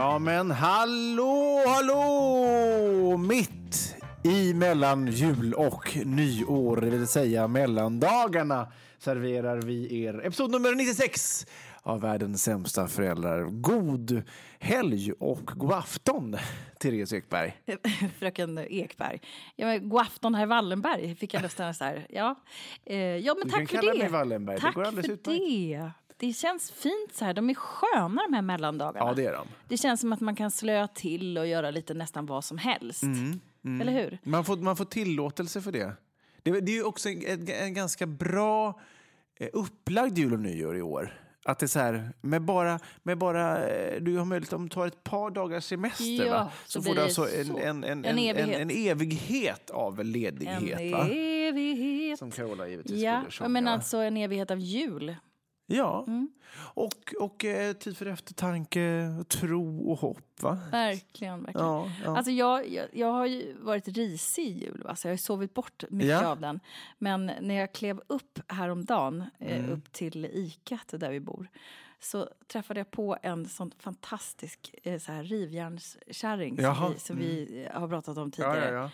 Ja 0.00 0.18
men 0.18 0.50
hallå, 0.50 1.62
hallå! 1.66 3.16
Mitt 3.16 3.96
i 4.24 4.54
mellan 4.54 5.06
jul 5.06 5.54
och 5.54 5.96
nyår, 6.04 6.76
det 6.76 6.90
vill 6.90 7.06
säga 7.06 7.48
mellandagarna, 7.48 8.72
serverar 8.98 9.62
vi 9.62 10.04
er 10.04 10.26
episod 10.26 10.50
nummer 10.50 10.74
96 10.74 11.46
av 11.82 12.00
Världens 12.00 12.42
sämsta 12.42 12.88
föräldrar. 12.88 13.44
God 13.44 14.22
helg 14.58 15.12
och 15.12 15.46
god 15.54 15.72
afton, 15.72 16.36
Therese 16.78 17.12
Ekberg. 17.12 17.56
Fröken 18.18 18.58
Ekberg. 18.58 19.20
Ja, 19.56 19.66
men, 19.66 19.88
god 19.88 20.00
afton, 20.00 20.34
herr 20.34 20.46
Wallenberg, 20.46 21.14
fick 21.14 21.34
jag 21.34 21.42
nästan 21.42 21.74
så 21.74 21.84
här. 21.84 22.06
Ja, 22.10 22.34
eh, 22.86 22.98
ja 22.98 23.34
men 23.34 23.44
Du 23.44 23.50
tack 23.50 23.58
kan 23.58 23.66
för 23.66 23.76
kalla 23.76 23.92
det. 23.92 23.98
mig 23.98 24.08
Wallenberg, 24.08 24.56
det 24.56 24.62
Tack 24.62 24.74
går 24.74 24.84
alldeles 24.84 25.06
för 25.06 25.12
utmärkt. 25.12 25.40
det. 25.40 25.90
Det 26.20 26.32
känns 26.32 26.70
fint 26.70 27.12
så 27.14 27.24
här. 27.24 27.34
De 27.34 27.50
är 27.50 27.54
sköna 27.54 28.22
de 28.22 28.34
här 28.34 28.42
mellandagarna. 28.42 29.06
Ja, 29.06 29.14
det 29.14 29.24
är 29.26 29.32
de. 29.32 29.46
Det 29.68 29.76
känns 29.76 30.00
som 30.00 30.12
att 30.12 30.20
man 30.20 30.36
kan 30.36 30.50
slöa 30.50 30.88
till 30.88 31.38
och 31.38 31.46
göra 31.46 31.70
lite 31.70 31.94
nästan 31.94 32.26
vad 32.26 32.44
som 32.44 32.58
helst. 32.58 33.02
Mm, 33.02 33.40
Eller 33.80 33.92
hur? 33.92 34.18
Man 34.22 34.44
får, 34.44 34.56
man 34.56 34.76
får 34.76 34.84
tillåtelse 34.84 35.62
för 35.62 35.72
det. 35.72 35.92
Det, 36.42 36.60
det 36.60 36.72
är 36.72 36.76
ju 36.76 36.84
också 36.84 37.08
en, 37.08 37.26
en, 37.26 37.48
en 37.48 37.74
ganska 37.74 38.06
bra 38.06 38.80
eh, 39.40 39.48
upplagd 39.52 40.18
jul 40.18 40.32
och 40.32 40.40
nyår 40.40 40.76
i 40.76 40.82
år. 40.82 41.16
Att 41.44 41.58
det 41.58 41.66
är 41.66 41.68
så 41.68 41.78
här, 41.78 42.12
med 42.20 42.42
bara, 42.42 42.78
med 43.02 43.18
bara 43.18 43.68
eh, 43.68 44.00
du 44.02 44.16
har 44.16 44.24
möjlighet 44.24 44.52
om 44.52 44.62
du 44.62 44.68
tar 44.68 44.86
ett 44.86 45.02
par 45.04 45.30
dagars 45.30 45.64
semester 45.64 46.26
Ja, 46.26 46.32
va? 46.32 46.50
så 46.66 46.82
får 46.82 46.94
du 46.94 47.00
alltså 47.02 47.28
en, 47.38 47.56
en, 47.56 47.84
en, 47.84 47.84
En 47.84 48.04
en, 48.04 48.18
en, 48.18 48.18
evighet. 48.18 48.60
en 48.60 48.70
evighet 48.70 49.70
av 49.70 50.00
En 50.00 50.12
ledighet. 50.12 50.92
va? 50.92 51.08
evighet. 51.08 52.18
Som 52.18 52.30
Carola 52.30 52.68
givetvis 52.68 53.02
Ja, 53.02 53.20
skulle 53.20 53.30
sjunga. 53.32 53.48
men 53.48 53.68
alltså 53.68 53.96
en 53.96 54.16
evighet 54.16 54.50
av 54.50 54.58
jul. 54.58 55.16
Ja, 55.70 56.04
Mm. 56.06 56.28
och, 56.74 57.14
och 57.20 57.44
eh, 57.44 57.72
tid 57.72 57.96
för 57.96 58.06
eftertanke, 58.06 59.14
tro 59.28 59.90
och 59.90 59.98
hopp. 59.98 60.42
Va? 60.42 60.58
Verkligen, 60.70 61.42
verkligen. 61.42 61.66
Ja, 61.66 61.90
ja. 62.04 62.16
Alltså 62.16 62.32
jag, 62.32 62.68
jag, 62.68 62.86
jag 62.92 63.12
har 63.12 63.26
ju 63.26 63.56
varit 63.60 63.88
risig 63.88 64.42
i 64.46 64.64
jul, 64.64 64.82
va? 64.84 64.96
så 64.96 65.08
jag 65.08 65.12
har 65.12 65.16
sovit 65.16 65.54
bort 65.54 65.84
mycket 65.90 66.08
Ja. 66.10 66.26
av 66.28 66.40
den. 66.40 66.60
Men 66.98 67.26
när 67.40 67.54
jag 67.54 67.72
klev 67.72 68.00
upp 68.06 68.38
häromdagen, 68.48 69.24
eh, 69.38 69.58
Mm. 69.58 69.70
upp 69.70 69.92
till 69.92 70.24
Icat 70.24 70.88
där 70.96 71.10
vi 71.10 71.20
bor, 71.20 71.48
så 72.00 72.28
träffade 72.52 72.80
jag 72.80 72.90
på 72.90 73.16
en 73.22 73.48
sån 73.48 73.70
fantastisk 73.78 74.74
eh, 74.82 74.98
så 74.98 75.12
här, 75.12 75.22
rivjärnskärring 75.22 76.56
som, 76.56 76.92
vi, 76.92 76.98
som 77.00 77.16
vi 77.18 77.66
har 77.74 77.88
pratat 77.88 78.18
om 78.18 78.30
tidigare. 78.30 78.90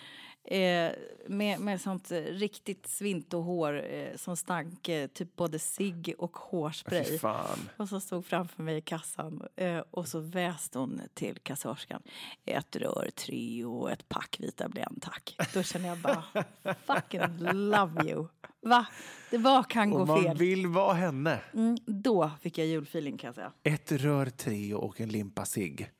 Ja, 0.50 0.56
ja. 0.56 0.86
Eh, 0.88 0.92
med, 1.28 1.60
med 1.60 1.80
sånt 1.80 2.10
eh, 2.10 2.16
riktigt 2.20 2.86
svintohår 2.86 3.84
eh, 3.94 4.16
som 4.16 4.36
stank 4.36 4.88
eh, 4.88 5.06
typ 5.06 5.36
både 5.36 5.58
cigg 5.58 6.14
och 6.18 6.36
hårspray. 6.36 7.18
Fan. 7.18 7.68
Och 7.76 7.88
så 7.88 8.00
stod 8.00 8.26
framför 8.26 8.62
mig 8.62 8.76
i 8.76 8.80
kassan 8.80 9.42
eh, 9.56 9.78
och 9.90 10.08
så 10.08 10.20
väste 10.20 10.78
hon 10.78 11.00
till 11.14 11.38
kassörskan. 11.42 12.02
Ett 12.44 12.76
rör 12.76 13.10
Treo 13.14 13.72
och 13.78 13.90
ett 13.90 14.08
pack 14.08 14.36
vita 14.40 14.68
Blend, 14.68 15.02
tack. 15.02 15.36
Då 15.54 15.62
känner 15.62 15.88
jag 15.88 15.98
bara, 15.98 16.22
fucking 16.86 17.20
love 17.52 18.04
you. 18.10 18.26
Va? 18.60 18.86
Det 19.30 19.38
vad 19.38 19.68
kan 19.70 19.92
Och 19.92 19.98
gå 19.98 20.04
man 20.06 20.22
fel? 20.22 20.36
vill 20.36 20.66
vara 20.66 20.94
henne. 20.94 21.40
Mm, 21.54 21.76
då 21.86 22.30
fick 22.40 22.58
jag 22.58 22.66
julfeeling 22.66 23.18
kan 23.18 23.28
jag 23.28 23.34
säga. 23.34 23.52
Ett 23.62 23.92
rör 23.92 24.26
Treo 24.26 24.76
och 24.78 25.00
en 25.00 25.08
limpa 25.08 25.44
cigg. 25.44 25.90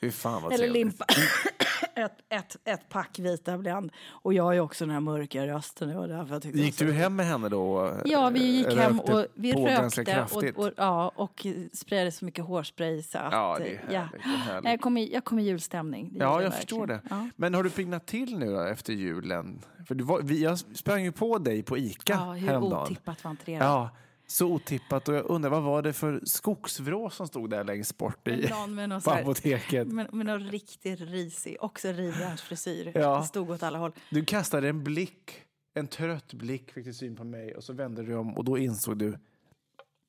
Fy 0.00 0.10
fan 0.10 0.42
vad 0.42 0.52
Eller 0.52 0.64
trevligt. 0.64 0.84
limpa. 0.84 1.04
ett, 1.94 2.12
ett, 2.28 2.56
ett 2.64 2.88
pack 2.88 3.18
vita 3.18 3.58
Blend. 3.58 3.92
Och 4.08 4.34
jag 4.34 4.44
har 4.44 4.52
ju 4.52 4.60
också 4.60 4.84
den 4.84 4.94
här 4.94 5.00
mörka 5.00 5.46
rösten. 5.46 5.96
Var 5.96 6.08
därför 6.08 6.34
jag 6.34 6.44
Gick 6.56 6.74
så- 6.74 6.84
du 6.84 6.92
hem 6.92 7.16
med 7.16 7.26
henne 7.26 7.48
då? 7.48 7.92
Ja, 8.04 8.28
vi 8.30 8.46
gick 8.46 8.66
Eh, 8.66 8.76
hem 8.76 8.96
rökte 8.98 9.14
och 9.14 9.26
vi 9.34 9.52
rökte 9.52 10.26
och, 10.32 10.44
och, 10.66 10.72
ja, 10.76 11.12
och 11.14 11.46
sprayade 11.72 12.12
så 12.12 12.24
mycket 12.24 12.44
hårspray 12.44 13.02
så 13.02 13.18
att... 13.18 13.32
Ja, 13.32 13.56
det 13.58 13.64
är 13.74 13.76
härligt, 13.78 14.12
det 14.12 14.28
är 14.28 14.36
härligt. 14.36 14.70
Jag 14.70 14.80
kom 14.80 14.96
i, 14.96 15.12
jag 15.12 15.24
kom 15.24 15.38
i 15.38 15.42
julstämning. 15.42 16.12
Ja, 16.18 16.32
gjorde 16.32 16.44
jag 16.44 16.54
förstår 16.54 16.86
det. 16.86 17.00
Ja. 17.10 17.28
Men 17.36 17.54
har 17.54 17.62
du 17.62 17.70
piggnat 17.70 18.06
till 18.06 18.38
nu 18.38 18.52
då 18.52 18.60
efter 18.60 18.92
julen? 18.92 19.60
För 19.88 19.94
du 19.94 20.04
var, 20.04 20.20
vi, 20.22 20.42
jag 20.42 20.58
sprang 20.58 21.02
ju 21.04 21.12
på 21.12 21.38
dig 21.38 21.62
på 21.62 21.78
Ica 21.78 22.12
Ja, 22.12 22.32
hur 22.32 22.48
häromdagen. 22.48 22.82
otippat 22.82 23.24
var 23.24 23.30
inte 23.30 23.42
det? 23.44 23.52
Ja, 23.52 23.90
så 24.30 24.46
otippat. 24.46 25.08
Och 25.08 25.14
jag 25.14 25.24
undrar, 25.30 25.50
vad 25.50 25.62
var 25.62 25.82
det 25.82 25.92
för 25.92 26.20
skogsvrå 26.24 27.10
som 27.10 27.26
stod 27.26 27.50
där 27.50 27.64
längst 27.64 27.98
bort 27.98 28.28
i, 28.28 28.48
Någon 28.50 28.74
med 28.74 28.88
någon 28.88 29.00
på 29.02 29.10
här- 29.10 29.22
apoteket? 29.22 29.88
Med, 29.88 30.14
med 30.14 30.26
någon 30.26 30.40
riktigt 30.50 31.00
risig, 31.00 31.56
också 31.60 31.88
rivjärnsfrisyr. 31.92 32.92
Ja. 32.94 33.18
Det 33.18 33.24
stod 33.26 33.50
åt 33.50 33.62
alla 33.62 33.78
håll. 33.78 33.92
Du 34.10 34.24
kastade 34.24 34.68
en 34.68 34.84
blick, 34.84 35.42
en 35.74 35.86
trött 35.88 36.32
blick 36.34 36.70
fick 36.72 36.84
du 36.84 36.94
syn 36.94 37.16
på 37.16 37.24
mig 37.24 37.54
och 37.54 37.64
så 37.64 37.72
vände 37.72 38.02
du 38.02 38.14
om 38.16 38.36
och 38.38 38.44
då 38.44 38.58
insåg 38.58 38.98
du, 38.98 39.18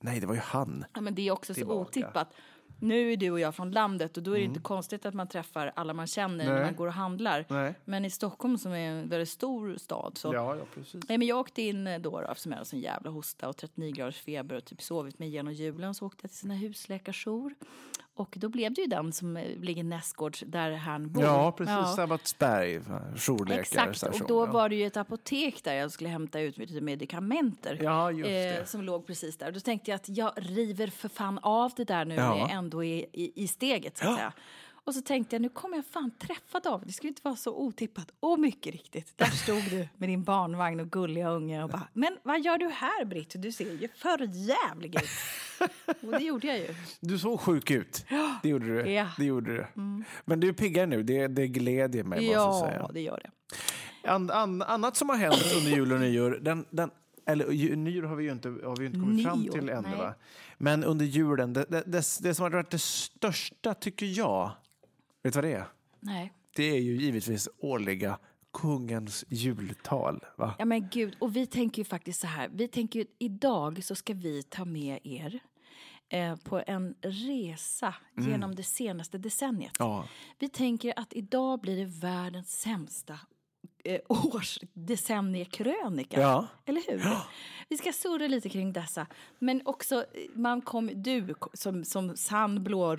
nej 0.04 0.20
det 0.20 0.28
var 0.28 0.34
ju 0.36 0.42
han. 0.42 0.86
Ja, 0.94 1.02
men 1.02 1.16
det 1.16 1.28
är 1.28 1.32
också 1.32 1.54
Tillbaka. 1.54 1.92
så 1.94 2.00
otippat. 2.00 2.34
Nu 2.80 3.12
är 3.12 3.18
du 3.18 3.32
och 3.32 3.40
jag 3.40 3.56
från 3.56 3.72
landet 3.72 4.18
och 4.18 4.24
då 4.24 4.32
är 4.32 4.40
det 4.40 4.44
inte 4.46 4.60
konstigt 4.60 5.06
att 5.06 5.14
man 5.14 5.28
träffar 5.28 5.72
alla 5.76 5.94
man 5.94 6.08
känner 6.08 6.46
när 6.46 6.54
Nej. 6.54 6.64
man 6.64 6.76
går 6.76 6.88
och 6.88 6.94
handlar. 6.94 7.46
Nej. 7.50 7.74
Men 7.86 8.06
i 8.06 8.10
Stockholm 8.10 8.58
som 8.58 8.72
är 8.72 8.92
en 8.92 9.10
väldigt 9.10 9.30
stor 9.30 9.78
stad 9.78 10.18
så 10.18 10.34
Ja, 10.34 10.56
ja 10.56 10.64
precis. 10.74 11.04
Nej, 11.10 11.18
men 11.18 11.28
jag 11.28 11.40
åkte 11.40 11.62
in 11.62 11.86
då, 11.86 11.98
då 12.00 12.20
eftersom 12.20 12.52
jag 12.52 12.58
hade 12.58 12.70
sån 12.70 12.80
jävla 12.80 13.10
hosta 13.10 13.50
och 13.50 13.58
39 13.58 13.92
graders 13.92 14.22
feber 14.22 14.56
och 14.56 14.66
typ 14.66 14.82
sovit 14.82 15.20
mig 15.20 15.28
igenom 15.28 15.54
julen 15.54 15.96
så 15.96 16.06
åkte 16.06 16.20
jag 16.24 16.32
till 16.32 16.40
sina 16.40 16.54
husläkarjour. 16.54 17.56
Och 18.20 18.36
då 18.38 18.50
blev 18.50 18.74
det 18.74 18.82
ju 18.82 18.88
den 18.88 19.14
som 19.14 19.38
eh, 19.38 19.58
ligger 19.60 19.84
nästgårds 19.84 20.44
där 20.48 20.72
han 20.72 21.12
bor. 21.12 21.24
Ja, 21.24 21.52
precis. 21.52 21.74
Ja. 21.76 21.86
Sabbatsberg, 21.96 22.80
jourläkare. 23.16 23.62
Exakt, 23.62 23.98
station, 23.98 24.22
och 24.22 24.28
då 24.28 24.46
ja. 24.46 24.52
var 24.52 24.70
det 24.70 24.76
ju 24.76 24.86
ett 24.86 24.98
apotek 24.98 25.64
där 25.64 25.74
jag 25.74 25.92
skulle 25.92 26.10
hämta 26.10 26.40
ut 26.40 26.58
lite 26.58 26.82
medikamenter. 26.82 27.74
eh, 27.74 27.84
Ja, 27.84 28.12
det. 28.12 28.70
som 28.70 28.82
låg 28.84 29.08
precis 29.08 29.38
där. 29.38 29.52
Då 29.52 29.60
tänkte 29.60 29.92
jag 29.92 29.96
att 29.96 30.10
jag 30.10 30.32
river 30.36 30.88
för 30.88 31.10
fan 31.10 31.40
av 31.42 31.72
det 31.76 31.84
där 31.84 32.06
nu 32.06 32.16
Ja. 32.16 32.30
när 32.34 32.38
jag 32.40 32.52
ändå 32.52 32.84
är 32.84 33.06
i, 33.14 33.32
i 33.36 33.48
steget 33.48 33.98
så 33.98 34.10
att 34.10 34.16
säga. 34.16 34.34
Och 34.90 34.96
så 34.96 35.02
tänkte 35.02 35.36
jag, 35.36 35.42
nu 35.42 35.50
kommer 35.50 35.76
jag 35.78 35.86
fan 35.86 36.12
träffa 36.20 36.60
David. 36.60 36.88
Det 36.88 36.94
skulle 36.94 37.08
inte 37.10 37.22
vara 37.24 37.36
så 37.36 37.56
otippat. 37.56 38.12
Och 38.20 38.40
mycket 38.40 38.74
riktigt, 38.74 39.18
där 39.18 39.26
stod 39.26 39.64
du 39.70 39.88
med 39.98 40.10
din 40.10 40.24
barnvagn 40.24 40.80
och 40.80 40.92
gulliga 40.92 41.30
unge 41.30 41.64
och 41.64 41.70
bara, 41.70 41.88
men 41.94 42.18
vad 42.24 42.42
gör 42.42 42.58
du 42.58 42.68
här 42.68 43.06
Britt? 43.06 43.34
Du 43.38 43.52
ser 43.52 43.74
ju 43.74 43.88
för 43.96 44.30
jävlig 44.34 44.96
ut. 44.96 45.10
och 46.02 46.12
det 46.12 46.24
gjorde 46.24 46.48
jag 46.48 46.58
ju. 46.58 46.68
Du 47.00 47.20
såg 47.20 47.40
sjuk 47.40 47.72
ut. 47.72 48.06
Det 48.44 48.50
gjorde 48.50 48.66
du. 48.66 48.92
Ja. 48.92 49.02
Mm. 49.02 49.12
Det 49.18 49.26
gjorde 49.26 49.54
du. 49.54 49.66
Men 50.26 50.40
du 50.40 50.50
är 50.50 50.54
piggare 50.54 50.86
nu. 50.86 51.04
Det, 51.04 51.28
det 51.28 51.48
glädjer 51.48 52.04
mig. 52.04 52.26
Ja, 52.26 52.68
säga. 52.70 52.90
det 52.94 53.02
gör 53.02 53.22
det. 53.24 54.10
An, 54.10 54.30
an, 54.32 54.62
annat 54.62 54.96
som 54.96 55.10
har 55.10 55.18
hänt 55.18 55.54
under 55.58 55.72
jul 55.72 55.94
och 55.94 56.00
nyår, 56.00 56.40
den, 56.42 56.66
den, 56.70 56.92
eller 57.26 57.76
nyår 57.76 58.04
har 58.04 58.16
vi 58.16 58.24
ju 58.24 58.32
inte, 58.32 58.50
har 58.50 58.80
vi 58.80 58.86
inte 58.86 59.00
kommit 59.00 59.26
fram 59.26 59.40
Nyår, 59.40 59.52
till 59.52 59.70
ännu. 59.70 59.88
nej. 59.90 59.98
Va? 59.98 60.14
Men 60.58 60.84
under 60.84 61.06
julen, 61.06 61.54
det, 61.54 61.66
det, 61.70 61.84
det, 61.86 62.04
det 62.22 62.36
som 62.36 62.44
har 62.44 62.50
varit 62.50 62.70
det 62.72 62.82
största 62.82 63.74
tycker 63.74 64.06
jag, 64.06 64.52
vet 65.24 65.34
du 65.34 65.38
vad 65.38 65.44
det 65.44 65.54
är? 65.54 65.68
Nej. 66.00 66.34
Det 66.56 66.64
är 66.64 66.80
ju 66.80 66.96
givetvis 66.96 67.50
årliga 67.58 68.20
kungens 68.54 69.26
jultal. 69.30 70.26
Va? 70.38 70.56
Ja 70.60 70.66
men 70.66 70.90
gud, 70.90 71.16
och 71.20 71.36
vi 71.36 71.46
tänker 71.48 71.82
ju 71.82 71.86
faktiskt 71.86 72.22
så 72.22 72.28
här. 72.28 72.50
Vi 72.54 72.68
tänker 72.68 73.00
ju 73.00 73.06
idag 73.20 73.84
så 73.84 73.96
ska 73.96 74.14
vi 74.14 74.44
ta 74.44 74.66
med 74.66 75.00
er 75.04 75.40
eh, 76.10 76.36
på 76.36 76.64
en 76.68 76.96
resa 77.02 77.96
genom 78.18 78.56
det 78.56 78.64
senaste 78.64 79.18
decenniet. 79.18 79.74
Ja. 79.80 80.08
Vi 80.40 80.50
tänker 80.50 80.94
att 81.00 81.14
idag 81.14 81.60
blir 81.60 81.78
det 81.78 81.86
världens 81.86 82.62
sämsta 82.62 83.20
års 84.08 84.60
decenniekrönika. 84.74 86.22
Ja. 86.22 86.48
Eller 86.66 86.82
hur? 86.92 87.02
Vi 87.70 87.78
ska 87.78 87.92
surra 87.94 88.28
lite 88.28 88.50
kring 88.50 88.74
dessa. 88.74 89.08
Men 89.40 89.62
också, 89.66 89.96
eh, 89.96 90.04
man 90.34 90.62
kom, 90.62 90.90
du 90.96 91.34
som, 91.54 91.86
som 91.86 92.18
sann 92.18 92.64
blå, 92.64 92.96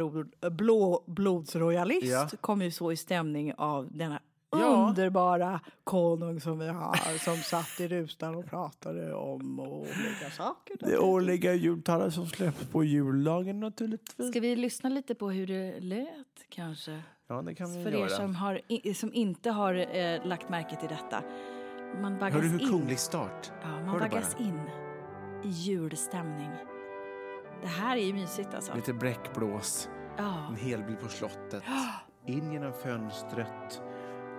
blåblodsrojalist 0.51 2.07
Ja. 2.07 2.29
kom 2.41 2.63
ju 2.63 2.71
så 2.71 2.93
i 2.93 2.97
stämning 2.97 3.55
av 3.55 3.89
denna 3.93 4.21
Ja. 4.53 4.87
underbara 4.89 5.61
konung 5.85 6.41
som 6.41 6.59
vi 6.59 6.69
har 6.69 7.19
som 7.25 7.37
satt 7.37 7.81
i 7.81 7.89
rutan 7.89 8.35
och 8.35 8.47
pratade 8.47 9.15
om 9.15 9.61
olika 9.61 10.31
saker. 10.37 10.77
Det 10.81 10.99
årliga 10.99 11.55
jultalet 11.55 12.15
som 12.15 12.27
släpps 12.27 12.67
på 12.67 12.85
juldagen 12.85 13.61
naturligtvis. 13.61 14.29
Ska 14.31 14.41
vi 14.41 14.57
lyssna 14.57 14.89
lite 14.91 15.15
på 15.15 15.31
hur 15.31 15.47
det 15.47 15.81
lät 15.81 16.47
kanske? 16.49 17.03
Ja, 17.31 17.43
det 17.43 17.55
kan 17.55 17.73
vi 17.73 17.83
För 17.85 17.91
göra. 17.91 18.05
er 18.05 18.09
som, 18.09 18.35
har, 18.35 18.93
som 18.95 19.15
inte 19.15 19.51
har 19.51 19.97
eh, 19.97 20.27
lagt 20.27 20.49
märke 20.49 20.77
till 20.77 20.89
detta. 20.89 21.23
Man 22.01 22.19
vaggas 22.19 22.35
Hör 22.35 22.43
du 22.43 22.49
hur 22.49 22.61
in. 22.63 22.69
kunglig 22.69 22.99
start? 22.99 23.53
Ja, 23.63 23.69
Hör 23.69 23.83
man 23.87 23.99
vaggas 23.99 24.37
bara? 24.37 24.45
in 24.45 24.61
i 25.45 25.49
julstämning. 25.49 26.51
Det 27.63 27.69
här 27.69 27.97
är 27.97 28.01
ju 28.05 28.13
mysigt 28.13 28.55
alltså. 28.55 28.75
Lite 28.75 28.93
bräckblås, 28.93 29.89
Ja. 30.17 30.47
en 30.49 30.57
hel 30.57 30.83
bil 30.83 30.97
på 30.97 31.09
slottet, 31.09 31.63
in 32.27 32.53
genom 32.53 32.73
fönstret 32.73 33.83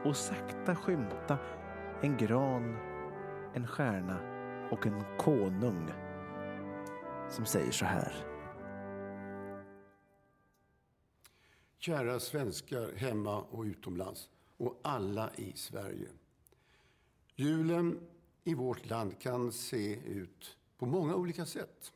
och 0.06 0.16
sakta 0.16 0.76
skymta 0.76 1.38
en 2.02 2.18
gran, 2.18 2.78
en 3.54 3.68
stjärna 3.68 4.18
och 4.72 4.88
en 4.88 5.04
konung 5.18 5.90
som 7.30 7.46
säger 7.46 7.72
så 7.72 7.86
här. 7.86 8.14
Kära 11.81 12.19
svenskar 12.19 12.94
hemma 12.95 13.42
och 13.42 13.63
utomlands 13.63 14.30
och 14.57 14.80
alla 14.81 15.31
i 15.36 15.54
Sverige. 15.56 16.10
Julen 17.36 18.00
i 18.44 18.54
vårt 18.54 18.89
land 18.89 19.19
kan 19.19 19.51
se 19.51 19.95
ut 19.95 20.57
på 20.78 20.86
många 20.86 21.16
olika 21.16 21.45
sätt. 21.45 21.94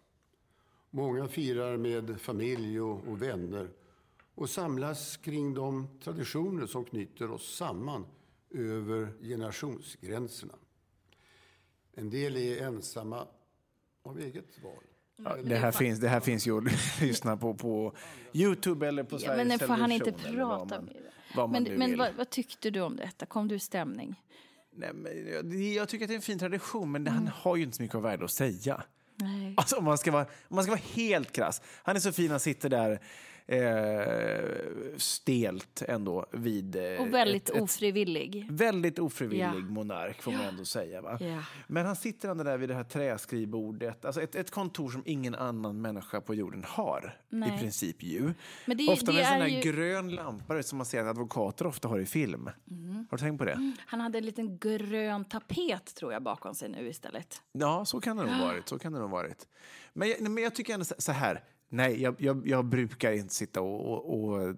Många 0.89 1.27
firar 1.27 1.77
med 1.77 2.21
familj 2.21 2.81
och, 2.81 3.07
och 3.07 3.21
vänner 3.21 3.69
och 4.35 4.49
samlas 4.49 5.17
kring 5.17 5.53
de 5.53 5.87
traditioner 6.03 6.65
som 6.65 6.85
knyter 6.85 7.31
oss 7.31 7.55
samman 7.55 8.05
över 8.49 9.13
generationsgränserna. 9.21 10.55
En 11.93 12.09
del 12.09 12.37
är 12.37 12.61
ensamma 12.61 13.27
av 14.03 14.19
eget 14.19 14.63
val. 14.63 14.83
Ja, 15.23 15.35
det, 15.43 15.55
här 15.55 15.71
finns, 15.71 15.99
det 15.99 16.07
här 16.09 16.19
finns 16.19 16.47
ju 16.47 16.57
att 16.57 16.63
lyssna 17.01 17.37
på 17.37 17.53
på 17.53 17.95
Youtube 18.33 18.87
eller 18.87 19.03
på 19.03 19.15
Ja, 19.15 19.19
Sveriges 19.19 19.37
men 19.37 19.47
nu 19.47 19.57
får 19.57 19.73
han 19.73 19.91
inte 19.91 20.11
prata 20.11 20.83
vad 21.35 21.49
man 21.49 21.63
Men, 21.63 21.73
men 21.73 21.97
vad, 21.97 22.13
vad 22.17 22.29
tyckte 22.29 22.69
du 22.69 22.81
om 22.81 22.95
detta? 22.95 23.25
Kom 23.25 23.47
du 23.47 23.55
i 23.55 23.59
stämning? 23.59 24.21
Nej, 24.77 24.93
men 24.93 25.27
jag, 25.33 25.53
jag 25.55 25.89
tycker 25.89 26.05
att 26.05 26.09
det 26.09 26.13
är 26.13 26.15
en 26.15 26.21
fin 26.21 26.39
tradition, 26.39 26.91
men 26.91 27.01
Mm. 27.01 27.13
han 27.13 27.27
har 27.27 27.55
ju 27.55 27.63
inte 27.63 27.75
så 27.77 27.81
mycket 27.83 27.95
av 27.95 28.01
värde 28.01 28.25
att 28.25 28.31
säga. 28.31 28.83
Nej. 29.15 29.53
Alltså, 29.57 29.75
om, 29.77 29.83
man 29.83 29.97
ska 29.97 30.11
vara, 30.11 30.23
om 30.47 30.55
man 30.55 30.63
ska 30.63 30.71
vara 30.71 30.81
helt 30.93 31.31
krass. 31.31 31.61
Han 31.83 31.95
är 31.95 31.99
så 31.99 32.11
fin, 32.11 32.31
han 32.31 32.39
sitter 32.39 32.69
där 32.69 32.99
eh, 33.47 34.97
stelt 34.97 35.81
ändå 35.87 36.25
vid... 36.31 36.75
Eh, 36.75 37.01
Och 37.01 37.13
väldigt 37.13 37.49
ett, 37.49 37.55
ett, 37.55 37.61
ofrivillig. 37.61 38.47
Väldigt 38.51 38.99
ofrivillig 38.99 39.43
Ja. 39.45 39.53
monark 39.53 40.21
får 40.21 40.31
man 40.31 40.41
ändå 40.41 40.65
säga. 40.65 41.01
Va? 41.01 41.17
Ja. 41.21 41.43
Men 41.67 41.85
han 41.85 41.95
sitter 41.95 42.29
ändå 42.29 42.43
där 42.43 42.57
vid 42.57 42.69
det 42.69 42.75
här 42.75 42.83
träskrivbordet. 42.83 44.05
Alltså 44.05 44.21
ett, 44.21 44.35
ett 44.35 44.51
kontor 44.51 44.89
som 44.89 45.03
ingen 45.05 45.35
annan 45.35 45.81
människa 45.81 46.21
på 46.21 46.35
jorden 46.35 46.63
har. 46.67 47.17
Nej. 47.29 47.55
I 47.55 47.59
princip 47.59 48.03
ju. 48.03 48.33
Men 48.65 48.77
det- 48.77 48.87
ofta 48.91 49.05
det 49.05 49.13
med 49.13 49.31
en 49.33 49.39
sån 49.41 49.49
ju- 49.61 49.71
grön 49.71 50.09
lampa 50.15 50.63
som 50.63 50.77
man 50.77 50.85
ser 50.85 51.01
att 51.01 51.07
advokater 51.07 51.67
ofta 51.67 51.87
har 51.87 51.99
i 51.99 52.05
film. 52.05 52.49
Mm. 52.71 53.07
Har 53.09 53.17
du 53.17 53.21
tänkt 53.23 53.39
på 53.39 53.45
det? 53.45 53.71
Han 53.87 54.01
hade 54.01 54.17
en 54.17 54.25
liten 54.25 54.57
grön 54.57 55.25
tapet 55.25 55.95
tror 55.95 56.13
jag 56.13 56.23
bakom 56.23 56.55
sig 56.55 56.69
nu 56.69 56.87
istället. 56.89 57.41
Ja, 57.51 57.85
så 57.85 58.01
kan 58.01 58.17
det 58.17 58.23
nog 58.25 58.39
varit. 58.47 58.69
Så 58.69 58.79
kan 58.79 58.93
det 58.93 58.99
nog 58.99 59.09
varit. 59.09 59.47
Men, 59.93 60.09
jag, 60.09 60.21
men 60.29 60.43
jag 60.43 60.55
tycker 60.55 60.73
ändå 60.73 60.85
så 60.97 61.11
här. 61.11 61.43
Nej, 61.75 62.01
jag, 62.01 62.15
jag, 62.19 62.47
jag 62.47 62.65
brukar 62.65 63.11
inte 63.11 63.33
sitta 63.33 63.61
och, 63.61 63.85
och, 63.85 64.23
och 64.23 64.55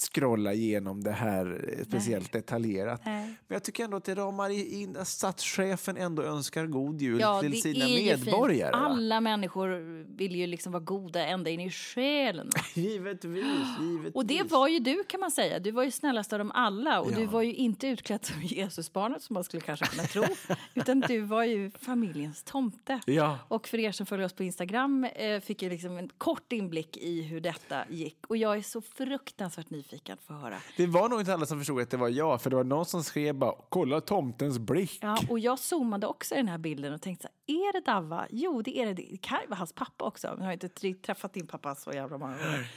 scrolla 0.00 0.52
igenom 0.52 1.04
det 1.04 1.10
här 1.12 1.64
eh, 1.78 1.84
speciellt 1.84 2.32
detaljerat. 2.32 3.00
Nej. 3.04 3.24
Men 3.26 3.54
jag 3.54 3.62
tycker 3.62 3.84
ändå 3.84 3.96
att 3.96 4.04
det 4.04 4.14
ramar 4.14 4.50
in 4.50 4.96
att 4.96 5.08
statschefen 5.08 5.96
ändå 5.96 6.22
önskar 6.22 6.66
god 6.66 7.02
jul 7.02 7.20
Ja, 7.20 7.40
till 7.40 7.62
sina 7.62 7.84
medborgare. 7.86 8.70
Alla 8.70 9.20
människor 9.20 9.68
vill 10.16 10.36
ju 10.36 10.46
liksom 10.46 10.72
vara 10.72 10.82
goda 10.82 11.26
ända 11.26 11.50
in 11.50 11.60
i 11.60 11.70
själen. 11.70 12.50
Givetvis, 12.74 13.44
givetvis. 13.80 14.14
Och 14.14 14.26
det 14.26 14.42
var 14.42 14.68
ju 14.68 14.78
du 14.78 15.04
kan 15.04 15.20
man 15.20 15.30
säga. 15.30 15.58
Du 15.58 15.70
var 15.70 15.84
ju 15.84 15.90
snällast 15.90 16.32
av 16.32 16.38
dem 16.38 16.50
alla 16.54 17.00
och 17.00 17.12
du 17.12 17.22
Ja. 17.22 17.30
var 17.30 17.42
ju 17.42 17.54
inte 17.54 17.86
utklädd 17.86 18.24
som 18.24 18.42
Jesusbarnet 18.42 19.22
som 19.22 19.34
man 19.34 19.44
skulle 19.44 19.60
kanske 19.60 19.86
kunna 19.86 20.02
tro. 20.02 20.24
utan 20.74 21.00
du 21.00 21.20
var 21.20 21.44
ju 21.44 21.70
familjens 21.70 22.42
tomte. 22.42 23.00
Ja. 23.06 23.38
Och 23.48 23.68
för 23.68 23.78
er 23.78 23.92
som 23.92 24.06
följer 24.06 24.26
oss 24.26 24.32
på 24.32 24.42
Instagram 24.44 25.04
eh, 25.04 25.40
fick 25.40 25.62
jag 25.62 25.70
liksom 25.70 25.96
en 25.98 26.08
kort 26.18 26.52
inblick 26.52 26.96
i 26.96 27.22
hur 27.22 27.40
detta 27.40 27.84
gick. 27.88 28.16
Och 28.28 28.36
jag 28.36 28.56
är 28.56 28.62
så 28.62 28.80
fruktansvärt 28.80 29.70
nyfiken 29.70 29.81
för 29.82 30.34
att 30.34 30.40
höra. 30.40 30.56
Det 30.76 30.86
var 30.86 31.08
nog 31.08 31.20
inte 31.20 31.34
alla 31.34 31.46
som 31.46 31.58
förstod 31.58 31.80
att 31.82 31.90
det 31.90 31.96
var 31.96 32.08
jag, 32.08 32.42
för 32.42 32.50
det 32.50 32.56
var 32.56 32.64
någon 32.64 32.86
som 32.86 33.04
skrev 33.04 33.34
bara 33.34 33.54
“kolla 33.68 34.00
tomtens 34.00 34.58
blick”. 34.58 34.98
Ja, 35.02 35.18
och 35.28 35.38
jag 35.38 35.58
zoomade 35.58 36.06
också 36.06 36.34
i 36.34 36.36
den 36.38 36.48
här 36.48 36.58
bilden 36.58 36.94
och 36.94 37.02
tänkte 37.02 37.22
så 37.22 37.52
här, 37.52 37.68
är 37.68 37.72
det 37.72 37.80
Davva? 37.80 38.26
Jo, 38.30 38.62
det 38.62 38.78
är 38.78 38.86
det. 38.86 38.94
Det 38.94 39.18
kan 39.22 39.38
vara 39.48 39.58
hans 39.58 39.72
pappa 39.72 40.04
också. 40.04 40.26
Men 40.26 40.38
jag 40.38 40.44
har 40.46 40.52
inte 40.52 40.68
tr- 40.68 41.02
träffat 41.02 41.32
din 41.32 41.46
pappa 41.46 41.74
så 41.74 41.92
jävla 41.92 42.18
många 42.18 42.36
gånger. 42.38 42.70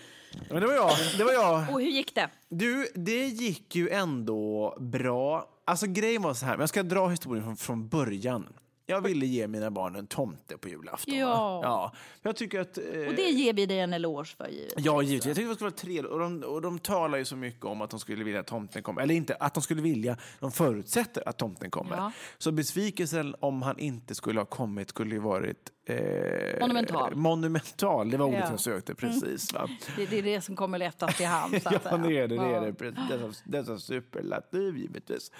Men 0.49 0.61
det 0.61 0.67
var 0.67 0.73
jag. 0.73 0.91
Det 1.17 1.23
var 1.23 1.31
jag. 1.33 1.69
Och 1.73 1.81
hur 1.81 1.89
gick 1.89 2.15
det? 2.15 2.29
Du, 2.49 2.87
det 2.95 3.27
gick 3.27 3.75
ju 3.75 3.89
ändå 3.89 4.77
bra. 4.79 5.49
Alltså 5.65 5.87
grejen 5.87 6.21
var 6.21 6.33
så 6.33 6.45
här, 6.45 6.53
men 6.53 6.59
jag 6.59 6.69
ska 6.69 6.83
dra 6.83 7.07
historien 7.07 7.43
från, 7.43 7.57
från 7.57 7.87
början. 7.87 8.53
Jag 8.87 9.01
ville 9.01 9.25
ge 9.25 9.47
mina 9.47 9.71
barn 9.71 9.95
en 9.95 10.07
tomte 10.07 10.57
på 10.57 10.69
julafton. 10.69 11.15
Ja. 11.17 11.59
Ja. 11.63 11.91
Jag 12.21 12.35
tycker 12.35 12.59
att... 12.59 12.77
Eh, 12.77 12.83
Och 13.07 13.13
det 13.15 13.29
ger 13.29 13.53
vi 13.53 13.65
dig 13.65 13.79
en 13.79 13.93
eloge 13.93 14.35
för 14.37 14.47
givetvis. 14.47 14.85
Ja, 14.85 15.01
givetvis. 15.01 15.25
Jag 15.25 15.35
tyckte 15.35 15.49
det 15.49 15.55
skulle 15.55 15.69
vara 15.69 15.77
trevligt. 15.77 16.11
Och 16.11 16.19
de, 16.19 16.43
och 16.43 16.61
de 16.61 16.79
talar 16.79 17.17
ju 17.17 17.25
så 17.25 17.35
mycket 17.35 17.65
om 17.65 17.81
att 17.81 17.89
de 17.89 17.99
skulle 17.99 18.23
vilja 18.23 18.39
att 18.39 18.47
tomten 18.47 18.83
kommer. 18.83 19.01
Eller 19.01 19.15
inte 19.15 19.35
att 19.35 19.53
de 19.53 19.63
skulle 19.63 19.81
vilja, 19.81 20.17
de 20.39 20.51
förutsätter 20.51 21.29
att 21.29 21.37
tomten 21.37 21.71
kommer. 21.71 21.95
Ja. 21.97 22.11
Så 22.37 22.51
besvikelsen 22.51 23.35
om 23.39 23.61
han 23.61 23.79
inte 23.79 24.15
skulle 24.15 24.39
ha 24.39 24.45
kommit 24.45 24.89
skulle 24.89 25.15
ju 25.15 25.21
varit... 25.21 25.71
Eh, 25.87 26.59
Monumental. 26.61 27.15
Monumental, 27.15 28.09
det 28.11 28.17
var 28.17 28.25
ordet 28.25 28.39
Ja. 28.39 28.49
jag 28.49 28.59
sökte 28.59 28.95
precis. 28.95 29.53
Va? 29.53 29.69
Det, 29.95 30.05
det 30.05 30.19
är 30.19 30.23
det 30.23 30.41
som 30.41 30.55
kommer 30.55 30.77
lättast 30.79 31.21
i 31.21 31.23
hand. 31.23 31.61
Så 31.61 31.69
att 31.75 31.81
Ja, 31.85 31.89
säga. 31.89 31.97
det 31.97 32.17
är 32.17 32.27
det. 32.27 32.35
det, 32.35 32.55
är 32.55 32.61
det. 32.61 32.73
Precis. 32.73 33.43
Dessa, 33.45 33.79
superlativ, 33.79 34.77
givetvis. 34.77 35.31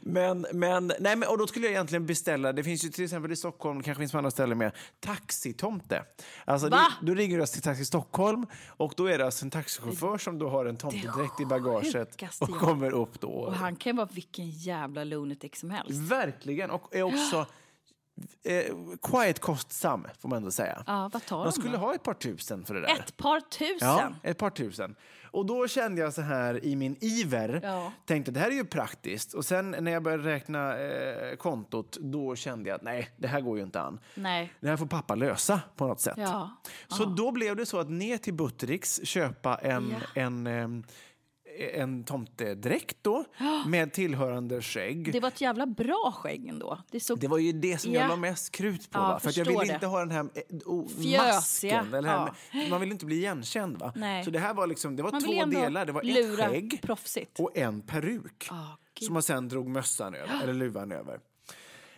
Men, 0.00 0.46
men, 0.52 0.92
nej, 1.00 1.16
men, 1.16 1.28
och 1.28 1.38
då 1.38 1.46
skulle 1.46 1.66
jag 1.66 1.72
egentligen 1.72 2.06
beställa, 2.06 2.52
det 2.52 2.64
finns 2.64 2.84
ju 2.84 2.88
till 2.88 3.04
exempel 3.04 3.32
i 3.32 3.36
Stockholm, 3.36 3.82
kanske 3.82 4.00
finns 4.00 4.12
på 4.12 4.18
andra 4.18 4.30
ställen 4.30 4.58
med, 4.58 4.72
taxitomte. 5.00 6.02
Alltså, 6.44 6.68
Va? 6.68 6.86
det, 7.00 7.06
då 7.06 7.14
ringer 7.14 7.38
du 7.38 7.46
till 7.46 7.62
Taxi 7.62 7.84
Stockholm 7.84 8.46
och 8.66 8.94
då 8.96 9.06
är 9.06 9.18
det 9.18 9.24
alltså 9.24 9.44
en 9.44 9.50
taxichaufför 9.50 10.18
som 10.18 10.38
då 10.38 10.48
har 10.48 10.66
en 10.66 10.76
tomtedräkt 10.76 11.40
i 11.40 11.44
bagaget 11.46 12.22
och 12.40 12.50
kommer 12.50 12.94
upp 12.94 13.20
då. 13.20 13.28
Och 13.30 13.54
han 13.54 13.76
kan 13.76 13.96
vara 13.96 14.08
vilken 14.12 14.50
jävla 14.50 15.04
lunatic 15.04 15.58
som 15.58 15.70
helst. 15.70 15.92
Verkligen, 16.10 16.70
och 16.70 16.94
är 16.94 17.02
också 17.02 17.46
eh, 18.44 18.64
quiet 19.02 19.38
kostsam, 19.40 20.06
får 20.20 20.28
man 20.28 20.36
ändå 20.36 20.50
säga. 20.50 20.82
Ja, 20.86 21.10
vad 21.12 21.26
tar 21.26 21.44
De 21.44 21.52
skulle 21.52 21.72
då? 21.72 21.78
ha 21.78 21.94
ett 21.94 22.02
par 22.02 22.14
tusen 22.14 22.64
för 22.64 22.74
det 22.74 22.80
där. 22.80 22.88
Ett 22.88 23.16
par 23.16 23.40
tusen? 23.40 23.76
Ja, 23.80 24.12
ett 24.22 24.38
par 24.38 24.50
tusen. 24.50 24.94
Och 25.32 25.46
då 25.46 25.68
kände 25.68 26.00
jag 26.00 26.14
så 26.14 26.20
här 26.22 26.64
i 26.64 26.76
min 26.76 26.96
iver, 27.00 27.60
Ja. 27.62 27.92
tänkte 28.06 28.30
det 28.32 28.40
här 28.40 28.48
är 28.50 28.54
ju 28.54 28.64
praktiskt. 28.64 29.34
Och 29.34 29.44
sen 29.44 29.70
när 29.80 29.92
jag 29.92 30.02
började 30.02 30.22
räkna 30.22 30.78
eh, 30.78 31.36
kontot, 31.36 31.96
då 32.00 32.36
kände 32.36 32.68
jag 32.68 32.76
att 32.76 32.82
nej, 32.82 33.10
det 33.16 33.28
här 33.28 33.40
går 33.40 33.58
ju 33.58 33.64
inte 33.64 33.80
an. 33.80 34.00
Nej. 34.14 34.52
Det 34.60 34.68
här 34.68 34.76
får 34.76 34.86
pappa 34.86 35.14
lösa 35.14 35.60
på 35.76 35.86
något 35.86 36.00
sätt. 36.00 36.14
Ja. 36.16 36.50
Så 36.88 37.04
då 37.04 37.32
blev 37.32 37.56
det 37.56 37.66
så 37.66 37.78
att 37.78 37.90
ner 37.90 38.18
till 38.18 38.34
Buttericks 38.34 39.00
köpa 39.04 39.56
en, 39.56 39.94
Ja. 40.14 40.20
en, 40.22 40.46
ehm, 40.46 40.84
en 41.60 42.04
tomtedräkt 42.04 42.96
då, 43.02 43.24
med 43.66 43.92
tillhörande 43.92 44.62
skägg. 44.62 45.12
Det 45.12 45.20
var 45.20 45.28
ett 45.28 45.40
jävla 45.40 45.66
bra 45.66 46.12
skägg 46.16 46.46
ändå. 46.48 46.78
Det 46.90 47.00
såg 47.00 47.18
Det 47.20 47.28
var 47.28 47.38
ju 47.38 47.52
det 47.52 47.78
som 47.78 47.92
Ja. 47.92 48.00
jag 48.00 48.08
la 48.08 48.16
mest 48.16 48.52
krut 48.52 48.90
på. 48.90 48.98
Ja, 48.98 49.02
va? 49.02 49.18
För 49.20 49.38
jag 49.38 49.44
ville 49.44 49.64
det. 49.64 49.74
inte 49.74 49.86
ha 49.86 49.98
den 49.98 50.10
här 50.10 50.28
oh, 50.64 51.16
masken. 51.26 51.94
Eller 51.94 52.08
här 52.08 52.16
ja. 52.16 52.34
med, 52.52 52.70
man 52.70 52.80
vill 52.80 52.92
inte 52.92 53.06
bli 53.06 53.16
igenkänd. 53.16 53.78
Va? 53.78 53.92
Nej. 53.96 54.24
Så 54.24 54.30
det 54.30 54.38
här 54.38 54.54
var, 54.54 54.66
liksom, 54.66 54.96
det 54.96 55.02
var 55.02 55.12
Man 55.12 55.22
två 55.22 55.44
delar. 55.46 55.86
Det 55.86 55.92
var 55.92 56.02
ett 56.02 56.38
skägg 56.38 56.78
proffsigt. 56.82 57.40
och 57.40 57.56
en 57.58 57.80
peruk. 57.80 58.48
Gud. 58.94 59.06
som 59.06 59.12
man 59.14 59.22
sen 59.22 59.48
drog 59.48 59.68
mössan 59.68 60.14
över, 60.14 60.42
eller 60.42 60.54
luvan 60.54 60.92
över. 60.92 61.20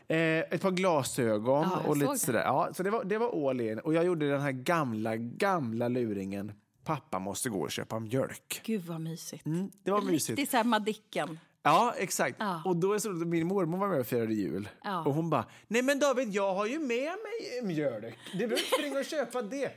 Eh, 0.08 0.16
ett 0.38 0.62
par 0.62 0.70
glasögon 0.70 1.68
Ja, 1.70 1.80
och 1.86 1.96
lite 1.96 2.06
såg 2.06 2.14
det. 2.14 2.18
sådär. 2.18 2.42
Ja, 2.44 2.70
så 2.74 2.82
det 2.82 2.90
var, 2.90 3.04
det 3.04 3.18
var 3.18 3.50
all 3.50 3.60
in. 3.60 3.78
Och 3.78 3.94
jag 3.94 4.04
gjorde 4.04 4.30
den 4.30 4.40
här 4.40 4.52
gamla, 4.52 5.16
gamla 5.16 5.88
luringen. 5.88 6.52
Pappa 6.84 7.18
måste 7.18 7.48
gå 7.48 7.60
och 7.60 7.70
köpa 7.70 7.98
mjölk. 7.98 8.60
Gud 8.64 8.84
vad 8.84 9.00
mysigt. 9.00 9.46
Mm, 9.46 9.70
det 9.82 9.90
var 9.90 10.02
mysigt. 10.02 10.38
Riktigt 10.38 10.50
så 10.50 10.56
här 10.56 10.64
Madicken. 10.64 11.38
Ja, 11.62 11.94
exakt. 11.98 12.36
Ja. 12.38 12.62
Och 12.64 12.76
då 12.76 12.92
är 12.92 12.98
så 12.98 13.10
min 13.10 13.46
mormor 13.46 13.78
var 13.78 13.88
med 13.88 14.00
och 14.00 14.06
firade 14.06 14.34
jul. 14.34 14.68
Ja. 14.84 15.04
Och 15.04 15.14
hon 15.14 15.30
bara, 15.30 15.46
nej 15.68 15.82
men 15.82 15.98
David, 15.98 16.28
jag 16.34 16.54
har 16.54 16.66
ju 16.66 16.78
med 16.78 16.88
mig 16.88 17.62
mjölk. 17.62 18.18
Du 18.32 18.38
behöver 18.38 18.56
inte 18.56 18.76
springa 18.78 18.98
och 18.98 19.04
köpa 19.04 19.42
det. 19.42 19.72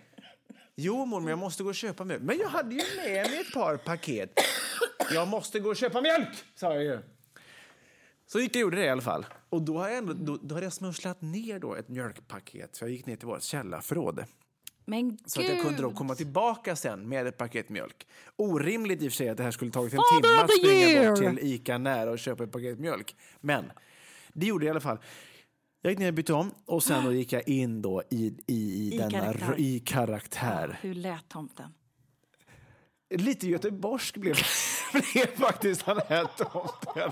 Jo 0.75 1.05
mormor, 1.05 1.29
jag 1.29 1.39
måste 1.39 1.63
gå 1.63 1.69
och 1.69 1.75
köpa 1.75 2.03
mjölk. 2.03 2.21
Men 2.23 2.37
jag 2.37 2.47
hade 2.47 2.75
ju 2.75 2.81
med 2.97 3.29
mig 3.29 3.39
ett 3.39 3.53
par 3.53 3.77
paket. 3.77 4.39
Jag 5.13 5.27
måste 5.27 5.59
gå 5.59 5.69
och 5.69 5.75
köpa 5.75 6.01
mjölk, 6.01 6.43
sa 6.55 6.73
jag 6.73 6.83
ju. 6.83 6.99
Så 8.27 8.39
gick 8.39 8.55
jag 8.55 8.61
gjorde 8.61 8.77
det 8.77 8.85
i 8.85 8.89
alla 8.89 9.01
fall. 9.01 9.25
Och 9.49 9.61
då 9.61 9.77
har 9.77 9.89
jag, 9.89 9.97
ändå, 9.97 10.13
då, 10.13 10.37
då 10.41 10.55
hade 10.55 10.65
jag 10.65 10.73
smusslat 10.73 11.21
ner 11.21 11.59
då 11.59 11.75
ett 11.75 11.89
mjölkpaket. 11.89 12.75
Så 12.75 12.83
jag 12.83 12.91
gick 12.91 13.05
ner 13.05 13.15
till 13.15 13.27
vårt 13.27 13.43
källarförråd. 13.43 14.25
Men 14.85 15.17
Så 15.25 15.41
att 15.41 15.49
jag 15.49 15.61
kunde 15.61 15.81
då 15.81 15.91
komma 15.91 16.15
tillbaka 16.15 16.75
sen 16.75 17.09
med 17.09 17.27
ett 17.27 17.37
paket 17.37 17.69
mjölk. 17.69 18.07
Orimligt 18.35 19.01
i 19.01 19.07
och 19.07 19.11
för 19.11 19.17
sig 19.17 19.29
att 19.29 19.37
det 19.37 19.43
här 19.43 19.51
skulle 19.51 19.71
tagit 19.71 19.93
en 19.93 19.97
Father 19.97 20.21
timme 20.21 20.43
att 20.43 20.57
springa 20.59 20.87
year! 20.89 21.09
bort 21.09 21.19
till 21.19 21.53
Ica 21.53 21.77
nära 21.77 22.11
och 22.11 22.19
köpa 22.19 22.43
ett 22.43 22.51
paket 22.51 22.79
mjölk. 22.79 23.15
Men 23.41 23.71
det 24.33 24.45
gjorde 24.45 24.65
jag 24.65 24.69
i 24.69 24.71
alla 24.71 24.79
fall. 24.79 24.97
Jag 25.81 25.91
gick 25.91 25.99
ner 25.99 26.07
och 26.07 26.13
bytte 26.13 26.33
om 26.33 26.51
och 26.65 26.83
sen 26.83 27.05
då 27.05 27.13
gick 27.13 27.33
jag 27.33 27.49
in 27.49 27.81
då 27.81 28.03
i, 28.09 28.37
i, 28.47 28.53
i, 28.53 28.93
I 28.93 28.97
denna 28.97 29.11
karaktär. 29.11 29.55
i 29.57 29.79
karaktär. 29.79 30.79
Hur 30.81 30.93
lät 30.93 31.29
tomten? 31.29 31.73
Lite 33.09 33.47
göteborgsk 33.47 34.17
blev, 34.17 34.35
blev 34.91 35.35
faktiskt 35.35 35.85
den 35.85 35.99
här 36.09 36.25
tomten. 36.37 37.11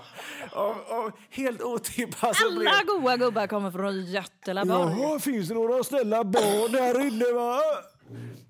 Och, 0.52 1.06
och 1.06 1.12
helt 1.30 1.62
otippat 1.62 2.38
blev 2.38 2.68
Alla 2.68 2.84
goa 2.84 3.18
gubbar 3.18 3.48
kommer 3.48 3.72
från 3.72 4.06
Götelaborg. 4.06 5.02
Jaha, 5.02 5.20
finns 5.20 5.48
det 5.48 5.54
några 5.54 5.84
snälla 5.84 6.24
barn 6.24 6.74
här 6.74 7.08
inne 7.08 7.32
va? 7.32 7.60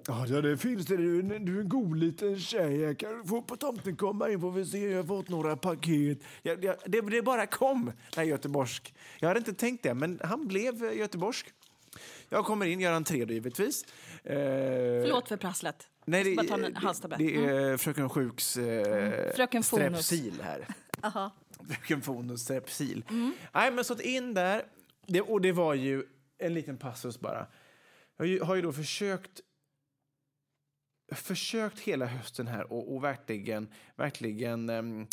Ja, 0.07 0.41
det 0.41 0.57
finns 0.57 0.85
det. 0.85 0.97
Du, 0.97 1.21
du 1.21 1.57
är 1.57 1.61
en 1.61 1.69
god 1.69 1.97
liten 1.97 2.39
tjej. 2.39 2.79
Jag 2.79 2.97
kan 2.97 3.27
få 3.27 3.41
på 3.41 3.55
tomten 3.55 3.95
komma 3.95 4.29
in 4.29 4.41
får 4.41 4.51
vi 4.51 4.65
se. 4.65 4.89
Jag 4.89 4.97
har 4.97 5.03
fått 5.03 5.29
några 5.29 5.57
paket. 5.57 6.19
Jag, 6.41 6.63
jag, 6.63 6.75
det, 6.85 7.01
det 7.01 7.21
bara 7.21 7.47
kom, 7.47 7.91
den 8.15 8.27
göteborgsk. 8.27 8.93
Jag 9.19 9.27
hade 9.27 9.37
inte 9.37 9.53
tänkt 9.53 9.83
det, 9.83 9.93
men 9.93 10.19
han 10.23 10.47
blev 10.47 10.85
eh, 10.85 10.97
göteborgsk. 10.97 11.47
Jag 12.29 12.45
kommer 12.45 12.65
in, 12.65 12.79
gör 12.79 12.93
entré 12.93 13.25
då 13.25 13.33
givetvis. 13.33 13.83
Eh, 14.23 14.33
Förlåt 15.03 15.29
för 15.29 15.37
prasslet. 15.37 15.87
Nej, 16.05 16.23
det, 16.23 16.57
det, 16.57 16.77
halstablett. 16.77 17.19
det 17.19 17.35
är 17.35 17.77
Fröken 17.77 18.09
Sjuks 18.09 18.57
eh, 18.57 19.33
Fröken 19.35 19.63
Fonus. 19.63 20.05
strepsil 20.05 20.41
här. 20.41 20.67
Aha. 21.01 21.31
Fröken 21.69 22.01
Fonus 22.01 22.41
strepsil. 22.41 23.05
Mm. 23.09 23.33
Nej, 23.53 23.71
men 23.71 23.83
så 23.83 23.93
att 23.93 24.01
in 24.01 24.33
där. 24.33 24.65
Det, 25.07 25.21
och 25.21 25.41
det 25.41 25.51
var 25.51 25.73
ju 25.73 26.03
en 26.37 26.53
liten 26.53 26.77
passus 26.77 27.19
bara. 27.19 27.47
Jag 28.17 28.45
har 28.45 28.55
ju, 28.55 28.61
då 28.61 28.73
försökt 28.73 29.41
försökt 31.11 31.79
hela 31.79 32.05
hösten 32.05 32.47
här 32.47 32.73
och, 32.73 32.95
och 32.95 33.03
verkligen, 33.03 33.67
verkligen 33.95 34.69
eh, 34.69 35.07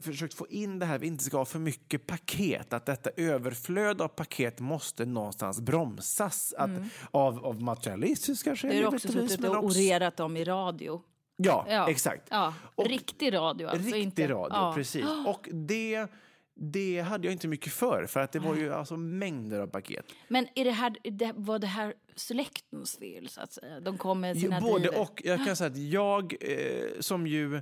försökt 0.00 0.34
få 0.34 0.48
in 0.48 0.78
det 0.78 0.86
här 0.86 0.98
vi 0.98 1.06
inte 1.06 1.24
ska 1.24 1.36
ha 1.38 1.44
för 1.44 1.58
mycket 1.58 2.06
paket. 2.06 2.72
Att 2.72 2.86
detta 2.86 3.10
överflöd 3.16 4.00
av 4.02 4.08
paket 4.08 4.60
måste 4.60 5.04
någonstans 5.06 5.60
bromsas. 5.60 6.54
Att, 6.58 6.70
av, 7.10 7.46
av 7.46 7.62
materialistiska 7.62 8.56
skäl. 8.56 8.70
Mm. 8.70 8.80
Du 8.82 8.86
har 8.86 8.94
också 8.94 9.08
suttit 9.12 9.44
och 9.44 9.64
orerat 9.64 10.16
dem 10.16 10.36
i 10.36 10.44
radio. 10.44 11.02
Ja, 11.36 11.66
Ja. 11.68 11.90
exakt. 11.90 12.28
Ja. 12.30 12.54
Och- 12.74 12.86
Riktig 12.88 13.32
radio 13.32 13.66
alltså. 13.66 13.84
Riktig 13.84 14.02
inte, 14.02 14.28
radio, 14.28 14.56
ja. 14.56 14.72
precis. 14.76 15.04
Och 15.26 15.48
det, 15.52 16.06
det 16.54 17.00
hade 17.00 17.26
jag 17.26 17.32
inte 17.32 17.48
mycket 17.48 17.72
för, 17.72 18.06
för 18.06 18.20
att 18.20 18.32
det 18.32 18.38
var 18.38 18.54
ju 18.56 18.74
alltså 18.74 18.96
mängder 18.96 19.60
av 19.60 19.66
paket. 19.66 20.04
Men 20.28 20.46
är 20.54 20.64
det 20.64 20.70
här, 20.70 20.96
det, 21.10 21.32
var 21.36 21.58
det 21.58 21.66
här 21.66 21.94
släktens 22.16 22.96
fel, 22.98 23.28
så 23.28 23.40
att 23.40 23.52
säga? 23.52 23.80
De 23.80 23.98
kom 23.98 24.20
med 24.20 24.36
Jo, 24.36 24.40
sina 24.40 24.60
både 24.60 24.78
drivor. 24.88 25.00
och. 25.02 25.22
Jag 25.24 25.46
kan 25.46 25.56
säga 25.56 25.70
att 25.70 25.76
jag, 25.76 26.34
eh, 26.40 27.00
som 27.00 27.26
ju 27.26 27.60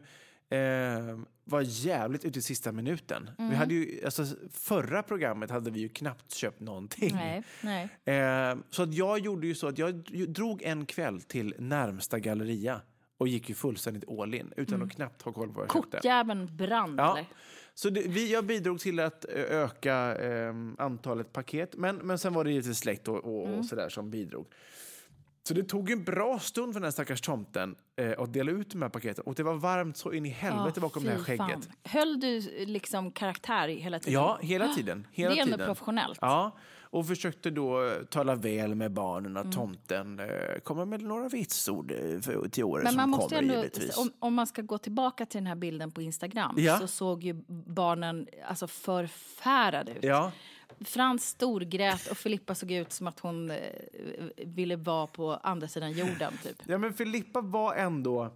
eh, 0.51 1.19
var 1.45 1.61
jävligt 1.67 2.25
ute 2.25 2.39
i 2.39 2.43
sista 2.43 2.73
minuten. 2.73 3.31
Mm. 3.39 3.51
Vi 3.51 3.57
hade 3.57 3.75
ju, 3.75 4.05
alltså, 4.05 4.25
förra 4.53 5.03
programmet 5.03 5.51
hade 5.51 5.71
vi 5.71 5.81
ju 5.81 5.89
knappt 5.89 6.35
köpt 6.35 6.61
någonting. 6.61 7.15
Nej, 7.15 7.43
nej. 7.63 7.89
Eh, 8.05 8.57
så 8.71 8.83
att 8.83 8.95
jag 8.95 9.19
gjorde 9.19 9.47
ju 9.47 9.55
så 9.55 9.67
att 9.69 9.79
jag 9.79 9.95
drog 10.29 10.63
en 10.63 10.87
kväll 10.87 11.21
till 11.21 11.55
närmsta 11.59 12.19
galleria 12.19 12.81
och 13.19 13.29
gick 13.29 13.49
ju 13.49 13.55
fullständigt 13.55 14.05
all 14.21 14.35
in 14.35 14.53
utan 14.57 14.83
att 14.83 14.91
knappt 14.91 15.23
ha 15.23 15.33
koll 15.33 15.49
på 15.49 15.55
vad 15.55 15.65
jag 15.65 15.73
köpte. 15.73 15.97
Kortjäveln 15.97 16.57
brann, 16.57 16.95
Ja. 16.99 17.13
eller? 17.17 17.27
Så 17.75 17.91
det, 17.91 18.01
vi, 18.09 18.33
jag 18.33 18.45
bidrog 18.47 18.81
till 18.81 19.01
att 19.01 19.25
ö, 19.25 19.63
öka 19.65 20.17
eh, 20.17 20.55
antalet 20.79 21.33
paket, 21.33 21.77
men, 21.77 21.97
men 21.97 22.19
sen 22.19 22.33
var 22.35 22.45
det 22.45 22.51
givetvis 22.51 22.79
släkt 22.79 23.09
och, 23.09 23.17
och, 23.41 23.47
Mm. 23.47 23.59
och 23.59 23.67
sådär 23.67 23.89
som 23.89 24.11
bidrog. 24.11 24.47
Så 25.49 25.55
det 25.55 25.63
tog 25.65 25.91
en 25.91 26.05
bra 26.05 26.39
stund 26.39 26.73
för 26.73 26.81
den 26.81 26.85
här 26.87 26.91
stackars 26.91 27.21
tomten 27.21 27.77
eh, 27.97 28.13
att 28.19 28.33
dela 28.33 28.51
ut 28.51 28.71
de 28.71 28.83
här 28.83 28.89
paketen. 28.89 29.25
Och 29.27 29.35
det 29.35 29.43
var 29.43 29.55
varmt 29.55 29.97
så 29.97 30.13
in 30.13 30.27
i 30.27 30.29
helvete 30.29 30.73
Ja, 30.75 30.81
bakom 30.81 31.05
det 31.05 31.11
här 31.11 31.19
skägget. 31.19 31.39
fan. 31.49 31.63
Höll 31.85 32.21
du 32.21 32.41
liksom 32.67 33.11
karaktär 33.11 33.69
hela 33.69 33.99
tiden? 33.99 34.13
Ja, 34.15 34.39
hela 34.43 34.69
tiden. 34.69 35.07
Hela 35.13 35.35
det 35.35 35.41
är 35.41 35.43
ändå 35.43 35.53
tiden. 35.57 35.67
professionellt. 35.67 36.19
Ja, 36.21 36.57
och 36.91 37.07
försökte 37.07 37.51
då 37.51 37.85
eh, 37.87 37.93
tala 38.05 38.35
väl 38.35 38.75
med 38.75 38.93
barnen 38.93 39.37
Mm. 39.37 39.49
och 39.49 39.55
tomten 39.55 40.21
eh, 40.21 40.27
komma 40.65 40.85
med 40.85 41.03
några 41.03 41.29
vitsord 41.29 41.93
eh, 41.93 42.21
för, 42.21 42.49
till 42.49 42.65
året 42.65 42.85
Men 42.85 42.97
man 42.97 43.03
som 43.05 43.11
måste 43.11 43.35
kommer 43.37 43.43
ändå, 43.43 43.55
givetvis. 43.55 43.97
om, 43.99 44.11
om 44.19 44.35
man 44.35 44.47
ska 44.47 44.63
gå 44.63 44.79
tillbaka 44.79 45.27
till 45.27 45.39
den 45.39 45.47
här 45.47 45.55
bilden 45.57 45.91
på 45.91 46.03
Instagram 46.03 46.55
Ja. 46.59 46.79
så 46.79 46.87
såg 46.87 47.25
ju 47.25 47.35
barnen 47.49 48.27
alltså 48.49 48.67
förfärade 48.67 49.93
ut. 49.93 49.99
Ja, 50.05 50.33
Frans 50.81 51.29
storgrät 51.29 52.07
och 52.11 52.17
Filippa 52.19 52.55
såg 52.55 52.71
ut 52.71 52.93
som 52.93 53.07
att 53.07 53.21
hon 53.21 53.51
eh, 53.51 53.59
ville 54.47 54.77
vara 54.77 55.07
på 55.07 55.33
andra 55.33 55.69
sidan 55.69 55.93
jorden. 55.93 56.33
Typ. 56.43 56.63
Ja, 56.67 56.79
men 56.79 56.95
Filippa 56.95 57.41
var 57.41 57.75
ändå... 57.75 58.33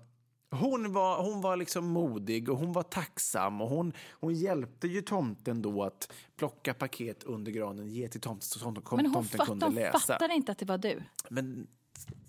Hon 0.55 0.93
var, 0.93 1.23
hon 1.23 1.41
var 1.41 1.57
liksom 1.57 1.87
modig 1.87 2.49
och 2.49 2.57
hon 2.59 2.73
var 2.73 2.83
tacksam 2.83 3.61
och 3.61 3.69
hon, 3.69 3.93
hon 4.11 4.35
hjälpte 4.35 4.89
ju 4.89 5.03
tomten 5.03 5.63
då 5.63 5.83
att 5.83 6.13
plocka 6.37 6.75
paket 6.75 7.23
under 7.25 7.53
granen, 7.53 7.89
ge 7.89 8.09
till 8.09 8.21
tomten 8.21 8.43
så 8.49 8.59
tom- 8.59 8.75
Men 8.91 9.07
hon, 9.07 9.13
tomten 9.15 9.39
fatt, 9.39 9.47
kunde 9.49 9.67
de 9.67 9.75
läsa. 9.75 9.99
fattade 9.99 10.35
inte 10.35 10.53
att 10.53 10.59
det 10.59 10.67
var 10.67 10.79
du. 10.79 11.03
Men 11.29 11.67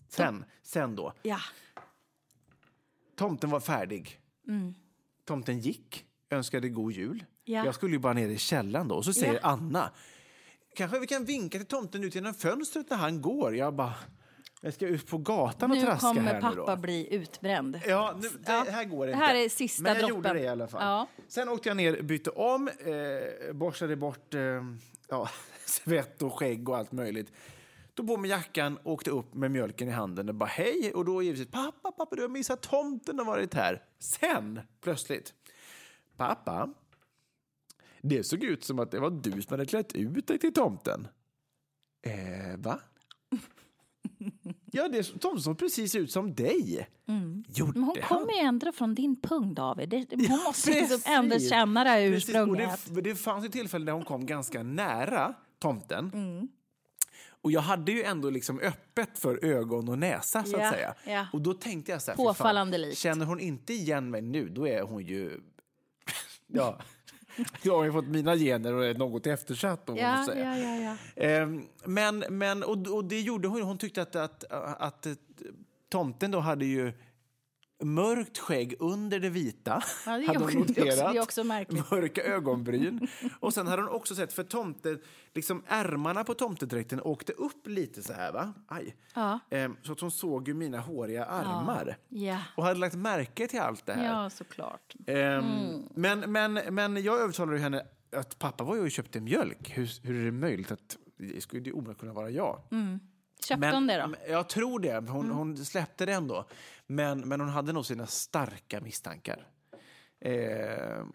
sen, 0.10 0.46
sen 0.64 0.96
då, 0.96 1.14
Ja. 1.24 1.40
tomten 3.16 3.50
var 3.50 3.60
färdig. 3.60 4.20
Tomten 5.26 5.60
gick, 5.60 6.06
önskade 6.30 6.70
god 6.70 6.92
jul. 6.92 7.26
Ja. 7.46 7.66
Jag 7.66 7.76
skulle 7.76 7.94
ju 7.96 8.00
bara 8.00 8.14
ner 8.14 8.30
i 8.30 8.38
källaren 8.38 8.88
då 8.88 8.96
och 8.96 9.06
så 9.06 9.14
säger 9.14 9.34
Ja. 9.34 9.40
Anna, 9.44 9.92
kanske 10.76 11.00
vi 11.00 11.08
kan 11.08 11.26
vinka 11.26 11.58
till 11.58 11.68
tomten 11.68 12.04
ut 12.04 12.16
genom 12.16 12.34
fönstret 12.34 12.90
när 12.90 12.98
han 12.98 13.22
går. 13.22 13.56
Jag 13.56 13.74
bara, 13.76 13.94
jag 14.62 14.74
ska 14.74 14.88
ut 14.88 15.08
på 15.08 15.18
gatan 15.18 15.72
och 15.72 15.78
Nu 15.78 15.84
traska 15.84 16.08
kommer 16.08 16.22
här 16.22 16.34
nu 16.34 16.42
pappa 16.42 16.76
då. 16.76 16.82
bli 16.82 17.14
utbränd. 17.16 17.80
Ja, 17.88 18.14
nu, 18.22 18.30
det 18.30 18.52
Ja. 18.52 18.66
här 18.72 18.84
går 18.86 19.06
Det 19.06 19.12
inte. 19.12 19.26
här 19.26 19.36
är 19.36 19.50
sista 19.50 19.84
Men 19.84 19.92
jag 19.92 20.00
droppen. 20.00 20.16
gjorde 20.16 20.34
det 20.34 20.40
i 20.40 20.48
alla 20.48 20.68
fall. 20.68 20.82
Ja. 20.84 21.08
Sen 21.28 21.50
åkte 21.50 21.70
jag 21.70 21.78
ner, 21.78 22.02
bytte 22.02 22.30
om, 22.30 22.68
eh, 22.68 23.54
borstade 23.54 23.96
bort 23.96 24.34
eh, 24.34 24.42
ja, 25.10 25.30
svett 25.66 26.22
och 26.22 26.34
skägg 26.40 26.70
och 26.70 26.78
allt 26.78 26.92
möjligt. 26.92 27.32
Tog 27.96 28.08
på 28.08 28.18
mig 28.18 28.30
jackan, 28.30 28.80
åkte 28.84 29.10
upp 29.12 29.34
med 29.34 29.52
mjölken 29.52 29.88
i 29.88 29.92
handen 29.92 30.30
och 30.30 30.36
bara 30.36 30.50
hej. 30.50 30.92
Och 30.96 31.06
då 31.06 31.24
givetvis, 31.24 31.52
pappa, 31.52 31.92
pappa, 31.92 32.16
du 32.16 32.22
har 32.22 32.30
missat 32.30 32.62
tomten 32.62 33.18
har 33.20 33.26
varit 33.26 33.54
här. 33.54 33.82
Sen, 34.00 34.60
plötsligt, 34.82 35.34
pappa, 36.18 36.70
det 38.04 38.24
såg 38.24 38.44
ut 38.44 38.64
som 38.64 38.80
att 38.80 38.92
det 38.92 39.00
var 39.00 39.10
du 39.10 39.32
som 39.32 39.52
hade 39.54 39.66
klätt 39.66 39.94
ut 39.94 40.28
dig 40.28 40.40
till 40.40 40.54
tomten. 40.54 41.08
Eh, 42.06 42.58
va? 42.58 42.80
Ja, 44.76 44.88
det 44.88 44.98
är 44.98 45.20
tomten 45.20 45.42
som 45.44 45.56
precis 45.56 45.96
ut 45.96 46.12
som 46.12 46.36
dig. 46.36 46.88
Gjorde 47.48 47.72
Men 47.74 47.84
hon 47.84 47.96
kommer 48.08 48.34
ju 48.34 48.40
ändå 48.40 48.72
från 48.72 48.96
din 48.96 49.22
punkt, 49.22 49.56
David. 49.56 49.90
Det, 49.90 50.28
hon 50.28 50.44
måste 50.44 50.72
liksom 50.72 51.02
ändå 51.06 51.40
känna 51.40 51.84
det 51.84 51.90
här 51.90 52.12
Precis, 52.12 52.30
ursprunget. 52.30 52.80
det, 52.96 53.02
det 53.02 53.16
fanns 53.16 53.46
ju 53.46 53.50
tillfällen 53.50 53.86
där 53.86 53.94
hon 53.94 54.06
kom 54.06 54.26
ganska 54.26 54.64
nära 54.64 55.34
tomten. 55.60 56.12
Mm. 56.14 56.48
Och 57.30 57.52
jag 57.52 57.62
hade 57.62 57.92
ju 57.92 58.04
ändå 58.04 58.30
liksom 58.30 58.60
öppet 58.60 59.20
för 59.20 59.46
ögon 59.46 59.90
och 59.90 60.00
näsa 60.00 60.44
så 60.44 60.58
Ja, 60.58 60.68
att 60.68 60.74
säga. 60.74 60.96
ja. 61.06 61.28
Och 61.34 61.42
då 61.42 61.54
tänkte 61.54 61.92
jag 61.92 62.02
så 62.02 62.12
här, 62.12 62.16
fy 62.18 62.24
fan, 62.24 62.26
Påfallande 62.28 62.78
likt. 62.78 62.98
känner 62.98 63.26
hon 63.26 63.40
inte 63.40 63.74
igen 63.74 64.10
mig 64.10 64.22
nu, 64.22 64.50
då 64.50 64.68
är 64.68 64.82
hon 64.82 65.04
ju... 65.06 65.40
ja. 66.48 66.80
Jag 67.62 67.78
har 67.78 67.84
ju 67.84 67.92
fått 67.92 68.08
mina 68.08 68.36
gener 68.36 68.74
och 68.74 68.86
är 68.86 68.94
något 68.94 69.28
eftersatt. 69.28 69.90
om 69.90 69.98
Ja, 69.98 70.26
säga. 70.26 70.58
ja, 70.58 70.76
ja, 70.76 70.98
ja. 71.16 71.24
Ehm, 71.24 71.64
men, 71.86 72.24
men, 72.30 72.64
och, 72.64 72.88
och 72.88 73.06
det 73.06 73.22
gjorde 73.22 73.48
hon. 73.48 73.62
Hon 73.62 73.78
tyckte 73.78 74.02
att, 74.02 74.16
att, 74.16 74.44
att, 74.80 75.06
eh, 75.06 75.14
tomten 75.90 76.32
då 76.32 76.40
hade 76.40 76.66
ju 76.66 76.94
mörkt 77.84 78.38
skägg 78.38 78.76
under 78.80 79.20
det 79.20 79.30
vita. 79.30 79.84
Ja, 80.06 80.18
det 80.18 80.26
hade 80.28 80.40
hon 80.40 80.54
noterat. 80.54 81.18
också. 81.20 81.44
Mörka 81.44 82.24
ögonbryn. 82.24 83.08
Och 83.40 83.54
sen 83.54 83.68
hade 83.68 83.82
hon 83.82 83.92
också 83.92 84.16
sett, 84.16 84.34
för 84.34 84.44
tomten, 84.44 85.00
liksom 85.34 85.64
ärmarna 85.68 86.24
på 86.24 86.34
tomtedräkten 86.34 87.02
åkte 87.02 87.34
upp 87.34 87.68
lite 87.68 88.04
så 88.04 88.14
här 88.14 88.32
va? 88.32 88.54
Aj. 88.68 88.96
Ja. 89.14 89.40
Ehm, 89.50 89.76
så 89.84 89.92
att 89.92 90.00
hon 90.00 90.12
såg 90.12 90.48
ju 90.48 90.54
mina 90.54 90.80
håriga 90.80 91.26
armar. 91.26 91.98
Ja. 92.10 92.38
Och 92.56 92.64
hade 92.64 92.80
lagt 92.80 92.96
märke 92.96 93.48
till 93.48 93.60
allt 93.60 93.86
det 93.86 93.94
här. 93.94 94.06
ja, 94.24 94.30
såklart. 94.30 94.96
Ehm, 95.08 95.84
men, 95.96 96.20
men, 96.32 96.54
men 96.54 97.04
jag 97.04 97.22
övertalade 97.22 97.58
henne 97.60 97.86
att 98.16 98.40
pappa 98.40 98.64
var 98.64 98.76
ju 98.76 98.82
och 98.82 98.92
köpte 98.92 99.20
mjölk. 99.22 99.78
Hur, 99.78 100.08
hur 100.08 100.22
är 100.22 100.26
det 100.26 100.32
möjligt 100.32 100.72
att 100.72 100.98
det 101.18 101.42
skulle 101.42 101.62
ju 101.62 101.72
omöjligt 101.72 102.00
kunna 102.00 102.14
vara 102.14 102.30
jag? 102.30 102.62
Köpte 103.48 103.68
hon 103.72 103.88
det 103.88 103.98
då? 104.02 104.08
men 104.08 104.20
Jag 104.32 104.50
tror 104.50 104.80
det. 104.80 105.10
Hon, 105.10 105.30
hon 105.32 105.58
släppte 105.58 106.06
det 106.06 106.14
ändå. 106.14 106.46
Men, 106.88 107.20
men 107.20 107.40
hon 107.40 107.50
hade 107.50 107.74
nog 107.74 107.86
sina 107.86 108.08
starka 108.08 108.82
misstankar. 108.82 109.48
Ehm, 110.22 111.12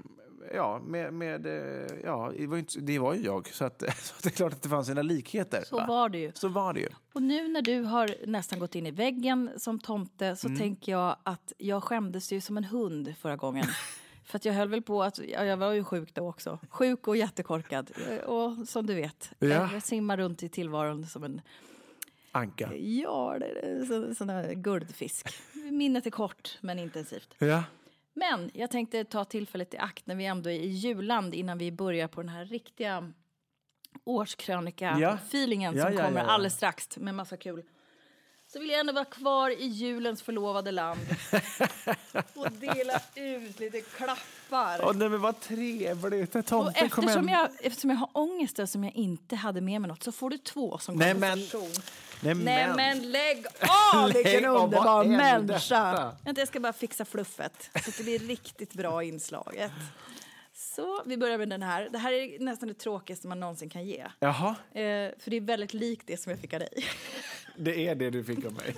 ja, 0.55 0.81
med, 0.87 1.13
med, 1.15 1.47
eh, 1.47 1.87
ja 2.05 2.33
det, 2.37 2.47
var 2.47 2.57
ju 2.57 2.61
inte, 2.61 2.81
det 2.81 2.99
var 2.99 3.15
ju 3.15 3.23
jag. 3.25 3.49
Så, 3.49 3.65
att, 3.65 3.81
så 3.99 4.15
att 4.17 4.23
det 4.23 4.29
är 4.29 4.31
klart 4.37 4.53
att 4.53 4.63
det 4.63 4.69
fanns 4.69 4.87
sina 4.87 5.03
likheter. 5.03 5.63
Så 5.67 5.77
va? 5.77 5.87
var 5.87 6.09
det 6.09 6.19
ju. 6.19 6.33
Så 6.35 6.49
var 6.49 6.75
det 6.75 6.81
ju. 6.81 6.89
Och 7.13 7.23
nu 7.23 7.49
när 7.49 7.63
du 7.63 7.81
har 7.83 8.15
nästan 8.27 8.59
gått 8.59 8.75
in 8.75 8.87
i 8.87 8.91
väggen 8.91 9.51
som 9.57 9.79
tomte 9.79 10.37
så 10.37 10.47
Mm. 10.49 10.59
tänker 10.59 10.93
jag 10.93 11.17
att 11.23 11.53
jag 11.59 11.85
skämdes 11.85 12.33
ju 12.33 12.41
som 12.41 12.57
en 12.57 12.65
hund 12.65 13.15
förra 13.21 13.37
gången. 13.37 13.67
För 14.25 14.37
att 14.37 14.45
jag 14.45 14.55
höll 14.55 14.69
väl 14.69 14.83
på 14.83 15.03
att, 15.03 15.19
ja, 15.19 15.45
jag 15.45 15.57
var 15.57 15.73
ju 15.73 15.85
sjuk 15.85 16.15
då 16.15 16.29
också. 16.29 16.59
Sjuk 16.71 17.09
och 17.09 17.17
jättekorkad. 17.17 17.91
Och 18.27 18.69
som 18.69 18.87
du 18.87 18.95
vet, 18.95 19.31
Ja. 19.39 19.47
jag 19.73 19.83
simmar 19.83 20.17
runt 20.17 20.43
i 20.43 20.49
tillvaron 20.49 21.07
som 21.07 21.25
en, 21.25 21.41
Anka. 22.33 22.75
ja, 22.77 23.37
det 23.39 23.47
är 23.47 23.85
så, 23.85 24.15
sån 24.15 24.27
där 24.27 24.53
guldfisk. 24.55 25.29
Minnet 25.71 26.07
är 26.07 26.11
kort 26.11 26.59
men 26.61 26.79
intensivt. 26.79 27.35
Ja. 27.39 27.65
Men 28.15 28.51
jag 28.55 28.71
tänkte 28.71 29.05
ta 29.05 29.25
tillfället 29.25 29.75
i 29.75 29.79
akt 29.79 30.07
när 30.07 30.15
vi 30.15 30.25
ändå 30.25 30.51
är 30.51 30.55
i 30.55 30.69
julland 30.69 31.35
innan 31.35 31.59
vi 31.59 31.73
börjar 31.73 32.09
på 32.09 32.21
den 32.23 32.29
här 32.29 32.45
riktiga 32.45 33.13
årskrönika-feelingen 34.05 35.77
Ja, 35.77 35.85
som 35.85 35.93
ja, 35.95 36.05
kommer 36.05 36.21
ja, 36.21 36.27
ja. 36.27 36.33
alldeles 36.33 36.55
strax 36.55 36.99
med 36.99 37.15
massa 37.15 37.37
kul. 37.37 37.63
Så 38.53 38.59
vill 38.59 38.71
jag 38.71 38.81
ändå 38.81 38.93
vara 38.93 39.05
kvar 39.05 39.51
i 39.51 39.67
julens 39.67 40.23
förlovade 40.23 40.71
land 40.71 41.01
och 42.35 42.53
dela 42.53 43.01
ut 43.15 43.61
lite 43.61 43.81
klappar. 43.81 44.81
Åh, 44.83 44.93
nej, 44.95 45.09
men 45.09 45.21
vad 45.21 45.41
trevligt. 45.41 46.37
och 46.37 46.47
Tomten 46.47 46.89
kom 46.91 47.05
eftersom 47.05 47.29
jag, 47.29 47.49
eftersom 47.63 47.91
jag 47.91 47.97
har 47.97 48.09
ångest 48.13 48.59
och 48.59 48.69
som 48.69 48.85
jag 48.85 48.95
inte 48.95 49.37
hade 49.37 49.61
med 49.61 49.81
mig 49.81 49.89
något 49.89 50.03
så 50.03 50.13
får 50.13 50.31
du 50.31 50.39
två 50.39 50.79
som 50.79 50.97
Nej, 50.97 51.13
kompensation. 51.13 51.71
Nej, 52.21 52.35
Nej 52.35 52.73
men 52.77 53.13
lägg 53.13 53.47
av! 53.95 54.09
Lägg 54.13 54.25
Vilken 54.25 54.45
underbar 54.45 55.05
människa! 55.05 56.13
Vänta, 56.25 56.41
jag 56.41 56.49
ska 56.49 56.61
bara 56.61 56.73
fixa 56.73 57.05
fluffet 57.05 57.71
så 57.73 57.91
att 57.91 57.97
det 57.97 58.03
blir 58.03 58.19
riktigt 58.19 58.73
bra 58.75 59.03
inslaget. 59.05 59.73
Så, 60.55 61.03
vi 61.07 61.17
börjar 61.17 61.39
med 61.39 61.49
den 61.49 61.63
här. 61.63 61.89
Det 61.93 61.99
här 61.99 62.13
är 62.13 62.39
nästan 62.39 62.69
det 62.69 62.75
tråkigaste 62.75 63.29
man 63.29 63.41
någonsin 63.41 63.71
kan 63.71 63.87
ge. 63.87 64.07
Jaha, 64.19 64.55
Eh, 64.73 65.11
för 65.19 65.31
det 65.31 65.37
är 65.37 65.41
väldigt 65.41 65.75
likt 65.75 66.07
det 66.07 66.17
som 66.17 66.31
jag 66.31 66.41
fick 66.41 66.53
av 66.53 66.61
dig. 66.61 66.85
det 67.59 67.87
är 67.89 67.95
det 67.95 68.11
du 68.11 68.25
fick 68.25 68.45
av 68.45 68.53
mig. 68.53 68.75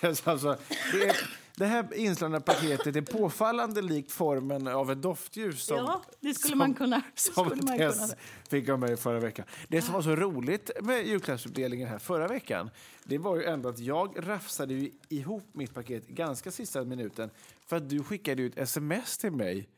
Det, 0.00 0.06
är 0.06 0.28
alltså, 0.28 0.56
det, 0.92 1.08
är, 1.08 1.16
det 1.56 1.66
här 1.66 1.94
inslagna 1.94 2.40
paketet 2.40 2.96
är 2.96 3.00
påfallande 3.02 3.82
likt 3.82 4.12
formen 4.12 4.66
av 4.68 4.90
ett 4.90 5.02
doftljus 5.02 5.62
som, 5.64 5.76
Ja, 5.76 6.02
det 6.20 6.34
skulle 6.34 6.50
som, 6.50 6.58
man 6.58 6.74
kunna- 6.74 7.02
det 7.14 7.20
som 7.20 7.44
skulle 7.50 7.62
man 7.62 7.78
Tess 7.78 7.98
kunna. 7.98 8.14
fick 8.50 8.68
av 8.68 8.78
mig 8.78 8.96
förra 8.96 9.20
veckan. 9.20 9.46
Det 9.68 9.82
som 9.82 9.94
var 9.94 10.02
så 10.02 10.16
roligt 10.16 10.70
med 10.80 11.06
julklappsutdelningen 11.06 11.88
här 11.88 11.98
förra 11.98 12.28
veckan 12.28 12.70
det 13.04 13.18
var 13.18 13.36
ju 13.36 13.44
ändå 13.44 13.68
att 13.68 13.78
jag 13.78 14.14
rafsade 14.28 14.74
ju 14.74 14.90
ihop 15.08 15.44
mitt 15.52 15.74
paket 15.74 16.08
ganska 16.08 16.50
sista 16.50 16.84
minuten 16.84 17.30
för 17.66 17.76
att 17.76 17.88
du 17.90 18.02
skickade 18.02 18.42
ut 18.42 18.58
sms 18.58 19.18
till 19.18 19.32
mig 19.32 19.68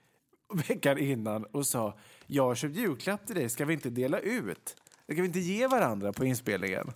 veckan 0.68 0.98
innan 0.98 1.44
och 1.44 1.66
sa 1.66 1.98
jag 2.26 2.42
har 2.44 2.54
köpt 2.54 2.76
julklapp 2.76 3.26
till 3.26 3.36
dig, 3.36 3.48
ska 3.48 3.64
vi 3.64 3.74
inte 3.74 3.90
dela 3.90 4.18
ut? 4.18 4.76
Ska 5.12 5.14
vi 5.22 5.26
inte 5.26 5.40
ge 5.40 5.66
varandra 5.66 6.12
på 6.12 6.24
inspelningen? 6.24 6.92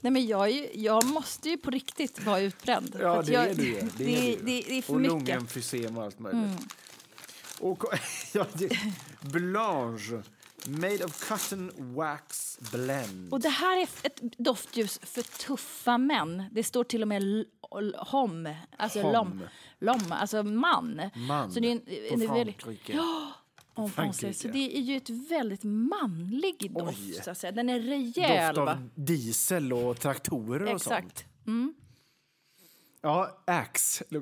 Nej, 0.00 0.12
men 0.12 0.26
jag, 0.26 0.50
ju, 0.50 0.68
jag 0.74 1.04
måste 1.04 1.48
ju 1.48 1.56
på 1.56 1.70
riktigt 1.70 2.24
vara 2.24 2.40
utbränd. 2.40 2.96
Ja, 3.00 3.22
det 3.22 3.32
jag, 3.32 3.46
är 3.46 3.54
ju. 3.54 3.74
Det, 3.74 3.88
Det 3.96 4.32
är, 4.32 4.36
det, 4.36 4.62
det, 4.68 4.78
är 4.78 4.82
för 4.82 4.94
och 4.94 5.00
mycket. 5.00 5.12
Mm. 5.12 5.26
lungemfysem 5.26 5.98
och 5.98 6.04
allt 6.04 6.18
möjligt. 6.18 6.60
Och, 7.60 7.84
ja, 8.32 8.46
det, 8.52 8.78
Blanche, 9.20 10.22
made 10.66 11.04
of 11.04 11.28
cotton 11.28 11.72
wax 11.76 12.58
blend. 12.72 13.32
Och 13.32 13.40
det 13.40 13.48
här 13.48 13.78
är 13.78 13.82
ett 14.02 14.20
doftljus 14.38 15.00
för 15.02 15.22
tuffa 15.22 15.98
män. 15.98 16.44
Det 16.52 16.62
står 16.64 16.84
till 16.84 17.02
och 17.02 17.08
med 17.08 17.44
hom, 17.98 18.54
alltså 18.76 19.02
Homme. 19.02 19.12
lom, 19.18 19.42
lom, 19.78 20.12
alltså 20.12 20.42
man. 20.42 21.10
Man 21.14 21.52
Så 21.52 21.60
det 21.60 21.68
är 21.68 21.72
en, 21.72 21.80
på 21.80 22.14
en, 22.14 22.22
en 22.22 22.34
väldigt, 22.34 22.62
Frankrike. 22.62 22.92
ja, 22.92 23.32
Frankrike. 23.88 24.20
Frankrike. 24.20 24.34
Så 24.38 24.48
det 24.48 24.76
är 24.76 24.80
ju 24.80 24.96
ett 24.96 25.10
väldigt 25.10 25.64
manlig 25.64 26.72
doft, 26.72 26.98
Oj. 26.98 27.12
så 27.24 27.30
att 27.30 27.38
säga. 27.38 27.52
Den 27.52 27.68
är 27.68 27.80
rejäl, 27.80 28.54
Doft 28.54 28.66
va? 28.66 28.72
av 28.72 28.88
diesel 28.94 29.72
och 29.72 30.00
traktorer 30.00 30.74
och 30.74 30.80
sånt. 30.82 30.96
Exakt. 30.96 31.24
Ja, 33.02 33.42
Axe. 33.46 34.04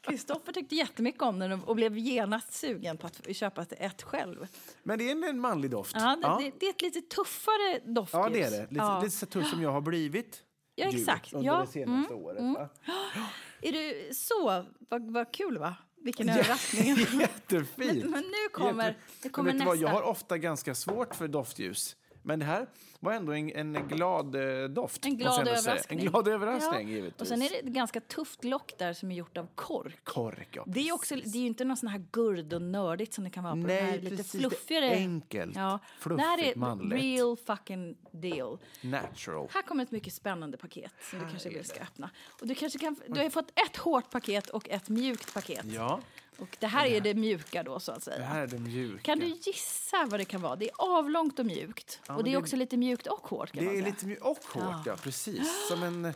Kristoffer 0.00 0.52
tyckte 0.52 0.74
jättemycket 0.74 1.22
om 1.22 1.38
den 1.38 1.52
och 1.64 1.76
blev 1.76 1.98
genast 1.98 2.52
sugen 2.52 2.96
på 2.98 3.06
att 3.06 3.36
köpa 3.36 3.62
ett- 3.62 3.72
ett 3.78 4.02
själv. 4.02 4.46
Men 4.82 4.98
det 4.98 5.08
är 5.08 5.12
en, 5.12 5.24
en 5.24 5.40
manlig 5.40 5.70
doft. 5.70 5.96
Ja, 5.98 6.16
det, 6.22 6.44
Det, 6.44 6.52
det 6.60 6.66
är 6.66 6.70
ett 6.70 6.82
lite 6.82 7.00
tuffare 7.00 7.78
doftljus. 7.94 8.22
Ja, 8.24 8.28
det 8.32 8.42
är 8.42 8.50
det. 8.50 8.60
Lite, 8.62 8.74
Ja. 8.74 9.00
lite 9.02 9.16
så 9.16 9.26
tuff 9.26 9.50
som 9.50 9.62
jag 9.62 9.72
har 9.72 9.80
blivit. 9.80 10.42
Ja, 10.74 10.86
exakt. 10.88 11.32
Under 11.32 11.46
Ja, 11.46 11.60
det 11.60 11.66
senaste 11.66 12.14
året. 12.14 12.42
Va? 12.42 12.68
Är 13.62 13.72
du 13.72 14.14
så? 14.14 14.64
Vad, 14.88 15.12
vad 15.12 15.32
kul, 15.34 15.58
va? 15.58 15.74
Vilken 16.04 16.28
överraskning. 16.28 16.96
Jättefint. 17.20 18.02
Men, 18.02 18.10
men 18.10 18.22
nu 18.22 18.48
kommer, 18.52 18.84
Jätte- 18.88 19.00
nu 19.22 19.30
kommer 19.30 19.52
nästa. 19.52 19.66
vad, 19.66 19.76
jag 19.76 19.88
har 19.88 20.02
ofta 20.02 20.38
ganska 20.38 20.74
svårt 20.74 21.14
för 21.14 21.28
doftljus. 21.28 21.96
Men 22.26 22.38
det 22.38 22.44
här 22.44 22.66
var 23.00 23.12
ändå 23.12 23.32
en, 23.32 23.50
en 23.56 23.88
glad 23.88 24.34
eh, 24.62 24.68
doft. 24.68 25.04
En 25.04 25.16
glad 25.16 25.48
överraskning. 25.48 25.98
En 26.00 26.06
glad 26.06 26.28
överraskning, 26.28 26.88
Ja. 26.88 26.94
givetvis. 26.94 27.20
Och 27.20 27.26
sen 27.26 27.42
är 27.42 27.48
det 27.50 27.56
ett 27.58 27.64
ganska 27.64 28.00
tufft 28.00 28.44
lock 28.44 28.72
där 28.78 28.92
som 28.92 29.10
är 29.10 29.14
gjort 29.14 29.36
av 29.36 29.48
kork. 29.54 30.04
Kork, 30.04 30.48
ja. 30.50 30.64
Det 30.66 30.88
är 30.88 30.92
också, 30.92 31.14
det 31.16 31.38
är 31.38 31.40
ju 31.40 31.46
inte 31.46 31.64
någon 31.64 31.76
sån 31.76 31.88
här 31.88 32.04
gurd 32.12 32.52
och 32.52 32.62
nördigt 32.62 33.14
som 33.14 33.24
det 33.24 33.30
kan 33.30 33.44
vara 33.44 33.52
på 33.54 33.58
Nej, 33.58 33.76
den 33.76 33.86
här 33.90 33.98
lite 33.98 34.16
precis. 34.16 34.32
Det 34.32 34.38
är 34.38 34.40
fluffigare. 34.50 34.90
enkelt, 34.90 35.56
Ja. 35.56 35.78
fluffigt, 35.98 36.22
det 36.24 36.42
här 36.42 36.52
är 36.52 36.56
manligt. 36.56 37.02
real 37.02 37.36
fucking 37.36 37.96
deal. 38.10 38.58
Natural. 38.80 39.48
Här 39.52 39.62
kommer 39.62 39.82
ett 39.84 39.90
mycket 39.90 40.12
spännande 40.12 40.56
paket 40.56 40.92
som 41.10 41.18
du 41.18 41.24
kanske 41.30 41.48
vill 41.48 41.64
ska 41.64 41.80
öppna. 41.80 42.10
Och 42.40 42.46
du, 42.46 42.54
kanske 42.54 42.78
kan, 42.78 42.96
du 43.08 43.20
har 43.20 43.30
fått 43.30 43.50
ett 43.68 43.76
hårt 43.76 44.10
paket 44.10 44.50
och 44.50 44.68
ett 44.70 44.88
mjukt 44.88 45.34
paket. 45.34 45.64
Ja, 45.64 46.00
Och 46.38 46.56
det 46.60 46.66
här 46.66 46.86
är 46.86 47.00
det 47.00 47.14
mjuka 47.14 47.62
då 47.62 47.80
så 47.80 47.92
att 47.92 48.02
säga. 48.02 48.18
det 48.18 48.24
här 48.24 48.40
är 48.42 48.46
det 48.46 48.58
mjuka. 48.58 49.02
Kan 49.02 49.18
du 49.18 49.26
gissa 49.26 50.06
vad 50.06 50.20
det 50.20 50.24
kan 50.24 50.40
vara? 50.42 50.56
Det 50.56 50.64
är 50.70 50.74
avlångt 50.78 51.38
och 51.38 51.46
mjukt. 51.46 52.00
och 52.08 52.14
men 52.14 52.24
det 52.24 52.30
är 52.30 52.32
det- 52.32 52.38
också 52.38 52.56
lite 52.56 52.76
mjukt 52.76 53.06
och 53.06 53.26
hårt 53.28 53.52
kan 53.52 53.64
Det 53.64 53.66
man 53.70 53.74
är 53.74 53.80
säga. 53.82 53.92
lite 53.94 54.06
mjukt 54.06 54.22
och 54.22 54.38
hårt, 54.52 54.86
ja. 54.86 54.96
precis. 54.96 55.68
Som 55.68 55.82
en 55.82 56.14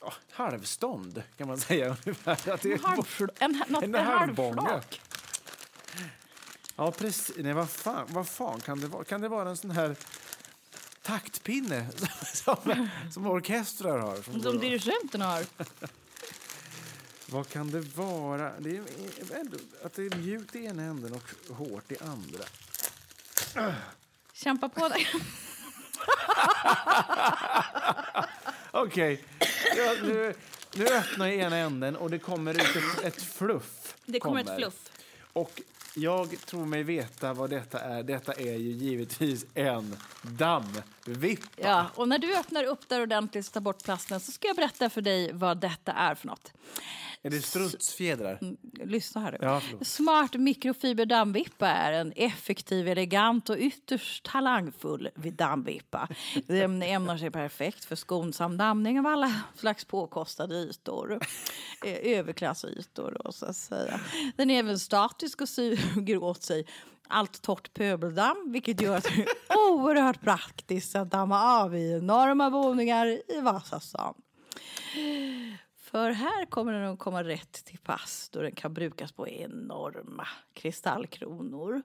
ja, 0.00 0.12
halvstånd, 0.30 1.22
kan 1.36 1.48
man 1.48 1.58
säga. 1.58 1.96
ungefär. 2.06 2.32
Att 2.52 2.60
det 2.62 2.72
En, 2.72 2.72
är- 2.72 2.78
halvfl- 2.78 3.30
en, 3.38 3.62
något, 3.68 3.82
En 3.84 3.94
en, 3.94 4.04
halvflak. 4.06 5.00
Ja, 6.76 6.92
precis. 6.92 7.36
Nej, 7.36 7.52
vad 7.52 7.70
fan, 7.70 8.06
vad 8.08 8.28
fan 8.28 8.60
kan 8.60 8.80
det 8.80 8.86
vara? 8.86 9.04
Kan 9.04 9.20
det 9.20 9.28
vara 9.28 9.48
en 9.50 9.56
sån 9.56 9.70
här 9.70 9.96
taktpinne 11.02 11.86
som, 12.34 12.88
som 13.14 13.26
orkestrar 13.26 13.98
har? 13.98 14.22
Som 14.22 14.40
Som 14.42 14.54
av? 14.54 14.60
dirigenten 14.60 15.20
har. 15.20 15.44
Vad 17.30 17.48
kan 17.48 17.70
det 17.70 17.80
vara? 17.80 18.52
Det 18.58 18.76
är 18.76 18.82
att 19.82 19.94
det 19.94 20.02
är 20.02 20.16
mjukt 20.16 20.56
i 20.56 20.64
ena 20.64 20.82
änden 20.82 21.12
och 21.12 21.56
hårt 21.56 21.92
i 21.92 21.96
andra. 22.00 22.44
Kämpa 24.32 24.68
på 24.68 24.88
dig. 24.88 25.06
Okej, 28.70 29.24
ja, 29.76 29.94
nu, 30.02 30.34
nu 30.74 30.86
öppnar 30.86 31.26
jag 31.26 31.36
ena 31.36 31.56
änden 31.56 31.96
och 31.96 32.10
det 32.10 32.18
kommer 32.18 32.54
ut 32.54 32.76
ett, 32.76 33.04
ett 33.04 33.22
fluff. 33.22 33.94
Det 34.06 34.20
kommer 34.20 34.40
ett 34.40 34.56
fluff. 34.56 34.90
Och 35.32 35.62
jag 35.94 36.38
tror 36.46 36.64
mig 36.66 36.82
veta 36.82 37.32
vad 37.32 37.50
detta 37.50 37.80
är. 37.80 38.02
Detta 38.02 38.32
är 38.32 38.56
ju 38.56 38.70
givetvis 38.70 39.46
en 39.54 39.96
dammvippa. 40.22 41.48
Ja, 41.56 41.86
och 41.94 42.08
när 42.08 42.18
du 42.18 42.36
öppnar 42.36 42.64
upp 42.64 42.88
där 42.88 43.02
ordentligt 43.02 43.46
och 43.46 43.52
tar 43.52 43.60
bort 43.60 43.82
plasten 43.84 44.20
så 44.20 44.32
ska 44.32 44.48
jag 44.48 44.56
berätta 44.56 44.90
för 44.90 45.00
dig 45.00 45.32
vad 45.32 45.58
detta 45.58 45.92
är 45.92 46.14
för 46.14 46.26
något. 46.26 46.52
Är 47.26 47.30
det 47.30 47.42
strutsfjädrar? 47.42 48.38
Lyssna 48.84 49.20
här 49.20 49.32
nu. 49.32 49.38
Ja. 49.40 49.62
Smart 49.80 50.34
mikrofiberdammvippa 50.34 51.68
är 51.68 51.92
en 51.92 52.12
effektiv, 52.16 52.88
elegant 52.88 53.50
och 53.50 53.56
ytterst 53.58 54.24
talangfull 54.24 55.08
dammvippa. 55.14 56.08
Den 56.46 56.82
ämnar 56.82 57.18
sig 57.18 57.30
perfekt 57.30 57.84
för 57.84 57.96
skonsam 57.96 58.56
dammning 58.56 58.98
av 58.98 59.06
alla 59.06 59.40
slags 59.54 59.84
påkostade 59.84 60.54
ytor. 60.54 61.20
Eh, 61.84 62.18
Överklassytor 62.18 63.20
då, 63.24 63.32
så 63.32 63.46
att 63.46 63.56
säga. 63.56 64.00
Den 64.36 64.50
är 64.50 64.58
även 64.58 64.78
statisk 64.78 65.40
och 65.40 65.48
suger 65.48 66.22
åt 66.22 66.42
sig 66.42 66.66
allt 67.08 67.42
torrt 67.42 67.74
pöbeldamm 67.74 68.52
vilket 68.52 68.80
gör 68.80 68.96
att 68.96 69.04
det 69.04 69.22
är 69.22 69.28
oerhört 69.70 70.20
praktiskt 70.20 70.96
att 70.96 71.10
damma 71.10 71.42
av 71.62 71.76
i 71.76 71.92
enorma 71.92 72.50
våningar 72.50 73.06
i 73.06 73.40
Vasastan. 73.40 74.14
För 75.90 76.10
här 76.10 76.46
kommer 76.46 76.72
den 76.72 76.92
att 76.92 76.98
komma 76.98 77.24
rätt 77.24 77.64
till 77.64 77.78
pass 77.78 78.28
då 78.32 78.42
den 78.42 78.52
kan 78.52 78.74
brukas 78.74 79.12
på 79.12 79.28
enorma 79.28 80.28
kristallkronor. 80.54 81.82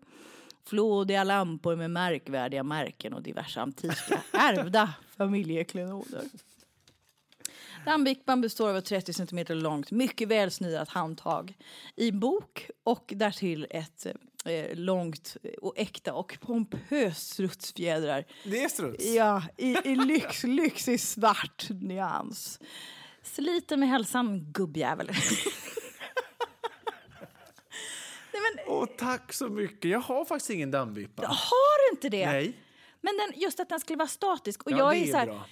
Flådiga 0.65 1.23
lampor 1.23 1.75
med 1.75 1.91
märkvärdiga 1.91 2.63
märken 2.63 3.13
och 3.13 3.21
diverse 3.21 3.61
antika 3.61 4.23
ärvda 4.31 4.93
familjeklenoder. 5.17 6.23
Dammvippan 7.85 8.41
består 8.41 8.69
av 8.69 8.77
ett 8.77 8.85
30 8.85 9.13
cm 9.13 9.45
långt, 9.49 9.91
mycket 9.91 10.27
välsnidat 10.27 10.89
handtag 10.89 11.57
i 11.95 12.11
bok 12.11 12.69
och 12.83 13.13
därtill 13.15 13.67
ett 13.69 14.05
eh, 14.45 14.75
långt 14.75 15.37
och 15.61 15.73
äkta 15.77 16.13
och 16.13 16.37
pompöst 16.41 17.29
strutsfjädrar 17.29 18.25
Det 18.43 18.63
är 18.63 18.69
struts. 18.69 19.05
Ja, 19.05 19.43
i, 19.57 19.77
i 19.83 19.95
lyx, 19.95 20.43
lyx 20.43 20.87
i 20.87 20.97
svart 20.97 21.67
nyans. 21.69 22.59
Sliten 23.23 23.79
med 23.79 23.89
hälsan, 23.89 24.51
gubbjävel. 24.53 25.07
Nej, 28.33 28.41
men, 28.55 28.63
Åh, 28.67 28.85
tack 28.97 29.33
så 29.33 29.49
mycket. 29.49 29.91
Jag 29.91 29.99
har 29.99 30.25
faktiskt 30.25 30.49
ingen 30.49 30.71
dammvippa. 30.71 31.27
har 31.27 31.89
du 31.89 31.95
inte 31.95 32.09
det? 32.09 32.25
Nej. 32.25 32.53
Men 33.01 33.17
den, 33.17 33.39
just 33.41 33.59
att 33.59 33.69
den 33.69 33.79
skulle 33.79 33.97
vara 33.97 34.07
statisk. 34.07 34.63
Och 34.63 34.71
Ja, 34.71 34.77
jag 34.77 34.91
det 34.91 34.97
är, 34.97 35.07
är 35.07 35.11
så 35.11 35.17
här, 35.17 35.25
bra. 35.25 35.45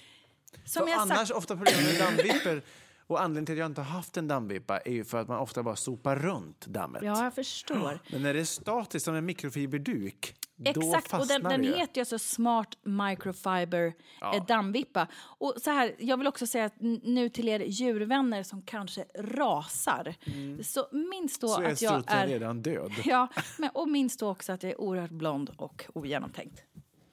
som 0.64 0.82
För 0.82 0.90
jag 0.90 1.00
annars 1.00 1.18
sagt, 1.18 1.30
ofta 1.30 1.56
problemet 1.56 1.84
med 1.84 1.98
dammvippor 2.00 2.62
Och 3.10 3.22
anledningen 3.22 3.46
till 3.46 3.54
att 3.54 3.58
jag 3.58 3.66
inte 3.66 3.80
har 3.80 3.90
haft 3.90 4.16
en 4.16 4.28
dammvippa 4.28 4.78
är 4.78 4.92
ju 4.92 5.04
för 5.04 5.18
att 5.18 5.28
man 5.28 5.38
ofta 5.38 5.62
bara 5.62 5.76
sopar 5.76 6.16
runt 6.16 6.66
dammet. 6.66 7.02
Ja, 7.02 7.24
jag 7.24 7.34
förstår. 7.34 7.98
Men 8.12 8.22
när 8.22 8.34
det 8.34 8.40
är 8.40 8.44
statiskt 8.44 9.04
som 9.04 9.14
en 9.14 9.26
mikrofiberduk, 9.26 10.34
Exakt, 10.64 11.14
och 11.14 11.26
den, 11.26 11.42
den 11.42 11.64
heter 11.64 11.94
ju 11.94 12.00
alltså 12.00 12.18
Smart 12.18 12.78
Microfiber 12.82 13.92
eh, 14.34 14.46
dammvippa. 14.46 15.06
Och 15.14 15.54
så 15.56 15.70
här, 15.70 15.94
jag 15.98 16.16
vill 16.16 16.26
också 16.26 16.46
säga 16.46 16.64
att 16.64 16.74
nu 17.02 17.28
till 17.28 17.48
er 17.48 17.60
djurvänner 17.60 18.42
som 18.42 18.62
kanske 18.62 19.04
rasar, 19.18 20.14
så 20.62 20.88
minns 20.92 21.38
då 21.38 21.56
Mm. 21.56 21.56
Så 21.56 21.62
är 21.62 21.72
att 21.72 21.82
jag 21.82 21.92
strutsen 21.92 22.18
är... 22.18 22.26
redan 22.26 22.62
död. 22.62 22.92
Ja, 23.04 23.28
men, 23.58 23.70
och 23.74 23.88
minns 23.88 24.16
då 24.16 24.28
också 24.30 24.52
att 24.52 24.62
jag 24.62 24.72
är 24.72 24.80
oerhört 24.80 25.10
blond 25.10 25.50
och 25.56 25.84
ogenomtänkt. 25.94 26.62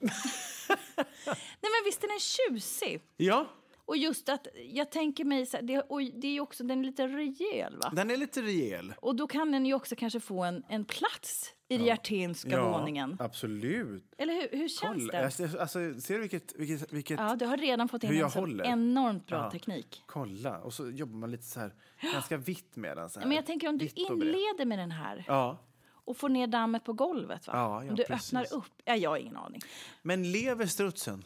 Nej 1.60 1.70
men 1.72 1.84
visst 1.84 2.04
är 2.04 2.08
den 2.08 2.20
tjusig? 2.20 3.00
Ja, 3.16 3.46
Och 3.88 3.96
just 3.96 4.28
att 4.28 4.46
jag 4.72 4.90
tänker 4.90 5.24
mig, 5.24 5.46
så 5.46 5.56
här, 5.56 5.64
det, 5.64 5.80
och 5.80 6.00
det 6.02 6.26
är 6.26 6.32
ju 6.32 6.40
också, 6.40 6.64
den 6.64 6.80
är 6.80 6.84
lite 6.84 7.06
rejäl 7.08 7.76
va? 7.76 7.92
den 7.96 8.10
är 8.10 8.16
lite 8.16 8.42
rejäl. 8.42 8.94
Och 9.00 9.16
då 9.16 9.26
kan 9.26 9.52
den 9.52 9.66
ju 9.66 9.74
också 9.74 9.96
kanske 9.96 10.20
få 10.20 10.44
en, 10.44 10.64
en 10.68 10.84
plats 10.84 11.54
i 11.68 11.76
den 11.76 11.86
Hjerténska 11.86 12.62
våningen. 12.62 13.16
absolut. 13.20 14.14
Eller 14.18 14.34
hur, 14.34 14.58
hur 14.58 14.68
känns 14.68 14.94
Kolla, 14.96 15.12
det? 15.12 15.24
alltså, 15.24 15.42
alltså, 15.58 16.00
ser 16.00 16.14
du 16.14 16.20
vilket... 16.20 16.54
vilket, 16.56 16.92
vilket 16.92 17.18
Ja, 17.20 17.36
du 17.36 17.46
har 17.46 17.56
redan 17.56 17.88
fått 17.88 18.04
in 18.04 18.10
en 18.12 18.30
håller? 18.30 18.64
enormt 18.64 19.26
bra 19.26 19.38
Ja. 19.38 19.50
teknik. 19.50 20.02
Kolla, 20.06 20.58
och 20.60 20.74
så 20.74 20.90
jobbar 20.90 21.16
man 21.18 21.30
lite 21.30 21.44
så 21.44 21.60
här, 21.60 21.74
ganska 22.12 22.36
vitt 22.36 22.76
med 22.76 22.96
den. 22.96 23.10
Så 23.10 23.20
här. 23.20 23.26
Men 23.26 23.36
jag 23.36 23.46
tänker 23.46 23.68
om 23.68 23.78
du 23.78 23.88
inleder 23.94 24.64
med 24.64 24.78
den 24.78 24.90
här 24.90 25.24
Ja, 25.26 25.58
och 25.90 26.16
får 26.16 26.28
ner 26.28 26.46
dammet 26.46 26.84
på 26.84 26.92
golvet. 26.92 27.46
Va? 27.46 27.52
Ja, 27.56 27.84
ja, 27.84 27.90
om 27.90 27.96
du 27.96 28.04
precis. 28.04 28.28
öppnar 28.34 28.58
upp. 28.58 28.72
Ja, 28.84 28.96
jag 28.96 29.10
har 29.10 29.16
ingen 29.16 29.36
aning. 29.36 29.60
men 30.02 30.32
lever 30.32 30.66
strutsen? 30.66 31.24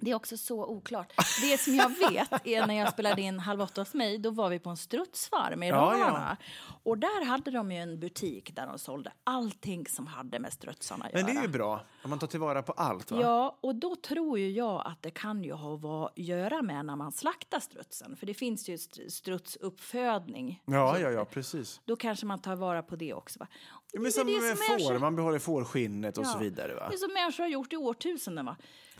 Det 0.00 0.10
är 0.10 0.14
också 0.14 0.36
så 0.36 0.66
oklart. 0.66 1.12
Det 1.42 1.60
som 1.60 1.74
jag 1.74 1.88
vet 2.10 2.46
är 2.46 2.66
när 2.66 2.74
jag 2.74 2.92
spelade 2.92 3.22
in 3.22 3.38
Halv 3.38 3.60
åtta 3.60 3.80
hos 3.80 3.94
mig, 3.94 4.18
då 4.18 4.30
var 4.30 4.48
vi 4.50 4.58
på 4.58 4.70
en 4.70 4.76
strutsfarm 4.76 5.62
i 5.62 5.68
Ja, 5.68 5.74
ja. 5.98 6.04
Dalarna. 6.04 6.36
Och 6.82 6.98
där 6.98 7.24
hade 7.24 7.50
de 7.50 7.72
ju 7.72 7.78
en 7.78 8.00
butik 8.00 8.54
där 8.56 8.66
de 8.66 8.78
sålde 8.78 9.12
allting 9.24 9.86
som 9.86 10.06
hade 10.06 10.38
med 10.38 10.52
strutsarna 10.52 11.04
att 11.04 11.12
Men 11.14 11.24
det 11.24 11.30
göra. 11.32 11.40
är 11.42 11.46
ju 11.46 11.52
bra, 11.52 11.80
om 12.04 12.10
man 12.10 12.18
tar 12.18 12.26
tillvara 12.26 12.62
på 12.62 12.72
allt. 12.72 13.10
Va? 13.10 13.20
Ja, 13.20 13.58
och 13.60 13.74
då 13.74 13.96
tror 13.96 14.38
ju 14.38 14.50
jag 14.50 14.82
att 14.86 15.02
det 15.02 15.10
kan 15.10 15.44
ju 15.44 15.52
ha 15.52 16.04
att 16.06 16.12
göra 16.18 16.62
med 16.62 16.84
när 16.86 16.96
man 16.96 17.12
slaktar 17.12 17.60
strutsen. 17.60 18.16
För 18.16 18.26
det 18.26 18.34
finns 18.34 18.68
ju 18.68 18.74
st- 18.74 19.10
strutsuppfödning. 19.10 20.62
ja, 20.64 20.98
ja, 20.98 21.10
ja, 21.10 21.24
precis. 21.24 21.80
Då 21.84 21.96
kanske 21.96 22.26
man 22.26 22.38
tar 22.38 22.56
vara 22.56 22.82
på 22.82 22.96
det 22.96 23.14
också. 23.14 23.38
Va? 23.38 23.46
Ja, 23.92 24.00
men 24.00 24.04
det 24.04 24.12
som 24.12 24.26
det 24.26 24.40
som 24.40 24.56
får, 24.56 24.78
så- 24.78 24.98
man 24.98 25.16
behåller 25.16 25.38
fårskinnet 25.38 26.18
och 26.18 26.26
så 26.26 26.32
Ja. 26.36 26.38
vidare. 26.38 26.74
Va? 26.74 26.86
Det 26.88 26.94
är 26.94 26.98
som 26.98 27.12
människor 27.12 27.42
har 27.44 27.50
gjort 27.50 27.72
i 27.72 27.76
årtusenden. 27.76 28.46
Va? 28.46 28.56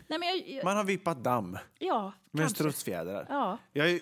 Nej, 0.09 0.19
men 0.19 0.27
jag, 0.27 0.47
jag, 0.47 0.63
Man 0.65 0.77
har 0.77 0.83
vippat 0.83 1.23
damm 1.23 1.57
ja, 1.79 2.11
med 2.31 2.41
kanske. 2.41 2.55
strutsfjädrar. 2.55 3.25
Ja. 3.29 3.57
Jag 3.73 3.89
är 3.89 3.99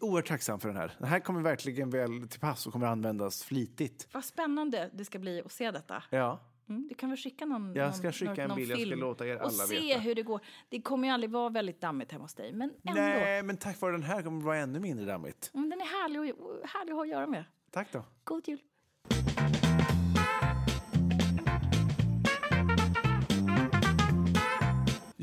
oerhört 0.00 0.26
tacksam 0.28 0.60
för 0.60 0.68
den 0.68 0.76
här. 0.76 0.92
Den 0.98 1.08
här 1.08 1.20
kommer 1.20 1.40
verkligen 1.40 1.90
väl 1.90 2.28
till 2.28 2.40
pass 2.40 2.66
och 2.66 2.72
kommer 2.72 2.86
användas 2.86 3.44
flitigt. 3.44 4.08
Vad 4.12 4.24
spännande 4.24 4.90
det 4.94 5.04
ska 5.04 5.18
bli 5.18 5.42
att 5.44 5.52
se 5.52 5.70
detta. 5.70 6.02
Ja. 6.10 6.40
Mm, 6.68 6.88
du 6.88 6.94
kan 6.94 7.10
väl 7.10 7.18
skicka 7.18 7.46
någon, 7.46 7.74
Jag 7.74 7.84
någon, 7.84 7.94
ska 7.94 8.12
skicka 8.12 8.30
någon, 8.30 8.38
en 8.40 8.48
någon 8.48 8.56
bild, 8.56 8.70
jag 8.70 8.86
ska 8.86 8.96
låta 8.96 9.26
er 9.26 9.36
och 9.36 9.42
alla 9.42 9.50
se 9.50 9.80
veta. 9.80 10.00
hur 10.00 10.14
det 10.14 10.22
går. 10.22 10.40
Det 10.68 10.80
kommer 10.82 11.08
ju 11.08 11.14
aldrig 11.14 11.30
vara 11.30 11.48
väldigt 11.48 11.80
dammigt 11.80 12.12
hemma 12.12 12.24
hos 12.24 12.34
dig, 12.34 12.52
men 12.52 12.70
ändå. 12.84 13.00
Nej, 13.00 13.42
men 13.42 13.56
tack 13.56 13.80
vare 13.80 13.92
den 13.92 14.02
här 14.02 14.22
kommer 14.22 14.38
det 14.40 14.46
vara 14.46 14.56
ännu 14.58 14.80
mindre 14.80 15.06
dammigt. 15.06 15.50
Mm, 15.54 15.70
den 15.70 15.80
är 15.80 15.84
härlig, 15.84 16.20
och, 16.20 16.68
härlig 16.68 16.92
att 16.92 16.96
ha 16.96 17.02
att 17.02 17.08
göra 17.08 17.26
med. 17.26 17.44
Tack 17.70 17.92
då. 17.92 18.04
God 18.24 18.48
jul! 18.48 18.58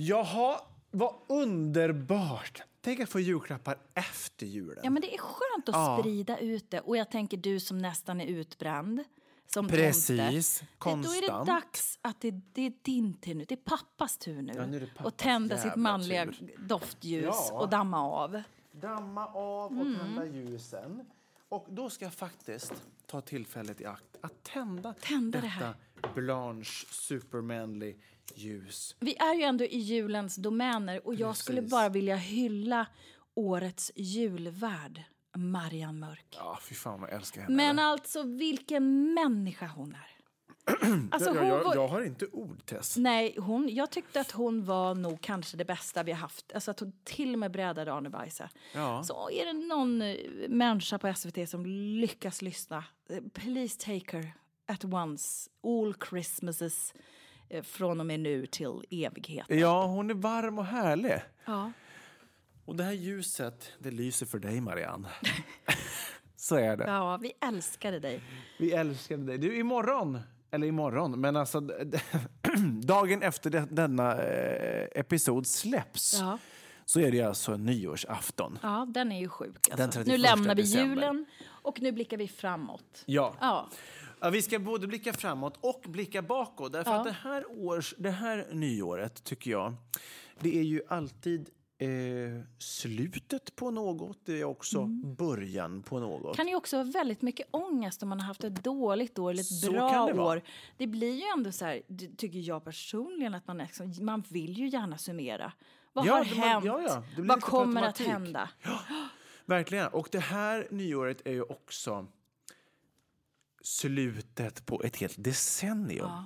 Jaha, 0.07 0.59
vad 0.91 1.15
underbart! 1.27 2.61
Tänk 2.81 2.99
att 2.99 3.09
få 3.09 3.19
julklappar 3.19 3.77
efter 3.93 4.45
julen. 4.45 4.79
Ja, 4.83 4.89
men 4.89 5.01
det 5.01 5.13
är 5.13 5.17
skönt 5.17 5.69
att 5.69 5.75
Ja. 5.75 5.97
sprida 5.99 6.37
ut 6.37 6.71
det. 6.71 6.79
Och 6.79 6.97
jag 6.97 7.11
tänker 7.11 7.37
du 7.37 7.59
som 7.59 7.77
nästan 7.77 8.21
är 8.21 8.25
utbränd. 8.27 9.03
Som 9.47 9.67
Precis, 9.67 10.63
tomte. 10.79 11.07
Då 11.09 11.13
är 11.13 11.21
det 11.21 11.27
konstant. 11.27 11.47
dags 11.47 11.99
att 12.01 12.21
det, 12.21 12.31
det 12.31 12.61
är 12.61 12.73
din 12.81 13.13
tur 13.13 13.35
nu. 13.35 13.45
Det 13.45 13.53
är 13.55 13.57
pappas 13.77 14.17
tur 14.17 14.41
nu. 14.41 14.53
Ja, 14.55 14.65
nu 14.65 14.79
det 14.79 14.85
pappas 14.87 15.05
och 15.05 15.17
tända 15.17 15.57
sitt 15.57 15.75
manliga 15.75 16.25
tur. 16.25 16.55
doftljus 16.57 17.23
Ja. 17.49 17.59
och 17.59 17.69
damma 17.69 17.99
av. 18.09 18.41
Damma 18.71 19.27
av 19.27 19.71
och 19.79 19.85
Mm. 19.85 19.99
tända 19.99 20.25
ljusen. 20.25 21.05
Och 21.49 21.65
då 21.69 21.89
ska 21.89 22.05
jag 22.05 22.13
faktiskt 22.13 22.73
ta 23.05 23.21
tillfället 23.21 23.81
i 23.81 23.85
akt 23.85 24.17
att 24.21 24.43
tända, 24.43 24.93
Tända 24.93 25.41
det 25.41 25.47
detta 25.47 25.65
här. 25.65 25.75
Blanche 26.15 26.85
Supermanly 26.89 27.95
ljus. 28.35 28.95
Vi 28.99 29.15
är 29.17 29.33
ju 29.35 29.41
ändå 29.43 29.63
i 29.65 29.77
julens 29.77 30.35
domäner 30.35 31.07
och 31.07 31.15
jag 31.15 31.37
skulle 31.37 31.57
Precis. 31.61 31.71
bara 31.71 31.89
vilja 31.89 32.15
hylla 32.15 32.85
årets 33.35 33.91
julvärd, 33.95 35.03
Marianne 35.35 35.99
Mörk. 35.99 36.25
Ja, 36.37 36.59
fy 36.61 36.75
fan 36.75 37.01
vad 37.01 37.09
jag 37.09 37.15
älskar 37.17 37.41
henne. 37.41 37.55
Men 37.55 37.79
alltså 37.79 38.23
vilken 38.23 39.13
människa 39.13 39.67
hon 39.67 39.91
är. 39.95 40.09
Alltså, 41.11 41.35
jag, 41.35 41.45
jag, 41.47 41.63
var- 41.63 41.75
jag 41.75 41.87
har 41.87 42.01
inte 42.01 42.25
ord, 42.31 42.65
Tess. 42.65 42.97
Nej, 42.97 43.35
hon, 43.39 43.69
jag 43.75 43.91
tyckte 43.91 44.19
att 44.21 44.31
hon 44.31 44.65
var 44.65 44.95
nog 44.95 45.21
kanske 45.21 45.57
det 45.57 45.65
bästa 45.65 46.03
vi 46.03 46.11
har 46.11 46.19
haft. 46.19 46.51
Alltså 46.53 46.71
att 46.71 46.79
hon 46.79 46.93
till 47.03 47.33
och 47.33 47.39
med 47.39 47.51
brädade 47.51 47.93
Arne 47.93 48.09
Weise. 48.09 48.49
Ja. 48.73 49.03
Så 49.03 49.29
är 49.31 49.45
det 49.45 49.53
någon 49.53 50.01
eh, 50.01 50.15
människa 50.49 50.97
på 50.99 51.13
SVT 51.13 51.49
som 51.49 51.65
lyckas 51.65 52.41
lyssna, 52.41 52.83
eh, 53.09 53.19
please 53.33 53.79
take 53.79 54.17
her 54.17 54.33
at 54.65 54.83
once, 54.85 55.49
all 55.63 55.95
Christmases 56.09 56.93
från 57.63 57.99
och 57.99 58.05
med 58.05 58.19
nu 58.19 58.45
till 58.45 58.81
evigheten. 58.89 59.59
Ja, 59.59 59.85
hon 59.85 60.09
är 60.09 60.13
varm 60.13 60.59
och 60.59 60.65
härlig. 60.65 61.21
Ja. 61.45 61.71
Och 62.65 62.75
det 62.75 62.83
här 62.83 62.91
ljuset, 62.91 63.71
det 63.79 63.91
lyser 63.91 64.25
för 64.25 64.39
dig, 64.39 64.61
Marianne. 64.61 65.07
Så 66.35 66.55
är 66.55 66.77
det. 66.77 66.83
ja, 66.83 67.17
vi 67.17 67.33
älskade 67.41 67.99
dig. 67.99 68.21
Vi 68.59 68.71
älskade 68.71 69.23
dig. 69.23 69.37
Du, 69.37 69.57
imorgon, 69.57 70.19
eller 70.51 70.67
imorgon, 70.67 71.21
men 71.21 71.35
alltså 71.35 71.59
dagen 72.83 73.21
efter 73.21 73.49
denna 73.69 74.21
eh, 74.23 74.87
episod 74.99 75.47
släpps 75.47 76.19
Ja. 76.19 76.37
så 76.85 76.99
är 76.99 77.11
det 77.11 77.21
alltså 77.21 77.57
nyårsafton. 77.57 78.59
Ja, 78.61 78.87
den 78.89 79.11
är 79.11 79.19
ju 79.19 79.29
sjuk. 79.29 79.69
Alltså. 79.71 79.75
31 79.91 80.07
Nu 80.07 80.17
lämnar 80.17 80.55
vi 80.55 80.61
december. 80.61 80.87
julen 80.95 81.25
och 81.47 81.81
nu 81.81 81.91
blickar 81.91 82.17
vi 82.17 82.27
framåt. 82.27 83.03
Ja. 83.05 83.33
Ja. 83.39 83.69
Ja, 84.23 84.29
vi 84.29 84.41
ska 84.41 84.59
både 84.59 84.87
blicka 84.87 85.13
framåt 85.13 85.57
och 85.61 85.83
blicka 85.87 86.21
bakåt. 86.21 86.71
Därför 86.73 86.91
Ja. 86.91 86.97
att 86.97 87.03
det 87.03 87.11
här, 87.11 87.45
års, 87.49 87.93
det 87.97 88.09
här 88.09 88.47
nyåret, 88.51 89.23
tycker 89.23 89.51
jag, 89.51 89.73
det 90.39 90.57
är 90.59 90.63
ju 90.63 90.81
alltid 90.87 91.49
eh, 91.77 91.87
slutet 92.57 93.55
på 93.55 93.71
något. 93.71 94.19
Det 94.25 94.39
är 94.39 94.43
också 94.43 94.79
Mm. 94.79 95.15
början 95.15 95.83
på 95.83 95.99
något. 95.99 96.35
kan 96.35 96.47
ju 96.47 96.55
också 96.55 96.77
vara 96.77 96.87
väldigt 96.87 97.21
mycket 97.21 97.47
ångest 97.51 98.03
om 98.03 98.09
man 98.09 98.19
har 98.19 98.27
haft 98.27 98.43
ett 98.43 98.63
dåligt 98.63 99.19
år 99.19 99.31
eller 99.31 99.41
ett 99.41 99.47
Så 99.47 99.71
bra 99.71 100.05
det 100.07 100.13
vara. 100.13 100.37
år. 100.37 100.41
Det 100.77 100.87
blir 100.87 101.13
ju 101.15 101.23
ändå 101.37 101.51
så 101.51 101.65
här, 101.65 101.81
tycker 102.17 102.39
jag 102.39 102.63
personligen, 102.63 103.33
att 103.35 103.47
man, 103.47 103.57
liksom, 103.57 103.93
man 104.01 104.23
vill 104.29 104.57
ju 104.57 104.67
gärna 104.67 104.97
summera. 104.97 105.51
Vad 105.93 106.05
Ja, 106.05 106.13
har 106.13 106.23
det- 106.23 106.35
man- 106.35 106.49
hänt? 106.49 106.65
ja, 106.65 106.81
ja, 106.81 107.03
Vad 107.17 107.41
kommer 107.41 107.81
att 107.81 107.99
hända? 107.99 108.49
Verkligen. 109.45 109.87
Och 109.87 110.07
det 110.11 110.19
här 110.19 110.67
nyåret 110.71 111.21
är 111.27 111.31
ju 111.31 111.43
också 111.43 112.07
slutet 113.63 114.65
på 114.65 114.83
ett 114.83 114.95
helt 114.95 115.23
decennium. 115.23 116.05
Ja. 116.05 116.25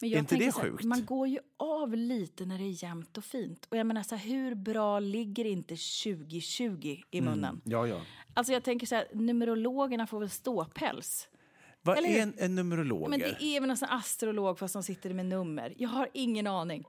Men 0.00 0.08
Är 0.08 0.12
jag 0.12 0.18
inte 0.18 0.30
tänker 0.30 0.46
det 0.46 0.52
så 0.52 0.60
här, 0.60 0.70
sjukt? 0.70 0.84
Man 0.84 1.04
går 1.04 1.28
ju 1.28 1.38
av 1.56 1.96
lite 1.96 2.44
när 2.46 2.58
det 2.58 2.64
är 2.64 2.82
jämnt 2.84 3.18
och 3.18 3.24
fint. 3.24 3.66
Och 3.70 3.76
jag 3.76 3.86
menar 3.86 4.02
så 4.02 4.14
här, 4.14 4.28
hur 4.28 4.54
bra 4.54 5.00
ligger 5.00 5.44
inte 5.44 5.76
2020 5.76 7.02
i 7.10 7.18
Mm. 7.18 7.30
munnen? 7.30 7.60
Ja, 7.64 7.86
ja. 7.86 8.00
Alltså 8.34 8.52
jag 8.52 8.64
tänker 8.64 8.86
så 8.86 8.94
här, 8.94 9.06
numerologerna 9.12 10.06
får 10.06 10.20
väl 10.20 10.30
ståpäls. 10.30 11.28
Vad 11.82 11.98
Eller 11.98 12.08
är 12.08 12.22
en, 12.22 12.34
en 12.38 12.54
numerologer? 12.54 13.08
Men 13.08 13.20
det 13.20 13.42
är 13.42 13.60
väl 13.60 13.70
en 13.70 13.76
astrolog 13.80 14.58
fast 14.58 14.72
som 14.72 14.82
sitter 14.82 15.14
med 15.14 15.26
nummer. 15.26 15.74
Jag 15.78 15.88
har 15.88 16.08
ingen 16.14 16.46
aning. 16.46 16.84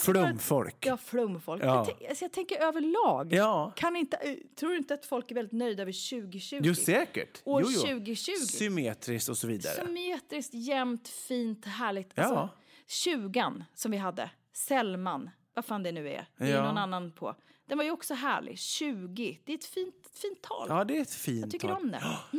Flumfolk. 0.00 0.86
Ja, 0.86 0.96
flumfolk. 0.96 1.62
Ja. 1.64 1.86
Jag, 2.00 2.08
alltså 2.08 2.24
jag 2.24 2.32
tänker 2.32 2.56
överlag. 2.62 3.32
Ja. 3.32 3.72
Kan 3.76 3.96
inte, 3.96 4.16
eh, 4.16 4.34
tror 4.58 4.70
du 4.70 4.76
inte 4.76 4.94
att 4.94 5.06
folk 5.06 5.30
är 5.30 5.34
väldigt 5.34 5.52
nöjda 5.52 5.82
över 5.82 6.10
2020? 6.10 6.60
Jo, 6.62 6.74
säkert. 6.74 7.42
År 7.44 7.62
jo, 7.62 7.68
jo. 7.72 7.80
2020. 7.80 8.32
Symmetriskt 8.32 9.28
och 9.28 9.36
så 9.38 9.46
vidare. 9.46 9.74
Symmetriskt, 9.74 10.54
jämnt, 10.54 11.08
fint, 11.08 11.64
härligt. 11.64 12.10
Ja. 12.14 12.22
Alltså, 12.22 12.48
20 12.86 13.64
som 13.74 13.90
vi 13.90 13.96
hade, 13.96 14.30
Sellman, 14.52 15.30
vad 15.54 15.64
fan 15.64 15.82
det 15.82 15.92
nu 15.92 16.08
är. 16.10 16.28
Det 16.36 16.44
är 16.44 16.48
Ja. 16.48 16.62
någon 16.66 16.78
annan 16.78 17.12
på. 17.12 17.34
Den 17.66 17.78
var 17.78 17.84
ju 17.84 17.90
också 17.90 18.14
härlig. 18.14 18.58
20, 18.58 19.40
det 19.44 19.52
är 19.52 19.56
ett 19.58 19.64
fint, 19.64 19.94
fint 20.14 20.42
tal. 20.42 20.66
Ja, 20.68 20.84
det 20.84 20.96
är 20.96 21.02
ett 21.02 21.14
fint 21.14 21.40
Jag 21.40 21.50
tycker 21.50 21.68
tal. 21.68 21.82
om 21.82 21.90
det. 21.90 22.02
Det 22.32 22.38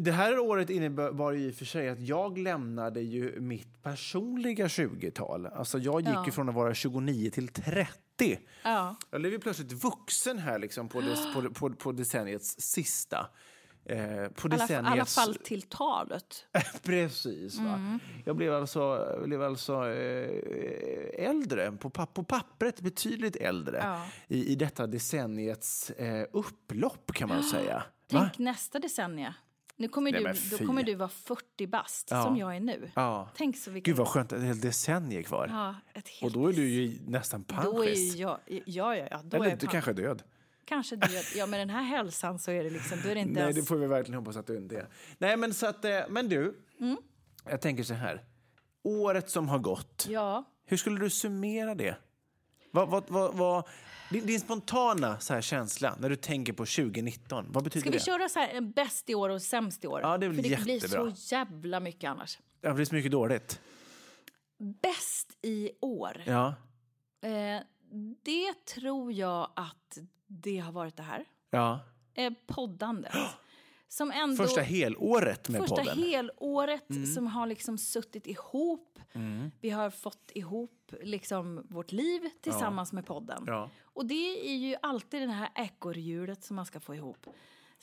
det 0.00 0.12
här 0.12 0.38
året 0.38 0.70
innebar 0.70 1.32
ju 1.32 1.48
i 1.48 1.50
och 1.50 1.54
för 1.54 1.64
sig 1.64 1.88
att 1.88 2.00
jag 2.00 2.38
lämnade 2.38 3.00
ju 3.00 3.40
mitt 3.40 3.82
personliga 3.82 4.66
20-tal. 4.66 5.46
Alltså 5.46 5.78
jag 5.78 6.00
gick 6.00 6.14
Ja. 6.14 6.30
från 6.32 6.48
att 6.48 6.54
vara 6.54 6.74
29 6.74 7.30
till 7.30 7.48
30. 7.48 7.90
Ja. 8.64 8.96
Jag 9.10 9.20
blev 9.20 9.32
ju 9.32 9.38
plötsligt 9.38 9.72
vuxen 9.72 10.38
här 10.38 10.58
liksom 10.58 10.88
på, 10.88 11.00
des, 11.00 11.34
på, 11.34 11.42
på, 11.54 11.70
på 11.74 11.92
decenniets 11.92 12.60
sista 12.60 13.26
Eh, 13.86 13.96
på 13.96 14.48
alla, 14.48 14.56
i 14.56 14.74
alla 14.74 14.90
decenniets... 14.90 15.14
fall 15.14 15.34
till 15.34 15.62
talet. 15.62 16.46
Precis. 16.82 17.58
Va? 17.58 17.74
Mm. 17.74 17.98
Jag 18.24 18.36
blev 18.36 18.54
alltså, 18.54 19.18
blev 19.26 19.42
alltså 19.42 19.88
eh, 19.90 21.26
äldre, 21.30 21.72
på, 21.72 21.90
papp 21.90 22.14
på 22.14 22.24
pappret 22.24 22.80
betydligt 22.80 23.36
äldre 23.36 23.80
Ja. 23.82 24.06
i, 24.28 24.52
i 24.52 24.54
detta 24.54 24.86
decenniets 24.86 25.90
eh, 25.90 26.26
upplopp 26.32 27.12
kan 27.12 27.28
man 27.28 27.42
säga. 27.42 27.82
Va? 28.12 28.20
Tänk 28.20 28.38
nästa 28.38 28.78
decennie. 28.78 29.34
Nu 29.76 29.88
kommer 29.88 30.12
Nej, 30.12 30.34
du, 30.50 30.56
då 30.58 30.66
kommer 30.66 30.82
du 30.82 30.94
vara 30.94 31.08
40 31.08 31.66
bast, 31.66 32.08
Ja. 32.10 32.22
som 32.22 32.36
jag 32.36 32.56
är 32.56 32.60
nu. 32.60 32.90
Ja. 32.94 33.28
Tänk 33.36 33.56
så 33.56 33.70
vilken... 33.70 33.92
Gud 33.92 33.98
vad 33.98 34.08
skönt, 34.08 34.32
ett 34.32 34.42
helt 34.42 34.62
decennium 34.62 35.22
kvar. 35.24 35.48
Ja, 35.50 35.74
ett 35.94 36.04
Och 36.04 36.10
helt... 36.10 36.34
då 36.34 36.48
är 36.48 36.52
du 36.52 36.68
ju 36.68 36.98
nästan 37.06 37.40
är 37.40 37.44
panschis. 37.44 38.14
Ja, 38.14 38.40
ja, 38.46 38.96
ja. 38.96 39.20
Då 39.24 39.36
är 39.36 39.40
Eller 39.40 39.50
jag 39.50 39.58
du 39.58 39.66
kanske 39.66 39.90
är 39.90 39.94
död. 39.94 40.22
Kanske 40.64 40.96
död. 40.96 41.24
Ja, 41.36 41.46
med 41.46 41.60
den 41.60 41.70
här 41.70 41.82
hälsan 41.82 42.38
så 42.38 42.50
är 42.50 42.64
det 42.64 42.70
liksom... 42.70 42.98
Då 43.02 43.08
är 43.08 43.14
det 43.14 43.20
inte 43.20 43.32
Nej, 43.32 43.42
ens... 43.42 43.56
det 43.56 43.62
får 43.62 43.76
vi 43.76 43.86
verkligen 43.86 44.18
hoppas 44.18 44.36
att 44.36 44.46
du 44.46 44.56
inte 44.56 44.76
är. 44.76 44.88
Nej, 45.18 45.36
men 45.36 45.54
så 45.54 45.66
att, 45.66 45.84
eh, 45.84 46.00
men 46.08 46.28
du, 46.28 46.60
Mm. 46.80 46.96
jag 47.44 47.60
tänker 47.60 47.82
så 47.82 47.94
här. 47.94 48.24
Året 48.82 49.30
som 49.30 49.48
har 49.48 49.58
gått, 49.58 50.06
Ja. 50.10 50.44
hur 50.66 50.76
skulle 50.76 51.00
du 51.00 51.10
summera 51.10 51.74
det? 51.74 51.96
Vad, 52.70 52.88
vad, 52.88 53.04
vad, 53.08 53.34
vad, 53.34 53.68
din, 54.10 54.26
din 54.26 54.40
spontana 54.40 55.20
så 55.20 55.34
här 55.34 55.40
känsla 55.40 55.96
när 56.00 56.08
du 56.10 56.16
tänker 56.16 56.52
på 56.52 56.66
2019, 56.66 57.46
vad 57.48 57.64
betyder 57.64 57.80
Ska 57.80 57.90
vi 57.90 57.98
det? 57.98 58.04
köra 58.04 58.28
så 58.28 58.38
här 58.38 58.48
en 58.48 58.70
bäst 58.70 59.10
i 59.10 59.14
år 59.14 59.28
och 59.28 59.42
sämst 59.42 59.84
i 59.84 59.86
år? 59.86 60.00
Ja, 60.02 60.18
det 60.18 60.28
väl 60.28 60.36
För 60.36 60.42
det 60.42 60.62
blir 60.64 60.74
jättebra. 60.74 61.14
så 61.14 61.34
jävla 61.34 61.80
mycket 61.80 62.10
annars. 62.10 62.38
Ja, 62.60 62.68
det 62.68 62.74
blir 62.74 62.84
så 62.84 62.94
mycket 62.94 63.12
dåligt. 63.12 63.60
Bäst 64.82 65.38
i 65.42 65.70
år? 65.80 66.22
Ja, 66.26 66.54
Eh, 67.22 67.60
det 68.24 68.64
tror 68.74 69.12
jag 69.12 69.50
att 69.56 69.98
det 70.26 70.58
har 70.58 70.72
varit 70.72 70.96
det 70.96 71.02
här. 71.02 71.24
ja. 71.50 71.80
Eh, 72.14 72.32
poddandet. 72.46 73.12
Som 73.94 74.10
ändå... 74.10 74.36
Första 74.36 74.60
helåret 74.60 75.48
med 75.48 75.60
första 75.60 75.76
podden. 75.76 75.98
Mm. 75.98 76.10
helåret 76.10 77.14
som 77.14 77.26
har 77.26 77.46
liksom 77.46 77.78
suttit 77.78 78.26
ihop. 78.26 78.98
Vi 79.60 79.70
har 79.70 79.90
fått 79.90 80.30
ihop 80.34 80.94
liksom 81.02 81.66
vårt 81.68 81.92
liv 81.92 82.20
tillsammans 82.40 82.92
med 82.92 83.06
podden. 83.06 83.44
Ja. 83.46 83.70
Och 83.82 84.06
det 84.06 84.48
är 84.50 84.56
ju 84.56 84.76
alltid 84.82 85.22
det 85.22 85.32
här 85.32 85.48
ekorrhjulet 85.54 86.44
som 86.44 86.56
man 86.56 86.66
ska 86.66 86.80
få 86.80 86.94
ihop. 86.94 87.26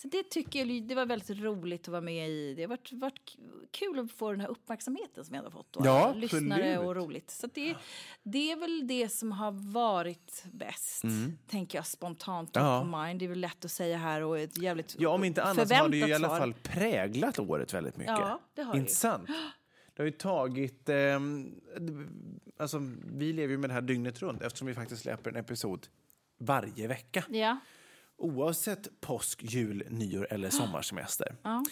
Så 0.02 0.08
det 0.08 0.24
tycker 0.30 0.66
jag 0.66 0.84
det 0.84 0.96
var 0.96 1.06
väldigt 1.06 1.30
roligt 1.40 1.82
att 1.82 1.88
vara 1.88 2.02
med 2.02 2.30
i. 2.30 2.54
Det 2.54 2.62
har 2.62 2.70
varit, 2.70 2.92
varit 2.94 3.38
kul 3.72 4.00
att 4.00 4.12
få 4.12 4.32
den 4.32 4.40
här 4.42 4.48
uppmärksamheten 4.48 5.26
som 5.26 5.36
jag 5.36 5.44
har 5.44 5.50
fått. 5.50 5.76
Och 5.76 5.86
Ja, 5.86 6.14
lyssnare 6.14 6.78
och 6.78 6.96
roligt. 6.96 7.32
Så 7.32 7.48
det, 7.48 7.76
det 8.24 8.52
är 8.52 8.56
väl 8.56 8.88
det 8.88 9.10
som 9.10 9.32
har 9.32 9.52
varit 9.74 10.44
bäst, 10.52 11.04
tänker 11.48 11.78
jag 11.78 11.86
spontant 11.86 12.56
Mm. 12.58 12.68
Ja. 12.70 12.80
på 12.82 12.98
mind. 12.98 13.20
Det 13.20 13.26
är 13.26 13.30
väl 13.30 13.40
lätt 13.40 13.66
att 13.66 13.72
säga 13.72 13.98
här 13.98 14.22
och 14.22 14.40
ett 14.40 14.58
jävligt 14.62 14.96
Ja, 15.00 15.10
om 15.10 15.24
inte 15.24 15.44
annat 15.44 15.68
så 15.68 15.76
har 15.76 15.90
det 15.90 15.98
ju 15.98 16.08
i 16.08 16.14
alla 16.14 16.30
fall 16.30 16.54
präglat 16.54 17.40
året 17.40 17.74
väldigt 17.74 17.98
mycket. 17.98 18.16
Ja, 18.20 18.40
det 18.54 18.62
har 18.62 18.74
det. 18.74 18.80
Intressant. 18.80 19.28
Det 19.94 20.02
har 20.04 20.06
ju 20.06 20.12
tagit... 20.12 20.90
ehm, 20.90 21.62
alltså, 22.58 22.78
vi 23.06 23.34
lever 23.34 23.52
ju 23.52 23.58
med 23.58 23.70
det 23.70 23.74
här 23.74 23.82
dygnet 23.82 24.22
runt 24.22 24.42
eftersom 24.42 24.68
vi 24.68 24.74
faktiskt 24.74 25.02
släpper 25.02 25.30
en 25.30 25.36
episod 25.36 25.88
varje 26.38 26.88
vecka. 26.88 27.24
Ja. 27.30 27.58
Oavsett 28.22 29.02
påsk, 29.02 29.44
jul, 29.44 29.84
nyår 29.90 30.28
eller 30.34 30.50
sommarsemester. 30.60 31.36
ja. 31.44 31.64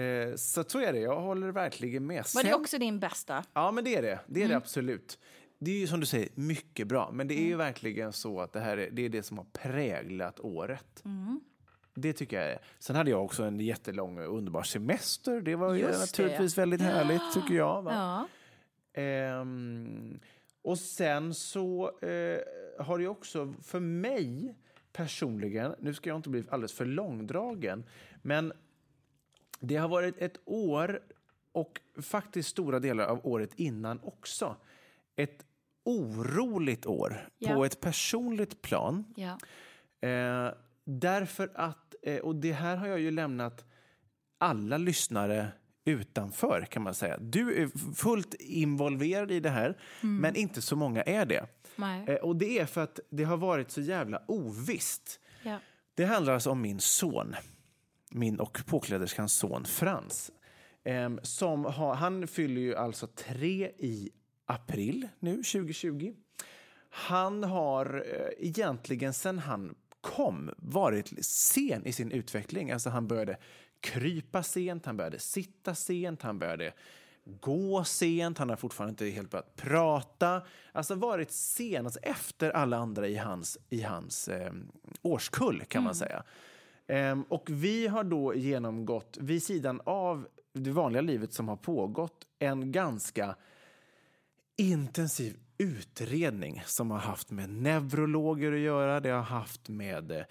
Eh, 0.00 0.34
så 0.36 0.64
så 0.68 0.80
är 0.80 0.92
det. 0.92 0.98
Jag 0.98 1.20
håller 1.20 1.48
verkligen 1.48 2.06
med. 2.06 2.24
Var 2.34 2.42
det 2.42 2.54
också 2.54 2.78
din 2.78 3.00
bästa? 3.00 3.44
Ja, 3.52 3.70
men 3.70 3.84
det 3.84 3.96
är 3.96 4.02
det. 4.02 4.20
Det 4.26 4.40
är 4.40 4.44
Mm. 4.44 4.50
det 4.50 4.56
absolut. 4.56 5.18
Det 5.58 5.70
är 5.70 5.78
ju 5.78 5.86
som 5.86 6.00
du 6.00 6.06
säger 6.06 6.28
mycket 6.34 6.86
bra, 6.88 7.10
men 7.12 7.28
det 7.28 7.34
är 7.34 7.38
Mm. 7.38 7.48
ju 7.48 7.56
verkligen 7.56 8.12
så 8.12 8.40
att 8.40 8.52
det 8.52 8.60
här 8.60 8.76
är 8.76 8.90
det, 8.90 9.02
är 9.02 9.08
det 9.08 9.22
som 9.22 9.38
har 9.38 9.44
präglat 9.52 10.40
året. 10.40 11.02
Mm. 11.04 11.40
Det 11.94 12.12
tycker 12.12 12.36
jag 12.40 12.50
är. 12.52 12.58
Sen 12.78 12.96
hade 12.96 13.10
jag 13.10 13.24
också 13.24 13.42
en 13.44 13.60
jättelång 13.60 14.18
underbar 14.20 14.62
semester. 14.62 15.40
Det 15.40 15.56
var 15.56 15.74
ju 15.74 15.80
Just 15.80 15.92
det. 15.94 15.98
naturligtvis 16.22 16.58
väldigt 16.58 16.80
härligt 16.80 17.22
tycker 17.34 17.54
jag. 17.54 17.84
Ja. 17.86 18.28
Ehm, 19.02 20.20
och 20.62 20.78
sen 20.78 21.34
så 21.34 21.86
eh, 22.02 22.38
har 22.84 22.98
det 22.98 23.06
också 23.08 23.54
för 23.62 23.80
mig 23.80 24.56
personligen, 24.94 25.74
nu 25.80 25.94
ska 25.94 26.10
jag 26.10 26.16
inte 26.18 26.28
bli 26.28 26.44
alldeles 26.50 26.72
för 26.72 26.84
långdragen, 26.84 27.84
men 28.22 28.52
det 29.60 29.76
har 29.76 29.88
varit 29.88 30.18
ett 30.18 30.38
år 30.44 31.00
och 31.52 31.80
faktiskt 32.02 32.48
stora 32.48 32.78
delar 32.80 33.04
av 33.06 33.20
året 33.26 33.50
innan 33.56 34.00
också. 34.02 34.56
Ett 35.16 35.44
oroligt 35.84 36.86
år 36.86 37.28
Ja. 37.38 37.54
på 37.54 37.64
ett 37.64 37.80
personligt 37.80 38.62
plan. 38.62 39.04
ja. 39.16 39.38
Eh, 40.08 40.52
därför 40.84 41.50
att, 41.54 41.94
eh, 42.02 42.18
och 42.18 42.36
det 42.36 42.52
här 42.52 42.76
har 42.76 42.86
jag 42.86 43.00
ju 43.00 43.10
lämnat 43.10 43.64
alla 44.38 44.76
lyssnare 44.78 45.48
utanför 45.84 46.66
kan 46.70 46.82
man 46.82 46.94
säga. 46.94 47.18
Du 47.18 47.62
är 47.62 47.94
fullt 47.94 48.34
involverad 48.34 49.30
i 49.30 49.40
det 49.40 49.50
här, 49.50 49.78
men 50.00 50.36
inte 50.36 50.62
så 50.62 50.76
många 50.76 51.02
är 51.02 51.26
det. 51.26 51.46
Nej. 51.76 52.04
Eh, 52.08 52.16
och 52.16 52.36
det 52.36 52.58
är 52.58 52.66
för 52.66 52.80
att 52.80 53.00
det 53.10 53.24
har 53.24 53.36
varit 53.36 53.70
så 53.70 53.80
jävla 53.80 54.22
ovisst. 54.28 55.20
Ja. 55.42 55.58
Det 55.94 56.04
handlar 56.04 56.34
alltså 56.34 56.50
om 56.50 56.60
min 56.60 56.80
son, 56.80 57.34
min 58.10 58.40
och 58.40 58.62
påkläderskans 58.66 59.32
son 59.32 59.64
Frans. 59.64 60.30
Ehm, 60.84 61.20
som 61.22 61.64
har, 61.64 61.94
han 61.94 62.26
fyller 62.26 62.60
ju 62.60 62.76
alltså 62.76 63.06
tre 63.06 63.70
i 63.78 64.10
april 64.46 65.08
nu, 65.18 65.36
2020. 65.36 66.14
Han 66.90 67.44
har 67.44 68.04
eh, 68.06 68.48
egentligen 68.48 69.12
sen 69.12 69.38
han 69.38 69.74
kom 70.00 70.50
varit 70.56 71.24
sen 71.24 71.86
i 71.86 71.92
sin 71.92 72.10
utveckling. 72.12 72.70
Alltså 72.70 72.90
han 72.90 73.06
började 73.06 73.36
krypa 73.80 74.42
sent, 74.42 74.86
han 74.86 74.96
började 74.96 75.18
sitta 75.18 75.74
sent, 75.74 76.22
han 76.22 76.38
började 76.38 76.72
gå 77.24 77.84
sent, 77.84 78.38
han 78.38 78.48
har 78.48 78.56
fortfarande 78.56 78.90
inte 78.90 79.06
helt 79.06 79.30
börjat 79.30 79.56
prata. 79.56 80.42
Alltså 80.72 80.94
varit 80.94 81.30
sen, 81.30 81.86
alltså 81.86 82.00
efter 82.00 82.50
alla 82.50 82.76
andra 82.76 83.08
i 83.08 83.16
hans, 83.16 83.58
i 83.70 83.82
hans 83.82 84.28
eh, 84.28 84.52
årskull 85.02 85.62
kan 85.68 85.82
man 85.82 85.94
säga. 85.94 86.22
Ehm, 86.86 87.22
och 87.22 87.50
vi 87.50 87.86
har 87.86 88.04
då 88.04 88.34
genomgått, 88.34 89.18
vid 89.20 89.42
sidan 89.42 89.80
av 89.84 90.28
det 90.52 90.70
vanliga 90.70 91.02
livet 91.02 91.32
som 91.32 91.48
har 91.48 91.56
pågått, 91.56 92.26
en 92.38 92.72
ganska 92.72 93.36
intensiv 94.56 95.36
utredning 95.58 96.62
som 96.66 96.90
har 96.90 96.98
haft 96.98 97.30
med 97.30 97.50
neurologer 97.50 98.52
att 98.52 98.58
göra, 98.58 99.00
det 99.00 99.10
har 99.10 99.22
haft 99.22 99.68
med 99.68 100.10
eh, 100.10 100.24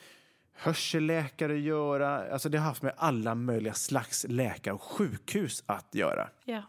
hörselläkare 0.54 1.54
att 1.54 1.60
göra, 1.60 2.32
alltså 2.34 2.50
det 2.50 2.58
har 2.58 2.66
haft 2.66 2.82
med 2.82 2.94
alla 2.98 3.36
möjliga 3.36 3.74
slags 3.74 4.26
läkare 4.30 4.74
och 4.74 4.82
sjukhus 4.82 5.64
att 5.66 5.96
göra. 5.96 6.30
Ja. 6.46 6.64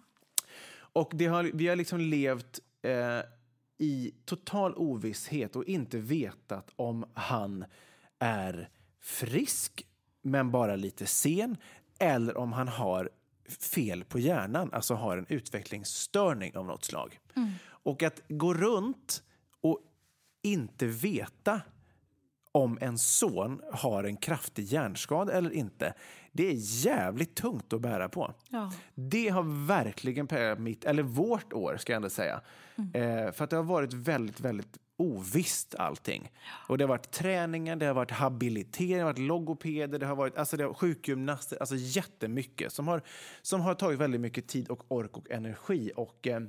Och 0.95 1.11
det 1.15 1.27
har, 1.27 1.45
vi 1.45 1.69
har 1.69 1.77
liksom 1.77 2.01
levt 2.01 2.61
eh, 2.83 3.21
i 3.79 4.15
total 4.25 4.75
ovisshet 4.77 5.57
och 5.57 5.65
inte 5.65 5.99
vetat 5.99 6.71
om 6.77 7.05
han 7.15 7.65
är 8.19 8.69
frisk 9.01 9.87
men 10.23 10.51
bara 10.51 10.77
lite 10.77 11.07
sen 11.07 11.57
eller 11.99 12.37
om 12.37 12.53
han 12.53 12.69
har 12.69 13.11
fel 13.49 14.05
på 14.05 14.19
hjärnan, 14.19 14.71
alltså 14.73 14.95
har 14.95 15.17
en 15.17 15.27
utvecklingsstörning 15.29 16.57
av 16.57 16.67
något 16.67 16.85
slag. 16.85 17.19
Och 17.67 18.03
att 18.03 18.21
gå 18.29 18.55
runt 18.55 19.23
och 19.61 19.81
inte 20.43 20.87
veta 20.87 21.61
om 22.55 22.79
en 22.81 22.99
son 22.99 23.61
har 23.73 24.05
en 24.05 24.17
kraftig 24.17 24.64
hjärnskada 24.64 25.33
eller 25.33 25.51
inte, 25.51 25.95
det 26.33 26.49
är 26.49 26.55
jävligt 26.87 27.35
tungt 27.35 27.73
att 27.73 27.81
bära 27.81 28.09
på. 28.09 28.35
Ja. 28.49 28.73
Det 28.95 29.29
har 29.29 29.67
verkligen 29.67 30.27
präglat 30.27 30.59
mitt, 30.59 30.85
eller 30.85 31.03
vårt 31.03 31.53
år 31.53 31.77
ska 31.77 31.93
jag 31.93 31.97
ändå 31.97 32.11
säga. 32.11 32.40
Eh, 32.77 33.33
för 33.33 33.45
att 33.45 33.51
det 33.51 33.57
har 33.57 33.62
varit 33.62 33.93
väldigt, 33.93 34.40
väldigt 34.40 34.79
ovisst 34.97 35.75
allting. 35.75 36.33
Och 36.69 36.79
det 36.79 36.85
har 36.85 36.88
varit 36.88 37.11
träningar, 37.11 37.77
det 37.77 37.87
har 37.87 37.95
varit 37.95 38.11
habilitering, 38.11 38.93
det 38.93 38.99
har 38.99 39.05
varit 39.05 39.19
logopeder, 39.19 39.99
det 39.99 40.07
har 40.07 40.17
varit 40.17 40.38
alltså 40.38 40.57
det 40.57 40.64
har, 40.64 40.75
sjukgymnaster, 40.75 41.57
alltså 41.61 41.75
jättemycket 41.79 42.73
som 42.73 42.88
har, 42.88 43.03
som 43.43 43.61
har 43.61 43.75
tagit 43.75 44.01
väldigt 44.01 44.21
mycket 44.21 44.49
tid 44.49 44.69
och 44.69 44.85
ork 44.88 45.17
och 45.17 45.31
energi 45.31 45.93
och 45.97 46.27
eh, 46.27 46.40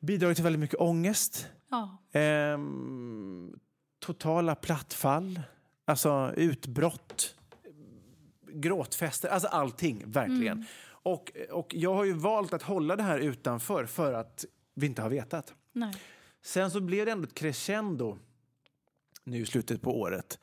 bidragit 0.00 0.36
till 0.36 0.44
väldigt 0.44 0.60
mycket 0.60 0.80
ångest, 0.80 1.48
Ja. 1.68 1.98
Ehm, 2.12 3.58
totala 4.06 4.54
plattfall, 4.54 5.40
alltså 5.84 6.32
utbrott, 6.36 7.36
gråtfester, 8.52 9.28
alltså 9.28 9.48
allting 9.48 10.02
verkligen. 10.06 10.64
Och, 10.88 11.32
och 11.50 11.74
jag 11.74 11.94
har 11.94 12.04
ju 12.04 12.12
valt 12.12 12.52
att 12.52 12.62
hålla 12.62 12.96
det 12.96 13.02
här 13.02 13.18
utanför 13.18 13.86
för 13.86 14.12
att 14.12 14.44
vi 14.74 14.86
inte 14.86 15.02
har 15.02 15.10
vetat. 15.10 15.54
Nej. 15.72 15.94
Sen 16.42 16.70
så 16.70 16.80
blev 16.80 17.06
det 17.06 17.12
ändå 17.12 17.24
ett 17.24 17.34
crescendo 17.34 18.18
nu 19.24 19.38
i 19.38 19.46
slutet 19.46 19.82
på 19.82 20.00
året. 20.00 20.38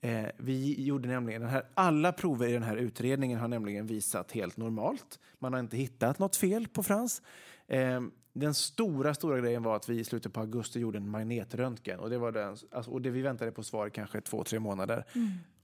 Eh, 0.00 0.26
vi 0.36 0.84
gjorde 0.84 1.08
nämligen 1.08 1.40
den 1.40 1.50
här, 1.50 1.64
alla 1.74 2.12
prover 2.12 2.48
i 2.48 2.52
den 2.52 2.62
här 2.62 2.76
utredningen 2.76 3.38
har 3.38 3.48
nämligen 3.48 3.86
visat 3.86 4.32
helt 4.32 4.56
normalt. 4.56 5.18
Man 5.38 5.52
har 5.52 5.60
inte 5.60 5.76
hittat 5.76 6.18
något 6.18 6.36
fel 6.36 6.68
på 6.68 6.82
Frans. 6.82 7.22
Eh, 7.66 8.00
den 8.32 8.54
stora, 8.54 9.14
stora 9.14 9.40
grejen 9.40 9.62
var 9.62 9.76
att 9.76 9.88
vi 9.88 9.98
i 9.98 10.04
slutet 10.04 10.32
på 10.32 10.40
augusti 10.40 10.80
gjorde 10.80 10.98
en 10.98 11.08
magnetröntgen 11.08 12.00
och 12.00 12.10
det 12.10 12.18
var 12.18 12.32
den, 12.32 12.56
alltså, 12.70 12.90
och 12.90 13.02
det 13.02 13.10
vi 13.10 13.22
väntade 13.22 13.52
på 13.52 13.62
svar 13.62 13.88
kanske 13.88 14.20
två, 14.20 14.44
tre 14.44 14.58
månader. 14.60 15.04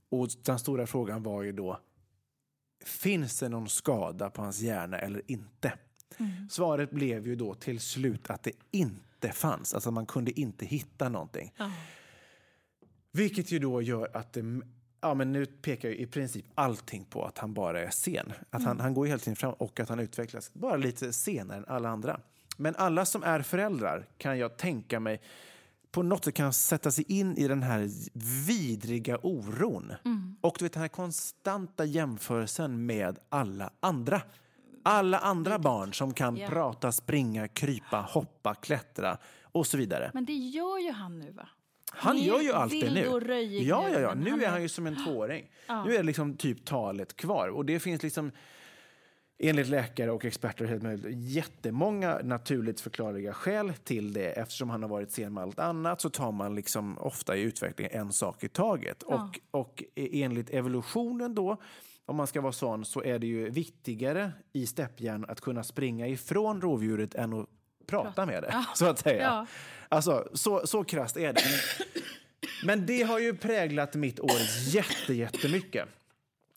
Och 0.08 0.28
den 0.42 0.58
stora 0.58 0.86
frågan 0.86 1.22
var 1.22 1.42
ju 1.42 1.52
då, 1.52 1.80
finns 2.84 3.38
det 3.40 3.48
någon 3.48 3.68
skada 3.68 4.30
på 4.30 4.42
hans 4.42 4.60
hjärna 4.60 4.98
eller 4.98 5.22
inte? 5.26 5.72
Svaret 6.50 6.90
blev 6.90 7.26
ju 7.26 7.36
då 7.36 7.54
till 7.54 7.80
slut 7.80 8.30
att 8.30 8.42
det 8.42 8.52
inte 8.70 9.32
fanns. 9.32 9.74
Alltså 9.74 9.90
man 9.90 10.06
kunde 10.06 10.40
inte 10.40 10.66
hitta 10.66 11.08
någonting. 11.08 11.52
Vilket 13.12 13.52
ju 13.52 13.58
då 13.58 13.82
gör 13.82 14.16
att 14.16 14.32
det, 14.32 14.60
ja, 15.00 15.14
men 15.14 15.32
nu 15.32 15.46
pekar 15.46 15.88
ju 15.88 15.96
i 15.96 16.06
princip 16.06 16.46
allting 16.54 17.04
på 17.04 17.24
att 17.24 17.38
han 17.38 17.54
bara 17.54 17.80
är 17.82 17.90
sen. 17.90 18.32
Att 18.50 18.64
han, 18.64 18.80
han 18.80 18.94
går 18.94 19.06
ju 19.06 19.10
hela 19.10 19.18
tiden 19.18 19.36
fram 19.36 19.52
och 19.52 19.80
att 19.80 19.88
han 19.88 20.00
utvecklas 20.00 20.54
bara 20.54 20.76
lite 20.76 21.12
senare 21.12 21.58
än 21.58 21.64
alla 21.64 21.88
andra. 21.88 22.20
Men 22.56 22.74
alla 22.76 23.04
som 23.04 23.22
är 23.22 23.42
föräldrar 23.42 24.06
kan 24.18 24.38
jag 24.38 24.56
tänka 24.56 25.00
mig 25.00 25.20
på 25.90 26.02
något 26.02 26.24
sätt 26.24 26.34
kan 26.34 26.52
sätta 26.52 26.90
sig 26.90 27.04
in 27.08 27.36
i 27.36 27.48
den 27.48 27.62
här 27.62 27.88
vidriga 28.46 29.18
oron. 29.22 29.92
Och 30.40 30.56
du 30.58 30.64
vet 30.64 30.72
den 30.72 30.82
här 30.82 30.88
konstanta 30.88 31.84
jämförelsen 31.84 32.86
med 32.86 33.18
alla 33.28 33.70
andra. 33.80 34.22
Alla 34.82 35.18
andra 35.18 35.58
barn 35.58 35.94
som 35.94 36.14
kan 36.14 36.36
Ja. 36.36 36.48
prata, 36.48 36.92
springa, 36.92 37.48
krypa, 37.48 38.00
hoppa, 38.00 38.54
klättra 38.54 39.18
och 39.42 39.66
så 39.66 39.76
vidare. 39.76 40.10
Men 40.14 40.24
det 40.24 40.32
gör 40.32 40.78
ju 40.78 40.92
han 40.92 41.18
nu 41.18 41.30
va? 41.32 41.48
Han 41.90 42.18
gör 42.18 42.40
ju 42.40 42.52
allt 42.52 42.72
det 42.72 42.90
nu. 42.90 43.00
Ja, 43.62 43.88
ja, 43.88 44.00
ja. 44.00 44.14
Nu 44.14 44.44
är 44.44 44.48
han 44.48 44.62
ju 44.62 44.68
som 44.68 44.86
en 44.86 45.04
tvååring. 45.04 45.50
Nu 45.68 45.92
är 45.94 45.96
det 45.96 46.02
liksom 46.02 46.36
typ 46.36 46.64
talet 46.64 47.16
kvar. 47.16 47.48
Och 47.48 47.64
det 47.64 47.80
finns 47.80 48.02
liksom 48.02 48.30
enligt 49.38 49.68
läkare 49.68 50.10
och 50.10 50.24
experter 50.24 50.64
helt 50.64 50.82
möjligt, 50.82 51.04
jättemånga 51.18 52.20
naturligt 52.24 52.80
förklarliga 52.80 53.32
skäl 53.32 53.72
till 53.84 54.12
det. 54.12 54.30
Eftersom 54.30 54.70
han 54.70 54.82
har 54.82 54.90
varit 54.90 55.12
sen 55.12 55.34
med 55.34 55.42
allt 55.42 55.58
annat 55.58 56.00
så 56.00 56.10
tar 56.10 56.32
man 56.32 56.54
liksom 56.54 56.98
ofta 56.98 57.36
i 57.36 57.42
utvecklingen 57.42 58.00
en 58.00 58.12
sak 58.12 58.44
i 58.44 58.48
taget. 58.48 59.02
Och, 59.02 59.40
och 59.50 59.82
enligt 59.96 60.50
evolutionen 60.50 61.34
då, 61.34 61.56
om 62.06 62.16
man 62.16 62.26
ska 62.26 62.40
vara 62.40 62.52
sån, 62.52 62.84
så 62.84 63.02
är 63.02 63.18
det 63.18 63.26
ju 63.26 63.50
viktigare 63.50 64.32
i 64.52 64.66
steppjärn 64.66 65.24
att 65.28 65.40
kunna 65.40 65.64
springa 65.64 66.08
ifrån 66.08 66.60
rovdjuret 66.60 67.14
än 67.14 67.32
att 67.32 67.46
prata 67.86 68.26
med 68.26 68.42
det, 68.42 68.64
så 68.74 68.86
att 68.86 68.98
säga. 68.98 69.22
Ja. 69.22 69.46
Alltså, 69.88 70.28
så, 70.34 70.66
så 70.66 70.84
krasst 70.84 71.16
är 71.16 71.32
det. 71.32 71.42
Men 72.64 72.86
det 72.86 73.02
har 73.02 73.18
ju 73.18 73.36
präglat 73.36 73.94
mitt 73.94 74.20
år 74.20 74.40
jätte, 74.68 75.14
jättemycket. 75.14 75.88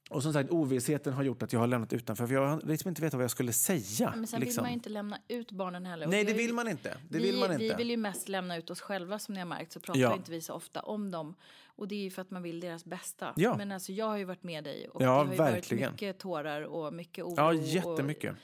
Och 0.09 0.23
som 0.23 0.33
sagt, 0.33 0.49
ovissheten 0.49 1.13
har 1.13 1.23
gjort 1.23 1.43
att 1.43 1.53
jag 1.53 1.59
har 1.59 1.67
lämnat 1.67 1.93
utanför. 1.93 2.27
För 2.27 2.33
jag 2.33 2.47
har 2.47 2.61
liksom 2.61 2.89
inte 2.89 3.01
vetat 3.01 3.13
vad 3.13 3.23
jag 3.23 3.31
skulle 3.31 3.53
säga. 3.53 4.13
Men 4.15 4.27
sen 4.27 4.39
liksom. 4.39 4.61
vill 4.61 4.61
man 4.61 4.69
ju 4.69 4.73
inte 4.73 4.89
lämna 4.89 5.17
ut 5.27 5.51
barnen 5.51 5.85
heller. 5.85 6.05
Och 6.05 6.11
Nej, 6.11 6.25
vi 6.25 6.31
det 6.31 6.37
vill 6.37 6.53
man 6.53 6.67
inte. 6.67 6.89
Det 7.09 7.17
vi, 7.17 7.23
vill 7.23 7.39
man 7.39 7.57
vi 7.57 7.63
inte. 7.65 7.77
vill 7.77 7.89
ju 7.89 7.97
mest 7.97 8.29
lämna 8.29 8.57
ut 8.57 8.69
oss 8.69 8.81
själva 8.81 9.19
som 9.19 9.33
ni 9.33 9.39
har 9.39 9.47
märkt 9.47 9.71
så 9.71 9.79
pratar 9.79 9.99
Ja. 10.01 10.15
inte 10.15 10.31
vi 10.31 10.41
så 10.41 10.53
ofta 10.53 10.79
om 10.81 11.11
dem. 11.11 11.35
Och 11.65 11.87
det 11.87 11.95
är 11.95 11.99
ju 11.99 12.11
för 12.11 12.21
att 12.21 12.31
man 12.31 12.43
vill 12.43 12.59
deras 12.59 12.85
bästa. 12.85 13.33
Ja. 13.35 13.57
Men 13.57 13.71
alltså 13.71 13.91
jag 13.91 14.05
har 14.05 14.17
ju 14.17 14.23
varit 14.25 14.43
med 14.43 14.63
dig 14.63 14.87
och 14.89 15.01
Ja, 15.01 15.05
det 15.05 15.11
har 15.13 15.25
ju 15.31 15.37
verkligen. 15.37 15.83
varit 15.83 15.91
mycket 15.93 16.19
tårar 16.19 16.61
och 16.61 16.93
mycket 16.93 17.25
oro. 17.25 17.33
Ja, 17.37 17.53
jättemycket. 17.53 18.31
Och, 18.31 18.37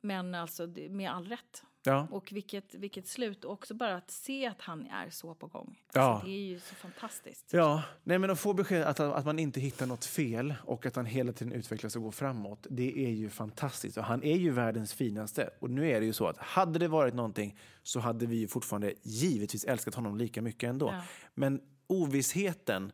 men 0.00 0.34
alltså 0.34 0.66
med 0.90 1.10
all 1.10 1.26
rätt. 1.28 1.62
Ja. 1.84 2.08
Och 2.10 2.32
vilket, 2.32 2.74
vilket 2.74 3.06
slut. 3.08 3.44
Och 3.44 3.52
också 3.52 3.74
bara 3.74 3.96
att 3.96 4.10
se 4.10 4.46
att 4.46 4.60
han 4.60 4.86
är 4.86 5.10
så 5.10 5.34
på 5.34 5.46
gång. 5.46 5.78
Ja. 5.92 6.00
Alltså, 6.00 6.26
det 6.26 6.32
är 6.32 6.40
ju 6.46 6.60
så 6.60 6.74
fantastiskt. 6.74 7.52
Ja, 7.52 7.82
nej 8.02 8.18
men 8.18 8.30
att 8.30 8.40
få 8.40 8.52
besked 8.52 8.82
att, 8.82 9.00
att 9.00 9.24
man 9.24 9.38
inte 9.38 9.60
hittar 9.60 9.86
något 9.86 10.04
fel 10.04 10.54
och 10.64 10.86
att 10.86 10.96
han 10.96 11.06
hela 11.06 11.32
tiden 11.32 11.52
utvecklas 11.52 11.96
och 11.96 12.02
går 12.02 12.10
framåt, 12.10 12.66
det 12.70 13.06
är 13.06 13.10
ju 13.10 13.28
fantastiskt. 13.30 13.96
Och 13.98 14.04
han 14.04 14.22
är 14.22 14.36
ju 14.36 14.50
världens 14.50 14.94
finaste. 14.94 15.50
Och 15.60 15.70
nu 15.70 15.90
är 15.90 16.00
det 16.00 16.06
ju 16.06 16.12
så 16.12 16.26
att 16.26 16.36
hade 16.38 16.78
det 16.78 16.88
varit 16.88 17.14
någonting 17.14 17.58
så 17.82 18.00
hade 18.00 18.26
vi 18.26 18.36
ju 18.36 18.48
fortfarande 18.48 18.94
givetvis 19.02 19.64
älskat 19.64 19.94
honom 19.94 20.16
lika 20.18 20.42
mycket 20.42 20.68
ändå. 20.70 20.86
Ja. 20.86 21.02
Men 21.34 21.60
ovissheten, 21.86 22.92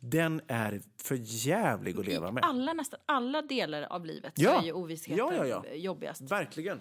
den 0.00 0.40
är 0.48 0.80
för 1.02 1.18
jävlig 1.22 1.98
att 1.98 2.06
leva 2.06 2.30
med. 2.32 2.44
alla, 2.44 2.72
nästan 2.72 3.00
alla 3.06 3.42
delar 3.42 3.82
av 3.82 4.06
livet 4.06 4.32
Ja. 4.36 4.60
är 4.60 4.64
ju 4.64 4.72
ovissheten 4.72 5.18
Ja, 5.18 5.46
ja, 5.46 5.62
ja. 5.64 5.74
jobbigast. 5.74 6.20
Verkligen. 6.20 6.80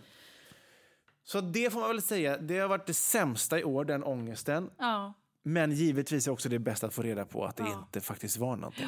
Så 1.24 1.42
det 1.42 1.74
får 1.74 1.80
man 1.80 1.90
väl 1.90 2.02
säga, 2.02 2.38
det 2.38 2.60
har 2.60 2.68
varit 2.68 2.88
det 2.88 2.94
sämsta 2.94 3.60
i 3.60 3.64
år, 3.64 3.86
den 3.86 4.04
ångesten. 4.04 4.70
Ja. 4.78 5.14
Men 5.44 5.72
givetvis 5.72 6.28
är 6.28 6.32
också 6.32 6.50
det 6.50 6.60
bästa 6.60 6.88
att 6.88 6.94
få 6.94 7.02
reda 7.02 7.26
på 7.26 7.46
att 7.46 7.58
det 7.58 7.68
inte 7.68 8.02
faktiskt 8.02 8.38
var 8.38 8.56
någonting. 8.56 8.88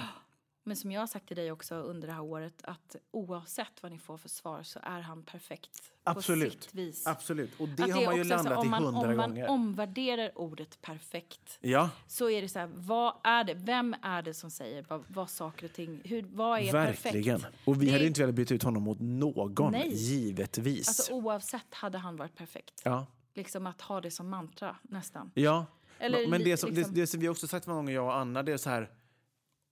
Men 0.65 0.77
som 0.77 0.91
jag 0.91 1.01
har 1.01 1.07
sagt 1.07 1.27
till 1.27 1.37
dig 1.37 1.51
också 1.51 1.75
under 1.75 2.07
det 2.07 2.13
här 2.13 2.21
året 2.21 2.53
att 2.63 2.95
oavsett 3.11 3.71
vad 3.83 3.91
ni 3.91 3.99
får 3.99 4.17
för 4.17 4.29
svar 4.29 4.63
så 4.63 4.79
är 4.83 5.01
han 5.01 5.23
perfekt. 5.23 5.91
På 6.03 6.11
Absolut. 6.11 6.63
sitt 6.63 6.73
vis. 6.75 7.07
Absolut. 7.07 7.59
Och 7.59 7.67
det 7.69 7.83
Att 7.83 7.91
har 7.91 8.05
man 8.05 8.15
ju 8.15 8.23
landat 8.23 8.65
i 8.65 8.67
hundra 8.69 8.77
om 8.89 8.95
man 9.17 9.17
gånger. 9.17 9.47
omvärderar 9.49 10.37
ordet 10.37 10.81
perfekt 10.81 11.57
Ja, 11.61 11.89
så 12.07 12.29
är 12.29 12.41
det 12.41 12.49
så 12.49 12.59
här, 12.59 12.69
vad 12.75 13.13
är 13.23 13.43
det, 13.43 13.53
vem 13.53 13.95
är 14.01 14.21
det 14.21 14.33
som 14.33 14.51
säger 14.51 14.85
vad, 14.89 15.03
vad 15.07 15.29
saker 15.29 15.65
och 15.65 15.73
ting, 15.73 16.01
hur, 16.03 16.25
vad 16.33 16.59
är 16.59 16.71
verkligen. 16.71 17.39
perfekt? 17.39 17.57
Och 17.65 17.81
vi 17.81 17.85
Det- 17.85 17.91
hade 17.91 18.05
inte 18.05 18.21
velat 18.21 18.35
byta 18.35 18.53
ut 18.53 18.63
honom 18.63 18.83
mot 18.83 18.99
någon, 18.99 19.71
Nej. 19.71 19.93
givetvis. 19.93 20.87
Alltså 20.87 21.13
oavsett 21.13 21.73
hade 21.73 21.97
han 21.97 22.15
varit 22.15 22.35
perfekt. 22.35 22.81
ja. 22.83 23.05
Liksom 23.35 23.67
att 23.67 23.81
ha 23.81 24.01
det 24.01 24.11
som 24.11 24.29
mantra 24.29 24.75
nästan. 24.81 25.31
ja. 25.33 25.65
Eller 25.99 26.27
Men 26.27 26.43
det 26.43 26.57
som, 26.57 26.69
liksom- 26.71 26.93
det, 26.93 27.01
det 27.01 27.07
som 27.07 27.19
vi 27.19 27.29
också 27.29 27.47
sagt 27.47 27.67
många 27.67 27.77
gånger, 27.79 27.93
jag 27.93 28.05
och 28.05 28.15
Anna, 28.17 28.43
det 28.43 28.53
är 28.53 28.57
så 28.57 28.69
här. 28.69 28.89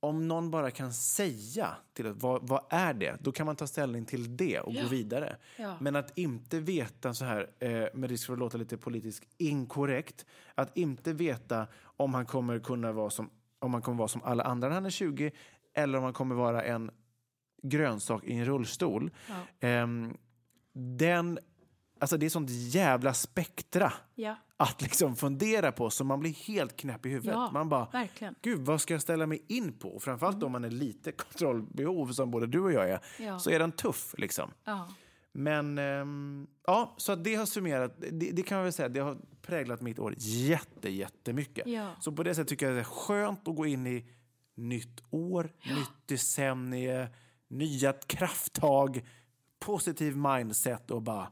Om 0.04 0.28
någon 0.28 0.52
bara 0.52 0.72
kan 0.72 0.94
säga 0.94 1.76
till 1.94 2.08
vad, 2.08 2.48
vad 2.48 2.64
är 2.70 2.94
det? 2.94 3.18
Då 3.20 3.32
kan 3.32 3.46
man 3.46 3.56
ta 3.56 3.68
ställning 3.68 4.06
till 4.06 4.38
det 4.38 4.60
och 4.60 4.74
gå 4.74 4.88
vidare. 4.88 5.38
Ja. 5.58 5.78
Men 5.80 5.96
att 5.96 6.18
inte 6.18 6.60
veta 6.60 7.14
så 7.14 7.26
här, 7.26 7.50
eh, 7.60 7.88
med 7.94 8.10
risk 8.10 8.26
för 8.26 8.34
att 8.34 8.40
låta 8.40 8.58
lite 8.58 8.78
politiskt 8.78 9.24
inkorrekt, 9.38 10.26
att 10.56 10.78
inte 10.78 11.14
veta 11.14 11.68
om 11.84 12.14
han 12.14 12.26
kommer 12.26 12.60
kunna 12.60 12.92
vara 12.92 13.10
som, 13.10 13.30
om 13.60 13.74
han 13.74 13.82
kommer 13.82 13.98
vara 13.98 14.08
som 14.08 14.24
alla 14.24 14.44
andra 14.44 14.68
när 14.68 14.76
han 14.76 14.86
är 14.86 14.90
20 14.90 15.32
eller 15.74 15.98
om 15.98 16.04
han 16.04 16.14
kommer 16.14 16.36
vara 16.36 16.64
en 16.64 16.92
grönsak 17.64 18.24
i 18.24 18.34
en 18.34 18.46
rullstol. 18.46 19.12
Ehm, 19.60 20.18
den, 20.74 21.40
alltså 22.02 22.18
det 22.18 22.26
är 22.26 22.30
sånt 22.30 22.50
jävla 22.50 23.14
spektra 23.14 23.94
Ja, 24.16 24.36
att 24.58 24.82
liksom 24.82 25.16
fundera 25.16 25.72
på 25.72 25.90
så 25.90 26.04
man 26.04 26.20
blir 26.20 26.34
helt 26.48 26.78
knäpp 26.78 27.06
i 27.06 27.10
huvudet. 27.10 27.34
Ja, 27.34 27.52
man 27.54 27.70
bara, 27.70 27.88
verkligen. 27.92 28.36
gud 28.42 28.60
vad 28.60 28.82
ska 28.82 28.94
jag 28.94 29.02
ställa 29.02 29.28
mig 29.28 29.46
in 29.48 29.74
på? 29.80 29.90
Och 29.90 30.04
Framförallt 30.04 30.44
om 30.44 30.52
man 30.52 30.64
är 30.66 30.70
lite 30.70 31.12
kontrollbehov 31.12 32.12
som 32.12 32.32
både 32.32 32.48
du 32.48 32.60
och 32.60 32.72
jag 32.74 32.90
är, 32.90 33.00
Ja. 33.20 33.40
så 33.40 33.50
är 33.52 33.60
den 33.60 33.72
tuff 33.72 34.16
liksom. 34.18 34.52
ja. 34.64 34.88
Men 35.34 35.78
ehm, 35.78 36.48
ja, 36.68 36.94
så 36.98 37.16
det 37.16 37.36
har 37.36 37.46
summerat, 37.46 37.96
det, 38.12 38.32
det 38.32 38.44
kan 38.44 38.58
man 38.58 38.64
väl 38.64 38.74
säga, 38.74 38.90
det 38.90 39.00
har 39.00 39.18
präglat 39.42 39.82
mitt 39.82 40.00
år 40.00 40.16
jätte, 40.18 40.90
jättemycket. 40.90 41.68
Ja. 41.68 41.90
Så 42.00 42.12
på 42.12 42.24
det 42.24 42.36
sättet 42.36 42.50
tycker 42.50 42.66
jag 42.66 42.76
det 42.76 42.80
är 42.80 42.84
skönt 42.84 43.48
att 43.48 43.56
gå 43.56 43.66
in 43.66 43.88
i 43.88 44.06
nytt 44.56 45.04
år, 45.10 45.52
nytt 45.78 46.08
decennie, 46.08 47.08
nya 47.48 47.94
krafttag, 47.94 49.02
positiv 49.60 50.18
mindset 50.18 50.92
och 50.92 51.02
bara 51.02 51.32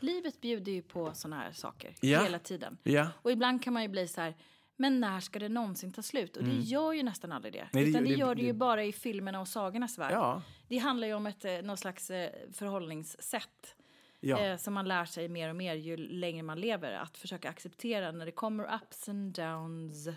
Livet 0.00 0.40
bjuder 0.40 0.72
ju 0.72 0.82
på 0.82 1.10
såna 1.14 1.36
här 1.36 1.52
saker 1.52 1.94
Ja. 2.00 2.22
hela 2.22 2.38
tiden. 2.38 2.78
Ja. 2.82 3.06
Och 3.22 3.32
ibland 3.32 3.62
kan 3.62 3.72
man 3.72 3.82
ju 3.82 3.88
bli 3.88 4.08
så 4.08 4.20
här, 4.20 4.36
men 4.76 5.00
när 5.00 5.20
ska 5.20 5.38
det 5.38 5.48
någonsin 5.48 5.92
ta 5.92 6.02
slut? 6.02 6.36
Och 6.36 6.44
det 6.44 6.50
gör 6.56 6.92
ju 6.92 7.02
nästan 7.02 7.32
aldrig 7.32 7.52
det. 7.52 7.58
Mm. 7.58 7.68
Nej, 7.72 7.84
det 7.84 7.90
Utan 7.90 8.02
det, 8.04 8.08
gör- 8.08 8.16
det- 8.16 8.20
gör 8.20 8.34
det 8.34 8.42
ju 8.42 8.46
det- 8.52 8.52
bara 8.58 8.84
i 8.84 8.92
filmerna 8.92 9.40
och 9.40 9.48
sagornas 9.48 9.98
värld. 9.98 10.12
Ja. 10.12 10.42
Det 10.68 10.78
handlar 10.78 11.08
ju 11.08 11.14
om 11.14 11.26
ett, 11.26 11.44
eh, 11.44 11.52
någon 11.62 11.76
slags 11.76 12.10
eh, 12.10 12.30
förhållningssätt. 12.52 13.74
Ja. 14.20 14.38
Eh, 14.38 14.56
som 14.56 14.74
man 14.74 14.88
lär 14.88 15.04
sig 15.04 15.28
mer 15.28 15.48
och 15.50 15.56
mer 15.56 15.74
ju 15.74 15.96
längre 15.96 16.42
man 16.42 16.60
lever. 16.60 16.92
Att 16.92 17.18
försöka 17.18 17.48
acceptera 17.50 18.12
när 18.12 18.26
det 18.26 18.32
kommer 18.32 18.74
ups 18.74 19.08
and 19.08 19.32
downs. 19.34 20.08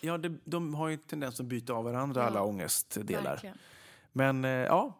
Ja, 0.00 0.18
det, 0.18 0.28
de 0.44 0.74
har 0.74 0.88
ju 0.88 0.94
en 0.94 0.98
tendens 1.00 1.40
att 1.40 1.46
byta 1.46 1.72
av 1.72 1.84
varandra, 1.84 2.24
alla 2.24 2.42
ångestdelar. 2.42 3.22
Verkligen. 3.22 3.58
Men 4.12 4.44
eh, 4.44 4.50
ja, 4.50 4.98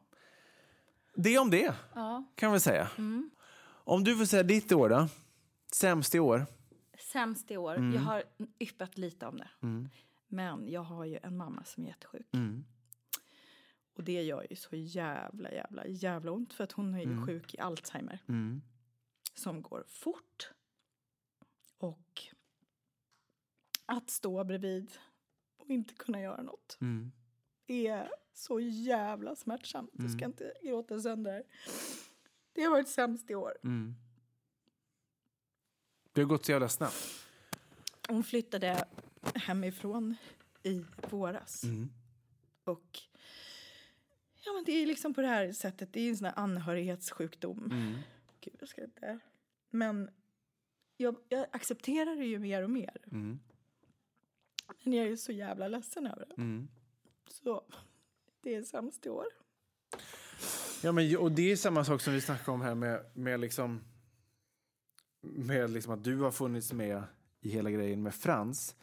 det 1.15 1.39
om 1.39 1.51
det 1.51 1.75
Ja. 1.95 2.25
kan 2.35 2.53
vi 2.53 2.61
säga. 2.61 2.89
Mm. 2.99 3.31
Om 3.89 4.05
du 4.05 4.17
får 4.17 4.25
säga 4.25 4.43
ditt 4.43 4.73
år 4.73 4.89
då? 4.89 5.09
Sämst 5.73 6.15
i 6.15 6.19
år? 6.19 6.47
Sämst 6.99 7.51
i 7.51 7.57
år. 7.57 7.77
Mm. 7.77 7.95
Jag 7.95 8.01
har 8.01 8.23
yppat 8.59 8.99
lite 8.99 9.27
om 9.27 9.37
det. 9.37 9.49
Men 10.29 10.69
jag 10.69 10.81
har 10.81 11.05
ju 11.05 11.19
en 11.23 11.37
mamma 11.37 11.65
som 11.65 11.85
är 11.85 11.89
jättesjuk. 11.89 12.35
Mm. 12.35 12.65
Och 13.95 14.05
det 14.05 14.23
gör 14.23 14.47
ju 14.51 14.57
så 14.57 14.77
jävla, 14.77 15.53
jävla, 15.53 15.87
jävla 15.87 16.33
ont. 16.33 16.53
För 16.53 16.65
att 16.65 16.73
hon 16.73 16.95
är 16.95 16.99
ju 16.99 17.05
Mm. 17.13 17.27
sjuk 17.27 17.55
i 17.55 17.59
Alzheimer. 17.59 18.19
Som 19.35 19.63
går 19.63 19.85
fort. 19.89 20.51
Och 21.79 22.23
att 23.87 24.11
stå 24.11 24.45
bredvid 24.45 24.91
och 25.57 25.71
inte 25.71 25.95
kunna 25.95 26.21
göra 26.21 26.43
något. 26.43 26.79
Mm. 26.81 27.13
är 27.67 28.11
så 28.35 28.61
jävla 28.61 29.37
smärtsamt. 29.37 29.91
Du 29.93 30.09
ska 30.09 30.25
inte 30.25 30.53
gråta 30.63 31.01
sönder. 31.01 31.43
Det 32.59 32.65
har 32.65 32.71
varit 32.71 32.89
sämst 32.89 33.31
i 33.31 33.35
år. 33.35 33.59
Det 36.13 36.21
har 36.21 36.29
gått 36.29 36.45
så 36.45 36.53
jävla 36.53 36.69
snabbt. 36.69 37.27
Hon 38.09 38.25
flyttade 38.25 38.85
hemifrån 39.35 40.17
i 40.63 40.85
våras. 41.11 41.63
Och 42.65 42.99
ja, 44.45 44.53
men 44.53 44.65
det 44.65 44.73
är 44.73 44.87
liksom 44.87 45.15
på 45.15 45.21
det 45.21 45.27
här 45.29 45.53
sättet. 45.53 45.93
Det 45.93 46.01
är 46.01 46.11
en 46.11 46.17
sån 46.17 46.25
här 46.25 46.39
anhörighetssjukdom. 46.39 47.69
Gud, 48.41 48.57
jag 48.61 48.69
ska 48.69 48.85
inte... 48.85 49.19
Men 49.71 50.11
jag, 50.97 51.17
jag 51.29 51.47
accepterar 51.53 52.17
det 52.17 52.25
ju 52.27 52.39
mer 52.39 52.63
och 52.63 52.71
mer. 52.71 52.97
Men 54.83 54.93
jag 54.93 55.07
är 55.07 55.11
ju 55.11 55.17
så 55.17 55.33
jävla 55.33 55.69
ledsen 55.69 56.07
över 56.07 56.27
det. 56.27 56.35
Så 57.29 57.65
det 58.41 58.55
är 58.55 58.63
sämst 58.63 59.07
i 59.07 59.09
år. 59.09 59.27
Ja, 60.83 60.93
men, 60.93 61.17
och 61.17 61.33
det 61.33 61.53
är 61.53 61.57
samma 61.57 61.85
sak 61.85 62.01
som 62.01 62.13
vi 62.13 62.21
snackade 62.21 62.51
om 62.51 62.61
här 62.61 62.75
med, 62.75 63.01
med, 63.15 63.41
liksom, 63.41 63.81
med 65.23 65.71
liksom 65.71 65.93
att 65.93 66.05
du 66.05 66.17
har 66.17 66.31
funnits 66.31 66.73
med 66.73 67.03
i 67.41 67.49
hela 67.51 67.71
grejen 67.71 68.03
med 68.03 68.15
Frans. 68.15 68.75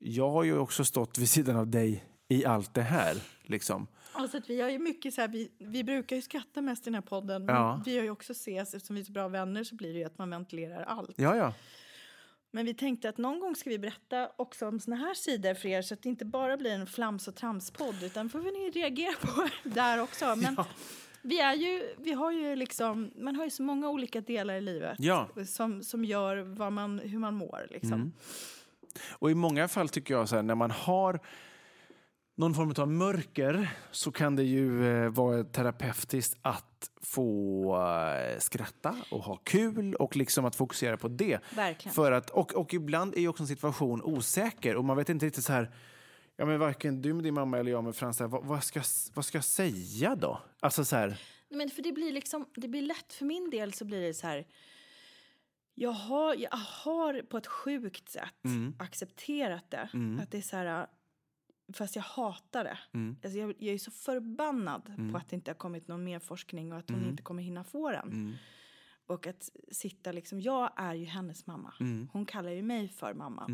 Jag 0.00 0.30
har 0.30 0.44
ju 0.44 0.58
också 0.58 0.84
stått 0.84 1.18
vid 1.18 1.28
sidan 1.28 1.56
av 1.56 1.66
dig 1.66 2.04
i 2.28 2.44
allt 2.44 2.74
det 2.74 2.82
här. 2.82 3.16
Liksom. 3.42 3.86
Alltså 4.12 4.36
att 4.36 4.50
vi 4.50 4.60
har 4.60 4.68
ju 4.68 4.78
mycket 4.78 5.14
så 5.14 5.20
här, 5.20 5.28
vi, 5.28 5.50
vi 5.58 5.84
brukar 5.84 6.16
ju 6.16 6.22
skratta 6.22 6.62
mest 6.62 6.82
i 6.82 6.84
den 6.84 6.94
här 6.94 7.00
podden. 7.02 7.44
Men 7.44 7.54
Ja. 7.54 7.82
vi 7.86 7.96
har 7.96 8.04
ju 8.04 8.10
också 8.10 8.32
ses, 8.32 8.74
eftersom 8.74 8.96
vi 8.96 9.00
är 9.02 9.04
så 9.04 9.12
bra 9.12 9.28
vänner 9.28 9.64
så 9.64 9.74
blir 9.74 9.92
det 9.92 9.98
ju 9.98 10.04
att 10.04 10.18
man 10.18 10.30
ventilerar 10.30 10.82
allt. 10.82 11.14
Ja, 11.16 11.36
ja. 11.36 11.54
Men 12.52 12.66
vi 12.66 12.74
tänkte 12.74 13.08
att 13.08 13.18
någon 13.18 13.40
gång 13.40 13.56
ska 13.56 13.70
vi 13.70 13.78
berätta 13.78 14.28
också 14.38 14.68
om 14.68 14.80
såna 14.80 14.96
här 14.96 15.14
sidor 15.14 15.54
för 15.54 15.68
er 15.68 15.82
så 15.82 15.94
att 15.94 16.02
det 16.02 16.08
inte 16.08 16.24
bara 16.24 16.56
blir 16.56 16.70
en 16.70 16.86
flams 16.86 17.28
och 17.28 17.34
tramspodd 17.36 18.02
utan 18.02 18.28
får 18.28 18.38
vi 18.38 18.50
ni 18.50 18.70
reagera 18.70 19.14
på 19.20 19.48
där 19.68 20.02
också. 20.02 20.36
Men 20.36 20.56
vi 21.22 21.40
är 21.40 21.54
ju, 21.54 21.94
vi 21.98 22.12
har 22.12 22.32
ju 22.32 22.56
liksom, 22.56 23.10
man 23.16 23.36
har 23.36 23.44
ju 23.44 23.50
så 23.50 23.62
många 23.62 23.88
olika 23.88 24.20
delar 24.20 24.54
i 24.54 24.60
livet 24.60 24.96
Ja. 24.98 25.28
som, 25.46 25.82
som 25.82 26.04
gör 26.04 26.36
vad 26.36 26.72
man, 26.72 26.98
hur 26.98 27.18
man 27.18 27.34
mår 27.34 27.66
liksom. 27.70 28.12
Och 29.10 29.30
i 29.30 29.34
många 29.34 29.68
fall 29.68 29.88
tycker 29.88 30.14
jag 30.14 30.28
så 30.28 30.36
här, 30.36 30.42
när 30.42 30.54
man 30.54 30.70
har 30.70 31.20
någon 32.36 32.54
form 32.54 32.74
av 32.78 32.88
mörker 32.88 33.68
så 33.90 34.12
kan 34.12 34.36
det 34.36 34.42
ju 34.42 34.88
eh, 35.04 35.08
vara 35.10 35.44
terapeutiskt 35.44 36.38
att 36.42 36.90
få 37.02 37.76
eh, 37.76 38.38
skratta 38.38 38.96
och 39.10 39.22
ha 39.22 39.36
kul 39.36 39.94
och 39.94 40.16
liksom 40.16 40.44
att 40.44 40.56
fokusera 40.56 40.96
på 40.96 41.08
det. 41.08 41.38
Verkligen. 41.54 41.94
För 41.94 42.12
att, 42.12 42.30
och, 42.30 42.54
och 42.54 42.74
ibland 42.74 43.14
är 43.14 43.20
ju 43.20 43.28
också 43.28 43.42
en 43.42 43.46
situation 43.46 44.02
osäker 44.02 44.76
och 44.76 44.84
man 44.84 44.96
vet 44.96 45.08
inte 45.08 45.26
riktigt 45.26 45.44
så 45.44 45.52
här, 45.52 45.70
ja 46.40 46.46
men 46.46 46.58
varken 46.58 47.02
du 47.02 47.14
med 47.14 47.24
din 47.24 47.34
mamma 47.34 47.58
eller 47.58 47.70
jag 47.70 47.84
med 47.84 47.96
Frans, 47.96 48.20
vad, 48.20 48.44
vad, 48.44 48.64
ska, 48.64 48.82
vad 49.14 49.24
ska 49.24 49.38
jag 49.38 49.44
säga 49.44 50.16
då? 50.16 50.40
Alltså 50.60 50.84
så 50.84 50.96
här, 50.96 51.20
Men 51.48 51.70
för 51.70 51.82
det 51.82 51.92
blir 51.92 52.12
liksom, 52.12 52.46
det 52.54 52.68
blir 52.68 52.82
lätt 52.82 53.12
för 53.12 53.24
min 53.24 53.50
del 53.50 53.72
så 53.72 53.84
blir 53.84 54.00
det 54.00 54.14
så 54.14 54.26
här. 54.26 54.46
Jag 55.74 55.90
har, 55.90 56.34
jag 56.34 56.50
har 56.56 57.22
på 57.22 57.36
ett 57.36 57.46
sjukt 57.46 58.08
sätt 58.08 58.34
accepterat 58.78 59.70
det. 59.70 59.88
Att 60.22 60.30
det 60.30 60.38
är 60.38 60.42
så 60.42 60.56
här, 60.56 60.86
fast 61.72 61.96
jag 61.96 62.02
hatar 62.02 62.64
det. 62.64 62.78
Alltså 63.22 63.38
jag, 63.38 63.54
jag 63.58 63.74
är 63.74 63.78
så 63.78 63.90
förbannad 63.90 64.82
på 65.12 65.16
att 65.18 65.28
det 65.28 65.36
inte 65.36 65.50
har 65.50 65.56
kommit 65.56 65.88
någon 65.88 66.04
mer 66.04 66.18
forskning 66.18 66.72
och 66.72 66.78
att 66.78 66.90
hon 66.90 67.00
inte 67.10 67.22
kommer 67.22 67.42
hinna 67.42 67.64
få 67.64 67.90
den. 67.90 68.08
Och 69.06 69.26
att 69.26 69.50
sitta 69.72 70.12
liksom, 70.12 70.40
jag 70.40 70.70
är 70.76 70.94
ju 70.94 71.04
hennes 71.04 71.46
mamma. 71.46 71.74
Hon 72.12 72.26
kallar 72.26 72.50
ju 72.50 72.62
mig 72.62 72.88
för 72.88 73.14
mamma. 73.14 73.46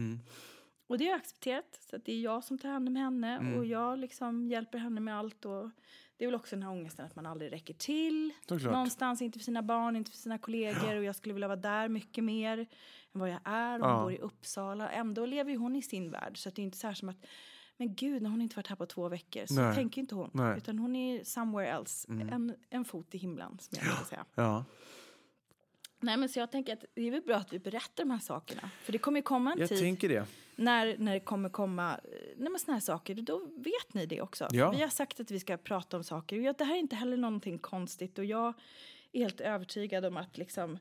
Och 0.87 0.99
det 0.99 1.05
jag 1.05 1.17
accepterat. 1.17 1.79
Så 1.91 1.97
att 1.97 2.05
det 2.05 2.13
är 2.13 2.21
jag 2.21 2.45
som 2.45 2.59
tar 2.59 2.69
hand 2.69 2.89
om 2.89 2.97
henne 2.97 3.57
och 3.59 3.65
jag 3.67 3.99
liksom 3.99 4.49
hjälper 4.49 4.79
henne 4.79 5.01
med 5.01 5.19
allt. 5.19 5.45
Och 5.45 5.71
det 6.17 6.25
är 6.25 6.29
väl 6.29 6.35
också 6.35 6.57
den 6.57 6.63
här 6.63 6.71
ångesten 6.71 7.07
att 7.07 7.17
man 7.17 7.27
aldrig 7.27 7.53
räcker 7.53 7.75
till. 7.75 8.33
Såklart. 8.49 8.73
Någonstans, 8.73 9.23
inte 9.23 9.39
för 9.39 9.45
sina 9.45 9.63
barn, 9.63 9.97
inte 9.97 10.11
för 10.11 10.19
sina 10.19 10.39
kollegor. 10.39 10.97
Och 10.97 11.05
jag 11.05 11.17
skulle 11.17 11.35
vilja 11.35 11.49
vara 11.49 11.57
där 11.61 11.89
mycket 11.89 12.25
mer 12.25 12.59
än 13.13 13.21
vad 13.21 13.31
jag 13.31 13.41
är. 13.45 13.79
Hon 13.79 13.89
Ja. 13.91 14.03
bor 14.03 14.13
i 14.13 14.19
Uppsala. 14.19 14.91
Ändå 14.91 15.27
lever 15.27 15.51
ju 15.51 15.57
hon 15.57 15.77
i 15.77 15.83
sin 15.83 16.11
värld. 16.11 16.39
Så 16.39 16.49
att 16.49 16.55
det 16.55 16.63
är 16.63 16.65
inte 16.65 16.79
så 16.79 16.87
här 16.87 16.95
som 16.95 17.09
att 17.09 17.27
men 17.79 17.95
gud, 17.95 18.23
när 18.23 18.31
hon 18.31 18.41
inte 18.43 18.57
varit 18.57 18.67
här 18.67 18.77
på 18.77 18.87
två 18.87 19.09
veckor. 19.09 19.47
Så 19.47 19.55
Nej. 19.55 19.75
tänker 19.75 20.01
inte 20.01 20.15
hon. 20.15 20.31
Nej. 20.35 20.57
Utan 20.57 20.79
hon 20.79 20.97
är 20.97 21.25
somewhere 21.25 21.69
else. 21.69 22.09
En, 22.13 22.55
en 22.71 22.85
fot 22.85 23.15
i 23.15 23.19
himlen, 23.19 23.59
som 23.61 23.79
jag 23.79 23.85
brukar 23.87 24.05
säga. 24.05 24.25
ja. 24.35 24.65
Nej, 26.01 26.17
men 26.17 26.29
så 26.29 26.39
jag 26.39 26.51
tänker 26.51 26.73
att 26.73 26.85
det 26.95 27.03
är 27.07 27.11
väl 27.11 27.23
bra 27.23 27.37
att 27.37 27.53
vi 27.53 27.59
berättar 27.59 28.05
de 28.05 28.11
här 28.11 28.19
sakerna. 28.19 28.71
För 28.83 28.93
det 28.93 28.99
kommer 28.99 29.19
ju 29.19 29.23
komma 29.23 29.53
en 29.53 29.59
Jag 29.59 29.69
tid 29.69 29.79
när, 30.57 30.99
när 30.99 31.15
det 31.15 31.21
kommer 31.21 31.49
komma 31.49 31.93
eh, 32.05 32.11
nej, 32.37 32.51
men 32.51 32.59
såna 32.59 32.73
här 32.73 32.81
saker, 32.81 33.15
då 33.15 33.39
vet 33.57 33.95
ni 33.95 34.07
det 34.07 34.21
också. 34.21 34.49
Ja. 34.51 34.71
Vi 34.71 34.81
har 34.83 34.89
sagt 34.89 35.21
att 35.21 35.31
vi 35.31 35.41
ska 35.41 35.57
prata 35.57 35.97
om 35.97 36.05
saker. 36.05 36.37
Och 36.39 36.43
jag, 36.43 36.57
det 36.57 36.65
här 36.65 36.75
är 36.75 36.79
inte 36.79 36.97
heller 36.97 37.17
någonting 37.17 37.59
konstigt. 37.59 38.19
Och 38.19 38.25
jag 38.25 38.55
är 39.13 39.21
helt 39.21 39.41
övertygad 39.41 40.05
om 40.05 40.17
att 40.17 40.39
liksom 40.39 40.79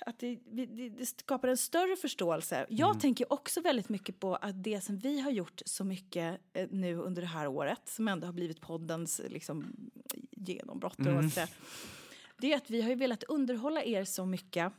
att 0.00 0.18
det, 0.18 0.38
det, 0.46 0.66
det 0.88 1.06
skapar 1.06 1.48
en 1.48 1.56
större 1.56 1.96
förståelse. 1.96 2.66
Jag 2.68 2.88
Mm. 2.90 3.00
tänker 3.00 3.32
också 3.32 3.60
väldigt 3.60 3.88
mycket 3.88 4.20
på 4.20 4.36
att 4.36 4.64
det 4.64 4.80
som 4.80 4.98
vi 4.98 5.20
har 5.20 5.30
gjort 5.30 5.62
så 5.66 5.84
mycket 5.84 6.40
eh, 6.52 6.68
nu 6.70 6.96
under 6.96 7.22
det 7.22 7.28
här 7.28 7.46
året, 7.46 7.80
som 7.88 8.08
ändå 8.08 8.26
har 8.26 8.32
blivit 8.32 8.60
poddens 8.60 9.20
liksom, 9.28 9.76
genombrott, 10.30 10.98
Mm. 10.98 11.18
mm. 11.18 11.30
Det 12.44 12.52
är 12.52 12.56
att 12.56 12.70
vi 12.70 12.82
har 12.82 12.88
ju 12.88 12.94
velat 12.94 13.22
underhålla 13.22 13.82
er 13.82 14.04
så 14.04 14.26
mycket 14.26 14.72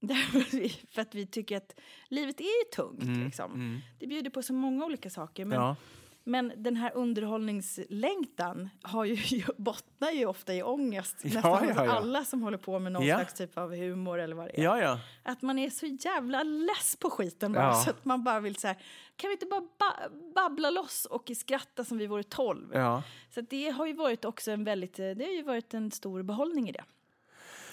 för 0.90 1.02
att 1.02 1.14
vi 1.14 1.26
tycker 1.26 1.56
att 1.56 1.80
livet 2.08 2.40
är 2.40 2.44
ju 2.44 2.70
tungt. 2.76 3.24
liksom. 3.24 3.80
Det 3.98 4.06
bjuder 4.06 4.30
på 4.30 4.42
så 4.42 4.52
många 4.52 4.84
olika 4.84 5.10
saker. 5.10 5.44
Men, 5.44 5.58
Mm. 5.58 5.66
Ja. 5.68 5.76
men 6.24 6.52
den 6.56 6.76
här 6.76 6.92
underhållningslängtan 6.94 8.68
har 8.82 9.04
ju, 9.34 9.42
bottnar 9.56 10.10
ju 10.10 10.26
ofta 10.26 10.54
i 10.54 10.62
ångest. 10.62 11.16
Ja, 11.22 11.30
Nästan 11.34 11.68
ja, 11.68 11.84
ja. 11.86 11.92
alla 11.92 12.24
som 12.24 12.42
håller 12.42 12.58
på 12.58 12.78
med 12.78 12.92
någon 12.92 13.02
slags 13.16 13.34
typ 13.34 13.58
av 13.58 13.74
humor 13.76 14.18
eller 14.20 14.36
vad 14.36 14.46
det 14.46 14.58
är. 14.60 14.62
Att 15.22 15.42
man 15.42 15.58
är 15.58 15.70
så 15.70 15.86
jävla 15.86 16.42
less 16.42 16.96
på 17.00 17.10
skiten 17.10 17.52
bara. 17.52 17.74
Så 17.74 17.90
att 17.90 18.04
man 18.04 18.24
bara 18.24 18.40
vill 18.40 18.56
så 18.56 18.66
här, 18.66 18.76
kan 19.16 19.28
vi 19.28 19.32
inte 19.32 19.46
bara 19.46 19.60
ba- 19.60 20.32
babbla 20.34 20.70
loss 20.70 21.04
och 21.04 21.30
skratta 21.36 21.84
som 21.84 21.98
vi 21.98 22.06
vore 22.06 22.22
tolv? 22.22 22.68
Så 23.34 23.40
det 23.40 23.70
har 23.70 23.86
ju 23.86 23.92
varit 23.92 24.24
också 24.24 24.50
en 24.50 24.64
väldigt, 24.64 24.98
eh, 24.98 25.10
det 25.10 25.24
har 25.24 25.32
ju 25.32 25.42
varit 25.42 25.74
en 25.74 25.90
stor 25.90 26.22
behållning 26.22 26.68
i 26.68 26.72
det. 26.72 26.84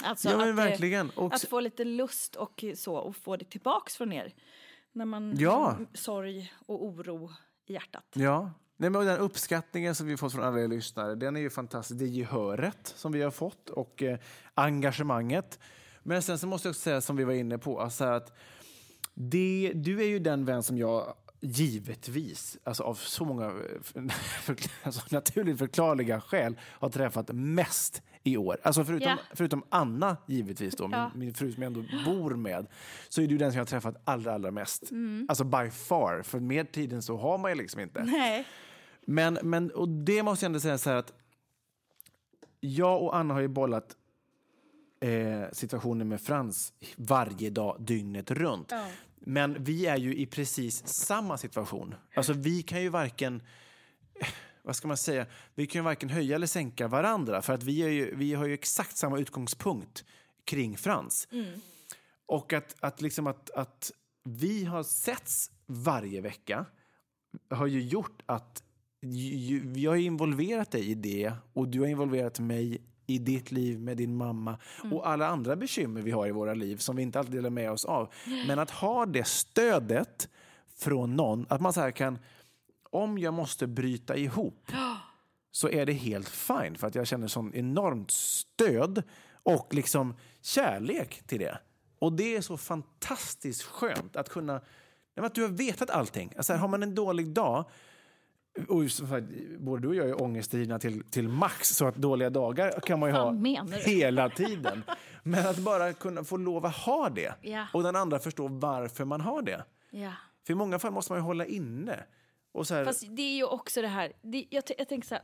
Alltså 0.04 0.30
Ja, 0.30 0.38
men 0.38 0.50
att, 0.50 0.58
eh, 0.60 0.66
verkligen. 0.66 1.10
Och 1.10 1.34
att 1.34 1.44
få 1.50 1.60
lite 1.60 1.84
lust 1.84 2.36
och 2.36 2.64
så 2.76 2.96
och 2.96 3.16
få 3.16 3.36
det 3.38 3.46
tillbaks 3.50 3.96
från 3.98 4.14
er. 4.14 4.34
När 4.92 5.06
man 5.06 5.36
Ja. 5.38 5.78
sorg 5.94 6.54
och 6.66 6.86
oro 6.86 7.32
i 7.66 7.74
hjärtat. 7.74 8.06
Ja. 8.14 8.52
Nej, 8.80 8.90
men 8.90 9.06
den 9.06 9.18
uppskattningen 9.20 9.96
som 9.96 10.08
vi 10.08 10.18
fått 10.18 10.32
från 10.34 10.44
alla 10.44 10.60
er 10.62 10.68
lyssnare, 10.68 11.16
den 11.16 11.36
är 11.36 11.40
ju 11.40 11.50
fantastisk. 11.50 12.00
Det 12.00 12.06
gehöret 12.08 12.94
som 12.96 13.12
vi 13.12 13.22
har 13.22 13.32
fått 13.32 13.70
och 13.70 14.04
eh, 14.04 14.20
engagemanget. 14.54 15.60
Men 16.04 16.22
sen 16.22 16.40
så 16.40 16.48
måste 16.48 16.68
jag 16.68 16.72
också 16.72 16.82
säga, 16.82 17.02
som 17.02 17.16
vi 17.16 17.24
var 17.24 17.34
inne 17.34 17.58
på, 17.58 17.82
alltså 17.82 18.04
att 18.06 18.38
det, 19.14 19.72
du 19.76 20.02
är 20.02 20.08
ju 20.08 20.20
den 20.20 20.46
vän 20.46 20.64
som 20.64 20.78
jag 20.78 21.14
givetvis, 21.40 22.58
alltså 22.64 22.84
av 22.84 22.96
så 22.96 23.26
många 23.26 23.46
eh, 23.46 24.08
för, 24.42 24.56
alltså 24.84 25.02
naturligt 25.16 25.58
förklarliga 25.60 26.22
skäl, 26.22 26.60
har 26.62 26.90
träffat 26.90 27.30
mest 27.34 28.02
i 28.28 28.38
år. 28.38 28.58
Alltså 28.64 28.84
förutom, 28.86 29.10
Ja. 29.10 29.18
förutom 29.34 29.64
Anna, 29.70 30.18
givetvis, 30.28 30.76
då, 30.76 30.90
Ja. 30.92 31.12
min, 31.14 31.20
min 31.26 31.34
fru 31.34 31.52
som 31.52 31.64
jag 31.64 31.68
ändå 31.68 31.84
bor 32.06 32.36
med, 32.36 32.68
så 33.10 33.22
är 33.22 33.28
du 33.28 33.38
den 33.38 33.52
som 33.52 33.58
jag 33.58 33.62
har 33.62 33.68
träffat 33.68 34.02
allra, 34.04 34.34
allra 34.34 34.52
mest. 34.52 34.84
Alltså 35.28 35.44
by 35.44 35.70
far, 35.70 36.22
för 36.24 36.40
mer 36.40 36.64
tid 36.64 36.94
än 36.94 37.02
så 37.02 37.18
har 37.18 37.38
man 37.38 37.52
ju 37.52 37.58
liksom 37.58 37.82
inte. 37.82 38.04
Nej. 38.04 38.46
Men, 39.06 39.40
men 39.44 39.72
och 39.72 39.90
det 39.90 40.24
måste 40.24 40.46
jag 40.46 40.50
ändå 40.50 40.60
säga 40.60 40.78
så 40.78 40.90
här 40.90 40.98
att 40.98 41.14
jag 42.60 43.04
och 43.04 43.18
Anna 43.18 43.34
har 43.34 43.42
ju 43.42 43.48
bollat 43.48 43.96
situationen 45.52 46.08
med 46.08 46.22
Frans 46.22 46.74
varje 46.96 47.50
dag, 47.50 47.76
dygnet 47.80 48.32
runt. 48.32 48.74
Men 49.20 49.64
vi 49.64 49.86
är 49.86 49.98
ju 49.98 50.16
i 50.16 50.26
precis 50.26 50.88
samma 50.88 51.38
situation. 51.38 51.96
Alltså 52.16 52.34
vi 52.34 52.64
kan 52.64 52.82
ju 52.82 52.90
varken 52.90 53.42
vad 54.68 54.76
ska 54.76 54.88
man 54.88 54.98
säga, 54.98 55.26
vi 55.56 55.68
kan 55.68 55.80
ju 55.80 55.84
varken 55.84 56.10
höja 56.10 56.36
eller 56.36 56.48
sänka 56.48 56.88
varandra 56.88 57.42
för 57.42 57.54
att 57.54 57.64
vi, 57.64 57.84
är 57.84 57.90
ju, 57.90 58.16
vi 58.16 58.34
har 58.34 58.46
ju 58.46 58.54
exakt 58.54 58.98
samma 58.98 59.20
utgångspunkt 59.20 60.06
kring 60.46 60.78
Frans. 60.78 61.28
Och 62.26 62.54
att, 62.54 62.76
att, 62.80 63.02
liksom 63.02 63.28
att, 63.28 63.50
att 63.50 63.92
vi 64.24 64.66
har 64.66 64.84
setts 64.84 65.52
varje 65.66 66.22
vecka 66.22 66.66
har 67.50 67.68
ju 67.68 67.82
gjort 67.82 68.22
att 68.26 68.64
jag 69.76 69.92
har 69.92 69.98
involverat 69.98 70.72
dig 70.72 70.90
i 70.90 70.96
det 70.96 71.34
och 71.54 71.68
du 71.68 71.80
har 71.80 71.88
involverat 71.88 72.40
mig 72.40 72.82
i 73.06 73.18
ditt 73.18 73.52
liv 73.52 73.80
med 73.80 73.98
din 73.98 74.16
mamma 74.16 74.58
och 74.92 75.10
alla 75.10 75.28
andra 75.28 75.56
bekymmer 75.56 76.02
vi 76.02 76.12
har 76.12 76.28
i 76.28 76.32
våra 76.32 76.54
liv 76.54 76.78
som 76.78 76.96
vi 76.96 77.02
inte 77.02 77.20
alltid 77.20 77.36
delar 77.36 77.50
med 77.50 77.72
oss 77.72 77.86
av. 77.86 78.14
Men 78.48 78.60
att 78.60 78.72
ha 78.72 79.06
det 79.06 79.28
stödet 79.28 80.30
från 80.76 81.16
någon, 81.16 81.46
att 81.50 81.62
man 81.62 81.74
så 81.74 81.82
här 81.82 81.92
kan, 81.92 82.20
om 82.98 83.18
jag 83.18 83.34
måste 83.34 83.68
bryta 83.68 84.16
ihop 84.16 84.72
så 85.52 85.70
är 85.70 85.86
det 85.86 85.94
helt 85.94 86.30
fine 86.30 86.76
för 86.76 86.88
att 86.88 86.96
jag 86.96 87.08
känner 87.08 87.28
sån 87.28 87.54
enormt 87.56 88.12
stöd 88.12 89.04
och 89.44 89.74
liksom 89.74 90.16
kärlek 90.42 91.24
till 91.28 91.40
det. 91.40 91.58
Och 92.00 92.14
det 92.14 92.36
är 92.36 92.42
så 92.42 92.58
fantastiskt 92.58 93.64
skönt 93.64 94.16
att 94.16 94.30
kunna, 94.30 94.62
att 95.16 95.36
du 95.36 95.42
har 95.42 95.50
vetat 95.50 95.90
allting. 95.90 96.34
Alltså 96.38 96.54
här, 96.54 96.60
har 96.60 96.68
man 96.68 96.84
en 96.84 96.96
dålig 96.96 97.28
dag, 97.28 97.66
och 98.68 98.92
sagt, 98.92 99.26
både 99.60 99.82
du 99.82 99.88
och 99.88 99.96
jag 99.96 100.10
är 100.10 100.22
ångestdrivna 100.22 100.80
till, 100.80 101.04
till 101.04 101.28
max, 101.28 101.70
så 101.70 101.88
att 101.88 101.96
dåliga 101.96 102.30
dagar 102.30 102.80
kan 102.80 103.00
man 103.00 103.10
ju 103.10 103.16
ha 103.16 103.34
hela 103.86 104.30
tiden. 104.30 104.84
Men 105.24 105.48
att 105.48 105.58
bara 105.58 105.94
kunna 105.94 106.24
få 106.24 106.38
lov 106.38 106.66
att 106.66 106.76
ha 106.76 107.10
det 107.10 107.34
Ja. 107.42 107.68
och 107.74 107.84
den 107.84 107.96
andra 107.96 108.20
förstår 108.20 108.50
varför 108.50 109.06
man 109.06 109.22
har 109.22 109.42
det. 109.42 109.64
Ja. 109.90 110.12
För 110.46 110.54
i 110.54 110.56
många 110.56 110.80
fall 110.80 110.92
måste 110.92 111.12
man 111.12 111.20
ju 111.20 111.24
hålla 111.26 111.46
inne. 111.46 112.04
Och 112.58 112.68
så 112.68 112.76
här, 112.76 112.86
Fast 112.86 113.06
det 113.10 113.22
är 113.22 113.36
ju 113.36 113.44
också 113.44 113.82
det 113.82 113.88
här, 113.88 114.14
det, 114.22 114.46
jag, 114.50 114.64
jag 114.78 114.88
tänker 114.88 115.08
så 115.08 115.16
här, 115.16 115.24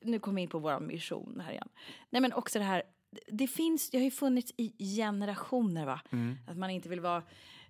nu 0.00 0.18
kommer 0.18 0.40
jag 0.40 0.42
in 0.42 0.48
på 0.48 0.58
vår 0.58 0.80
mission 0.80 1.42
här 1.44 1.52
igen. 1.52 1.68
Nej 2.10 2.22
men 2.22 2.32
också 2.32 2.58
det 2.58 2.64
här, 2.64 2.82
det 3.26 3.46
finns, 3.46 3.90
det 3.90 3.98
har 3.98 4.04
ju 4.04 4.10
funnits 4.10 4.52
i 4.56 4.96
generationer 4.96 5.86
va? 5.86 6.00
Att 6.46 6.56
man 6.56 6.70
inte 6.70 6.88
vill 6.88 7.00
vara 7.00 7.22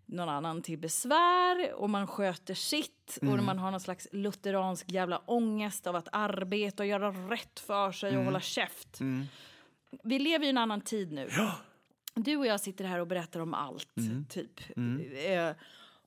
någon 0.06 0.28
annan 0.28 0.62
till 0.62 0.78
besvär 0.78 1.72
och 1.74 1.90
man 1.90 2.06
sköter 2.06 2.54
sitt 2.54 3.18
och 3.20 3.26
man 3.42 3.58
har 3.58 3.70
någon 3.70 3.80
slags 3.80 4.08
lutheransk 4.12 4.90
jävla 4.92 5.18
ångest 5.18 5.86
av 5.86 5.96
att 5.96 6.08
arbeta 6.12 6.82
och 6.82 6.86
göra 6.86 7.10
rätt 7.10 7.60
för 7.60 7.92
sig 7.92 8.16
och 8.18 8.24
hålla 8.24 8.40
käft. 8.40 8.98
Vi 10.04 10.18
lever 10.18 10.46
i 10.46 10.48
en 10.48 10.58
annan 10.58 10.80
tid 10.80 11.12
nu. 11.12 11.28
Du 12.14 12.36
och 12.36 12.46
jag 12.46 12.60
sitter 12.60 12.84
här 12.84 12.98
och 12.98 13.06
berättar 13.06 13.40
om 13.40 13.54
allt, 13.54 13.88
typ. 14.28 14.60
Eh, 15.26 15.50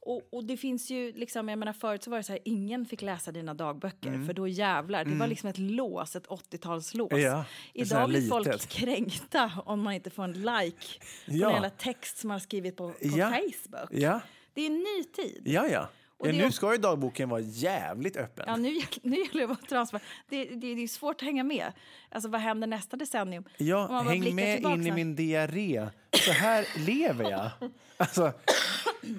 och, 0.05 0.21
och 0.31 0.43
det 0.43 0.57
finns 0.57 0.89
ju, 0.89 1.11
liksom, 1.11 1.49
jag 1.49 1.59
menar 1.59 1.73
förut 1.73 2.03
så 2.03 2.09
var 2.09 2.17
det 2.17 2.23
så 2.23 2.31
här, 2.31 2.39
ingen 2.45 2.85
fick 2.85 3.01
läsa 3.01 3.31
dina 3.31 3.53
dagböcker 3.53 4.25
för 4.25 4.33
då 4.33 4.47
jävlar, 4.47 5.05
det 5.05 5.15
var 5.15 5.27
liksom 5.27 5.49
ett 5.49 5.57
lås, 5.57 6.15
ett 6.15 6.27
80-talslås. 6.27 7.17
Ja, 7.17 7.45
Idag 7.73 8.09
blir 8.09 8.27
folk 8.29 8.67
kränkta 8.69 9.51
om 9.65 9.81
man 9.83 9.93
inte 9.93 10.09
får 10.09 10.23
en 10.23 10.33
like 10.33 10.99
på 11.25 11.31
Ja. 11.31 11.47
en 11.47 11.53
jävla 11.53 11.69
text 11.69 12.17
som 12.17 12.27
man 12.27 12.35
har 12.35 12.39
skrivit 12.39 12.77
på, 12.77 12.89
på 12.89 12.95
Ja. 13.01 13.29
Facebook. 13.29 13.89
ja, 13.91 14.19
Det 14.53 14.61
är 14.61 14.65
en 14.65 14.77
ny 14.77 15.03
tid. 15.15 15.41
ja, 15.45 15.67
ja. 15.67 15.89
Och 16.17 16.27
ja 16.27 16.31
nu 16.31 16.51
ska 16.51 16.71
ju 16.71 16.77
dagboken 16.77 17.29
vara 17.29 17.41
jävligt 17.41 18.17
öppen. 18.17 18.45
Ja, 18.47 18.55
nu, 18.55 18.69
nu 19.01 19.15
gäller 19.17 19.33
det 19.37 19.43
att 19.43 19.49
vara 19.49 19.57
transparent. 19.69 20.03
Det, 20.29 20.45
det, 20.45 20.75
det 20.75 20.83
är 20.83 20.87
svårt 20.87 21.15
att 21.15 21.21
hänga 21.21 21.43
med. 21.43 21.71
Alltså 22.09 22.29
vad 22.29 22.41
händer 22.41 22.67
nästa 22.67 22.97
decennium? 22.97 23.43
Ja, 23.57 24.01
häng 24.01 24.35
med 24.35 24.59
in 24.61 24.87
i 24.87 24.91
min 24.91 25.15
diarré. 25.15 25.87
Så 26.25 26.31
här 26.31 26.67
lever 26.85 27.31
jag. 27.31 27.49
Alltså, 27.97 28.33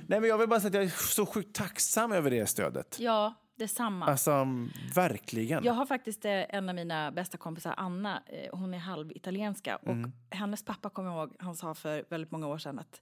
nej, 0.09 0.20
men 0.20 0.28
jag 0.28 0.39
vill 0.39 0.49
bara 0.49 0.61
säga 0.61 0.68
att 0.68 0.74
jag 0.74 0.84
är 0.84 0.89
så 1.14 1.26
sjukt 1.26 1.57
tacksam 1.57 2.12
över 2.12 2.30
det 2.30 2.47
stödet. 2.47 2.97
Ja, 3.01 3.34
detsamma. 3.57 4.07
Alltså, 4.07 4.47
verkligen. 4.95 5.64
Jag 5.64 5.72
har 5.72 5.87
faktiskt 5.87 6.24
eh, 6.24 6.55
en 6.55 6.68
av 6.68 6.74
mina 6.74 7.12
bästa 7.12 7.39
kompisar, 7.39 7.74
Anna, 7.76 8.22
eh, 8.26 8.59
hon 8.59 8.74
är 8.74 8.78
halvitalienska. 8.78 9.76
Och 9.76 9.89
Mm. 9.93 10.12
hennes 10.30 10.64
pappa, 10.64 10.91
kommer 10.91 11.11
jag 11.11 11.18
ihåg, 11.18 11.37
han 11.39 11.57
sa 11.57 11.74
för 11.74 12.05
väldigt 12.11 12.30
många 12.30 12.47
år 12.47 12.59
sedan 12.59 12.78
att 12.78 13.01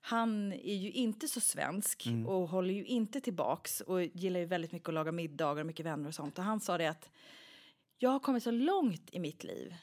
han 0.00 0.52
är 0.52 0.74
ju 0.76 0.90
inte 0.90 1.28
så 1.28 1.40
svensk 1.40 2.06
Mm. 2.06 2.26
och 2.26 2.48
håller 2.48 2.74
ju 2.74 2.84
inte 2.84 3.20
tillbaks 3.20 3.80
och 3.80 4.02
gillar 4.02 4.40
ju 4.40 4.46
väldigt 4.46 4.72
mycket 4.72 4.88
att 4.88 4.94
laga 4.94 5.12
middagar 5.12 5.60
och 5.60 5.66
mycket 5.66 5.86
vänner 5.86 6.08
och 6.08 6.14
sånt. 6.14 6.38
Och 6.38 6.44
han 6.44 6.60
sa 6.60 6.78
det 6.78 6.86
att 6.86 7.10
jag 7.98 8.10
har 8.10 8.20
kommit 8.20 8.42
så 8.42 8.50
långt 8.50 9.08
i 9.12 9.18
mitt 9.18 9.44
liv 9.44 9.74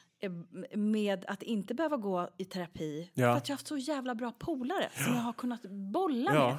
med 0.74 1.24
att 1.28 1.42
inte 1.42 1.74
behöva 1.74 1.96
gå 1.96 2.28
i 2.36 2.44
terapi 2.44 3.10
Ja. 3.14 3.32
för 3.32 3.36
att 3.36 3.48
jag 3.48 3.52
har 3.52 3.56
haft 3.56 3.66
så 3.66 3.76
jävla 3.76 4.14
bra 4.14 4.32
polare 4.38 4.88
som 4.94 5.14
jag 5.14 5.20
har 5.22 5.32
kunnat 5.32 5.62
bolla 5.70 6.34
Ja. 6.34 6.48
med. 6.48 6.58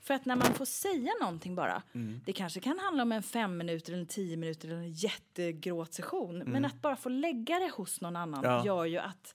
För 0.00 0.14
att 0.14 0.24
när 0.24 0.36
man 0.36 0.54
får 0.54 0.64
säga 0.64 1.12
någonting 1.20 1.54
bara, 1.54 1.82
Mm. 1.94 2.20
det 2.26 2.32
kanske 2.32 2.60
kan 2.60 2.78
handla 2.78 3.02
om 3.02 3.12
en 3.12 3.22
fem 3.22 3.56
minuter 3.56 3.92
eller 3.92 4.04
tio 4.04 4.36
minuter 4.36 4.68
eller 4.68 4.76
en 4.78 4.92
jättegråtsession, 4.92 6.38
men 6.38 6.64
att 6.64 6.82
bara 6.82 6.96
få 6.96 7.08
lägga 7.08 7.58
det 7.58 7.70
hos 7.76 8.00
någon 8.00 8.16
annan 8.16 8.44
Mm. 8.44 8.56
Ja. 8.56 8.64
gör 8.66 8.84
ju 8.84 8.98
att, 8.98 9.34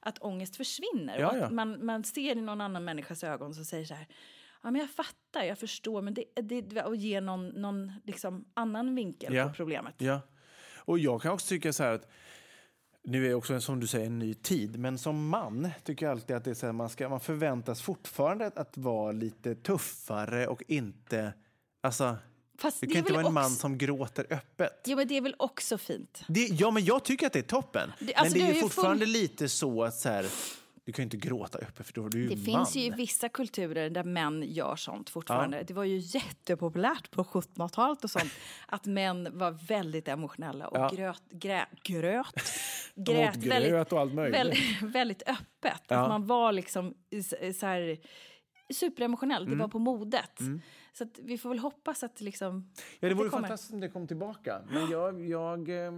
att 0.00 0.18
ångest 0.18 0.56
försvinner. 0.56 1.18
Ja, 1.18 1.36
ja. 1.36 1.50
man, 1.50 1.86
man 1.86 2.04
ser 2.04 2.36
i 2.36 2.40
någon 2.40 2.60
annan 2.60 2.84
människas 2.84 3.24
ögon 3.24 3.54
som 3.54 3.64
säger 3.64 3.84
så 3.84 3.94
här, 3.94 4.06
ja 4.62 4.70
men 4.70 4.80
jag 4.80 4.90
fattar, 4.90 5.42
jag 5.42 5.58
förstår, 5.58 6.02
men 6.02 6.14
det, 6.14 6.24
det, 6.62 6.82
och 6.82 6.96
ger 6.96 7.20
någon, 7.20 7.48
någon 7.48 7.92
liksom 8.04 8.44
annan 8.54 8.94
vinkel 8.94 9.42
på 9.48 9.52
problemet. 9.54 9.94
Ja. 9.98 10.20
Och 10.84 10.98
jag 10.98 11.22
kan 11.22 11.32
också 11.32 11.48
tycka 11.48 11.72
så 11.72 11.82
här 11.82 11.92
att 11.92 12.08
nu 13.04 13.26
är 13.30 13.34
också 13.34 13.60
som 13.60 13.80
du 13.80 13.86
säger 13.86 14.06
en 14.06 14.18
ny 14.18 14.34
tid, 14.34 14.78
men 14.78 14.98
som 14.98 15.28
man 15.28 15.68
tycker 15.84 16.06
jag 16.06 16.10
alltid 16.12 16.36
att 16.36 16.44
det 16.44 16.50
är 16.50 16.54
så 16.54 16.66
här, 16.66 16.72
man, 16.72 16.88
ska, 16.88 17.08
man 17.08 17.20
förväntas 17.20 17.82
fortfarande 17.82 18.50
att, 18.56 18.76
vara 18.76 19.12
lite 19.12 19.54
tuffare 19.54 20.46
och 20.46 20.62
inte... 20.68 21.32
Alltså, 21.82 22.16
Fast 22.58 22.80
det 22.80 22.86
kan 22.86 22.96
inte 22.96 23.12
vara 23.12 23.26
en 23.26 23.32
man 23.34 23.44
också- 23.44 23.56
som 23.56 23.78
gråter 23.78 24.26
öppet. 24.30 24.80
Ja 24.86 24.96
men 24.96 25.08
det 25.08 25.16
är 25.16 25.20
väl 25.20 25.34
också 25.38 25.78
fint. 25.78 26.22
Det, 26.28 26.46
ja, 26.46 26.70
men 26.70 26.84
jag 26.84 27.04
tycker 27.04 27.26
att 27.26 27.32
det 27.32 27.38
är 27.38 27.42
toppen. 27.42 27.92
Det- 27.98 28.14
alltså, 28.14 28.38
men 28.38 28.46
det 28.46 28.52
är 28.52 28.56
är 28.56 28.60
fortfarande 28.60 29.04
full- 29.06 29.12
lite 29.12 29.48
så 29.48 29.84
att 29.84 29.94
så 29.94 30.08
här, 30.08 30.26
du 30.84 30.92
kan 30.92 31.02
ju 31.02 31.04
inte 31.04 31.16
gråta 31.16 31.58
öppet 31.58 31.86
för 31.86 31.92
då 31.92 32.06
är 32.06 32.10
du 32.10 32.18
ju 32.22 32.28
Det 32.28 32.36
man. 32.36 32.44
finns 32.44 32.76
ju 32.76 32.94
vissa 32.94 33.28
kulturer 33.28 33.90
där 33.90 34.04
män 34.04 34.42
gör 34.46 34.76
sånt 34.76 35.10
fortfarande. 35.10 35.62
Det 35.62 35.74
var 35.74 35.84
ju 35.84 35.96
jättepopulärt 35.98 37.10
på 37.10 37.24
1700-talet 37.24 38.04
och 38.04 38.10
sånt 38.10 38.32
att 38.66 38.86
män 38.86 39.28
var 39.38 39.50
väldigt 39.50 40.08
emotionella 40.08 40.68
och 40.68 40.76
Ja. 40.78 40.90
gröt, 40.94 41.22
grä, 41.30 41.66
gröt, 41.82 42.26
grät 42.94 43.34
gröt 43.34 43.46
väldigt, 43.52 43.92
och 43.92 44.00
allt 44.00 44.14
möjligt. 44.14 44.40
väldigt, 44.40 44.82
väldigt 44.82 45.22
öppet. 45.22 45.82
Ja. 45.88 45.96
Att 46.02 46.08
man 46.08 46.26
var 46.26 46.52
liksom 46.52 46.94
så 47.58 47.66
här, 47.66 47.98
superemotionell, 48.74 49.42
Mm. 49.46 49.58
det 49.58 49.64
var 49.64 49.68
på 49.68 49.78
modet. 49.78 50.38
Så 50.92 51.04
att 51.04 51.18
vi 51.22 51.38
får 51.38 51.48
väl 51.48 51.58
hoppas 51.58 52.02
att 52.02 52.20
liksom... 52.20 52.72
Ja, 53.00 53.08
det 53.08 53.14
vore 53.14 53.30
fantastiskt 53.30 53.72
om 53.72 53.80
det 53.80 53.88
kom 53.88 54.06
tillbaka. 54.06 54.62
Men 54.70 54.90
jag... 54.90 55.24
jag 55.28 55.68
Ja, 55.68 55.92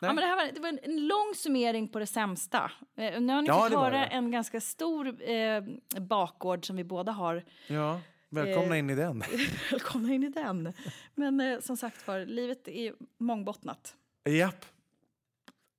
men 0.00 0.16
det, 0.16 0.22
här 0.22 0.36
var, 0.36 0.52
det 0.52 0.60
var 0.60 0.68
en, 0.68 0.78
en 0.82 1.06
lång 1.06 1.34
summering 1.36 1.88
på 1.88 1.98
det 1.98 2.06
sämsta. 2.06 2.70
Eh, 2.96 3.20
nu 3.20 3.32
har 3.32 3.42
ni 3.42 3.48
Ja, 3.48 3.62
fått 3.62 3.78
höra 3.78 4.06
en 4.06 4.30
ganska 4.30 4.60
stor 4.60 5.30
eh, 5.30 5.62
bakgård 6.00 6.66
som 6.66 6.76
vi 6.76 6.84
båda 6.84 7.12
har. 7.12 7.44
ja, 7.66 8.00
välkomna 8.28 8.74
Eh, 8.74 8.78
in 8.78 8.90
i 8.90 8.94
den. 8.94 9.22
Välkomna 9.70 10.12
in 10.14 10.22
i 10.24 10.28
den. 10.28 10.72
Men 11.14 11.40
eh, 11.40 11.60
som 11.60 11.76
sagt 11.76 12.06
var, 12.06 12.26
livet 12.26 12.68
är 12.68 12.94
mångbottnat. 13.18 13.94
Japp. 14.28 14.64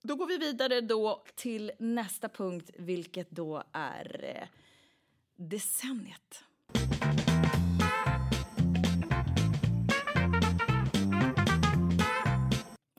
Då 0.03 0.15
går 0.15 0.28
vi 0.28 0.38
vidare 0.38 0.82
då 0.82 1.24
till 1.36 1.72
nästa 1.80 2.30
punkt, 2.30 2.69
vilket 2.78 3.30
då 3.32 3.63
är 3.74 4.36
eh, 4.41 4.47
decenniet. 5.36 6.43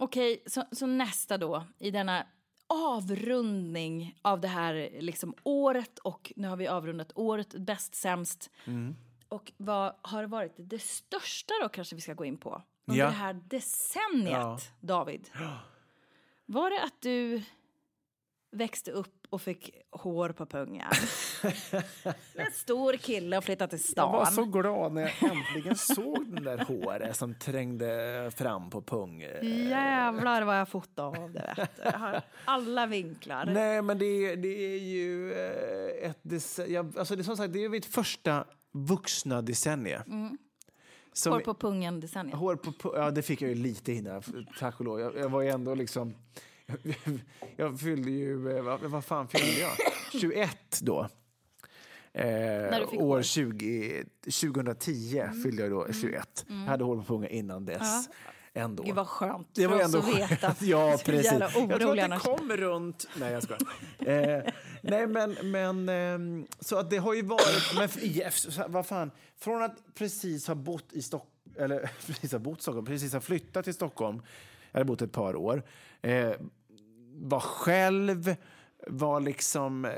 Okej, 0.02 0.42
så, 0.46 0.64
så 0.72 0.86
nästa 0.86 1.38
då 1.38 1.64
i 1.78 1.90
denna 1.90 2.26
avrundning 2.66 4.18
av 4.22 4.40
det 4.40 4.48
här 4.48 4.90
liksom 5.00 5.34
året 5.42 5.98
och 5.98 6.32
nu 6.36 6.48
har 6.48 6.56
vi 6.56 6.66
avrundat 6.68 7.12
året 7.14 7.54
bäst 7.54 7.94
sämst. 7.94 8.50
Och 9.28 9.52
vad 9.56 9.94
har 10.02 10.24
varit 10.24 10.52
det 10.56 10.78
största 10.82 11.54
då 11.62 11.68
kanske 11.68 11.94
vi 11.94 12.00
ska 12.00 12.14
gå 12.14 12.24
in 12.24 12.36
på 12.36 12.62
under 12.86 13.00
Ja. 13.00 13.06
det 13.06 13.12
här 13.12 13.32
decenniet, 13.32 14.32
Ja. 14.32 14.58
David? 14.80 15.30
Var 16.46 16.70
det 16.70 16.82
att 16.82 17.00
du 17.02 17.42
växte 18.50 18.90
upp 18.92 19.21
och 19.32 19.42
fick 19.42 19.70
hår 19.90 20.28
på 20.28 20.46
pungen? 20.46 20.86
en 22.34 22.52
stor 22.52 22.92
kille 22.96 23.38
och 23.38 23.44
flyttade 23.44 23.78
till 23.78 23.92
Jag 23.96 24.12
var 24.12 24.24
stan. 24.24 24.34
så 24.34 24.44
glad 24.44 24.92
när 24.92 25.02
jag 25.02 25.30
äntligen 25.32 25.76
såg 25.76 26.26
den 26.34 26.44
där 26.44 26.58
håret 26.58 27.16
som 27.16 27.34
trängde 27.34 28.30
fram 28.36 28.70
på 28.70 28.82
pung. 28.82 29.20
Jävlar 29.42 30.42
vad 30.42 30.60
jag 30.60 30.68
fotar 30.68 31.04
av 31.22 31.32
det. 31.32 31.54
Vet 31.56 31.76
du. 31.76 31.82
Jag 31.82 31.92
har 31.92 32.22
alla 32.44 32.86
vinklar. 32.86 33.44
Nej, 33.46 33.82
men 33.82 33.98
det, 33.98 34.04
är- 34.06 34.36
det 34.36 34.74
är 34.74 34.78
ju 34.78 35.32
eh, 35.32 36.10
ett 36.10 36.58
jag, 36.68 36.98
alltså 36.98 37.16
det 37.16 37.22
är 37.22 37.24
som 37.24 37.36
sagt, 37.36 37.52
det 37.52 37.64
är 37.64 37.68
mitt 37.68 37.86
första 37.86 38.44
vuxna 38.72 39.42
decennie. 39.42 39.98
Som- 41.12 41.32
Hår 41.32 41.40
på 41.40 41.54
pungen 41.54 42.00
decenniet. 42.00 42.36
Hår 42.38 42.56
på 42.56 42.70
pu- 42.70 42.92
Ja, 42.96 43.10
det 43.10 43.22
fick 43.22 43.42
jag 43.42 43.48
ju 43.48 43.54
lite 43.54 43.92
innan, 43.92 44.22
tack 44.58 44.78
och 44.80 44.84
lov. 44.84 45.00
Jag, 45.00 45.16
jag 45.16 45.28
var 45.28 45.40
ju 45.42 45.48
ändå 45.48 45.74
liksom... 45.74 46.14
jag 47.56 47.80
fyllde 47.80 48.10
ju, 48.10 48.56
eh, 48.56 48.62
vad, 48.62 48.80
vad 48.80 49.04
fan 49.04 49.28
fyllde 49.28 49.60
jag? 49.60 49.72
21 50.20 50.78
då. 50.80 51.08
Eh, 52.14 52.26
år 52.26 52.96
hår. 52.98 53.22
20, 53.22 54.04
2010 54.24 55.22
fyllde 55.42 55.62
jag 55.62 55.70
då 55.70 55.86
21. 55.92 56.44
Jag 56.48 56.54
hade 56.56 56.84
hår 56.84 57.02
på 57.02 57.14
unga 57.14 57.28
innan 57.28 57.64
dess. 57.64 58.08
Ändå. 58.54 58.82
Gud 58.82 58.94
vad 58.94 59.06
skönt 59.08 59.48
Det 59.54 59.66
var 59.66 59.76
för 59.78 59.84
ändå 59.84 59.98
att 59.98 60.08
veta. 60.08 60.36
skönt. 60.36 60.62
Ja, 60.62 60.98
precis. 61.04 61.32
Jag 61.32 61.50
tror 61.80 61.98
att 61.98 62.10
det 62.10 62.18
kommer 62.18 62.56
runt... 62.56 63.08
Nej, 63.16 63.32
jag 63.32 63.42
skojar. 63.42 63.62
eh, 63.98 64.52
nej, 64.82 65.06
men... 65.06 65.36
men 65.50 65.88
ehm, 65.88 66.46
så 66.60 66.76
att 66.78 66.90
det 66.90 66.96
har 66.96 67.14
ju 67.14 67.22
varit... 67.22 67.74
Men 67.74 67.84
f- 67.84 68.02
i- 68.02 68.24
så- 68.32 68.64
vad 68.68 68.86
fan? 68.86 69.10
Från 69.38 69.62
att 69.62 69.94
precis 69.94 70.46
ha 70.48 70.54
bott 70.54 70.92
i 70.92 71.02
Stockholm... 71.02 71.32
Eller 71.58 71.90
precis 72.06 72.32
ha 72.32 72.38
bott 72.38 72.58
i 72.58 72.62
Stockholm, 72.62 72.86
precis 72.86 73.12
ha 73.12 73.20
flyttat 73.20 73.64
till 73.64 73.74
Stockholm. 73.74 74.22
Jag 74.72 74.78
hade 74.78 74.84
bott 74.84 75.02
ett 75.02 75.12
par 75.12 75.36
år. 75.36 75.62
Eh, 76.02 76.32
var 77.14 77.40
själv, 77.40 78.36
var 78.86 79.20
liksom 79.20 79.84
eh, 79.84 79.90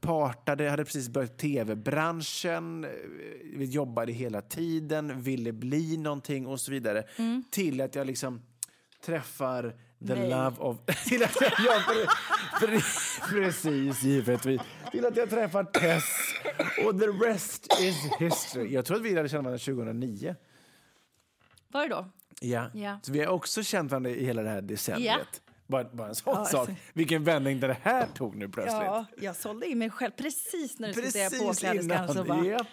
partade, 0.00 0.70
hade 0.70 0.84
precis 0.84 1.08
börjat 1.08 1.38
tv-branschen, 1.38 2.84
eh, 2.84 3.62
jobbade 3.62 4.12
hela 4.12 4.42
tiden, 4.42 5.22
ville 5.22 5.52
bli 5.52 5.96
någonting 5.96 6.46
och 6.46 6.60
så 6.60 6.70
vidare. 6.70 7.04
Till 7.50 7.80
att 7.80 7.94
jag 7.94 8.06
liksom 8.06 8.42
träffar 9.04 9.74
the 10.06 10.14
Nej. 10.14 10.30
love 10.30 10.56
of... 10.58 10.78
till 11.06 11.22
att 11.22 11.40
jag, 11.40 11.52
ja, 11.58 11.82
pre, 11.88 12.66
pre, 12.66 12.80
precis, 13.30 14.02
givetvis. 14.02 14.60
Till 14.92 15.06
att 15.06 15.16
jag 15.16 15.30
träffar 15.30 15.64
Tess 15.64 16.04
och 16.86 17.00
the 17.00 17.06
rest 17.06 17.80
is 17.80 17.96
history. 18.18 18.72
Jag 18.72 18.84
tror 18.84 18.96
att 18.96 19.02
vi 19.02 19.14
lärde 19.14 19.28
känna 19.28 19.42
varandra 19.42 19.58
2009. 19.58 20.36
Var 21.68 21.82
det 21.82 21.88
då? 21.88 22.10
Ja. 22.40 22.70
Ja. 22.74 23.00
Så 23.02 23.12
vi 23.12 23.20
har 23.20 23.26
också 23.26 23.62
känt 23.62 23.90
varandra 23.90 24.10
i 24.10 24.24
hela 24.24 24.42
det 24.42 24.48
här 24.48 24.62
decenniet. 24.62 25.42
Bara, 25.70 25.84
bara 25.84 26.08
en 26.08 26.14
sån 26.14 26.34
Ja, 26.36 26.44
sak. 26.44 26.60
alltså. 26.60 26.74
Vilken 26.92 27.24
vändning 27.24 27.60
det 27.60 27.76
här 27.82 28.06
tog 28.14 28.36
nu 28.36 28.48
plötsligt. 28.48 28.82
Ja, 28.82 29.06
jag 29.20 29.36
sålde 29.36 29.66
in 29.66 29.78
mig 29.78 29.90
själv 29.90 30.10
precis 30.10 30.78
när 30.78 30.88
du 30.88 30.94
skulle 30.94 31.10
säga 31.10 31.30
Precis 31.30 31.46
påkläderskan. 31.46 32.08
Så 32.14 32.24
bara, 32.24 32.44
Japp. 32.46 32.66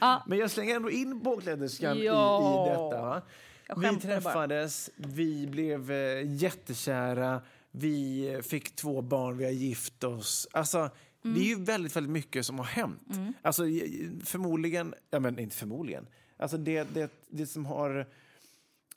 Ja. 0.00 0.22
Men 0.26 0.38
jag 0.38 0.50
slänger 0.50 0.76
ändå 0.76 0.90
in 0.90 1.20
påkläderskan 1.20 1.96
i, 1.96 2.04
Ja. 2.04 2.66
i 2.66 2.68
detta. 2.70 3.02
Va? 3.02 3.22
Jag 3.68 3.76
Vi 3.76 3.86
skämtade 3.86 4.20
bara. 4.20 4.20
träffades, 4.32 4.90
vi 4.96 5.46
blev 5.46 5.90
eh, 5.90 6.32
jättekära, 6.36 7.40
vi 7.70 8.40
fick 8.44 8.76
två 8.76 9.02
barn, 9.02 9.36
vi 9.38 9.44
har 9.44 9.52
gift 9.52 10.04
oss. 10.04 10.48
Alltså, 10.52 10.90
Det 11.22 11.40
är 11.40 11.44
ju 11.44 11.64
väldigt, 11.64 11.96
väldigt 11.96 12.12
mycket 12.12 12.46
som 12.46 12.58
har 12.58 12.64
hänt. 12.66 13.08
Alltså, 13.42 13.66
i- 13.66 14.10
förmodligen, 14.24 14.94
ja 15.10 15.20
men 15.20 15.38
inte 15.38 15.56
förmodligen. 15.56 16.06
Alltså 16.36 16.56
det, 16.56 16.94
det, 16.94 17.10
det 17.30 17.46
som 17.46 17.66
har... 17.66 18.06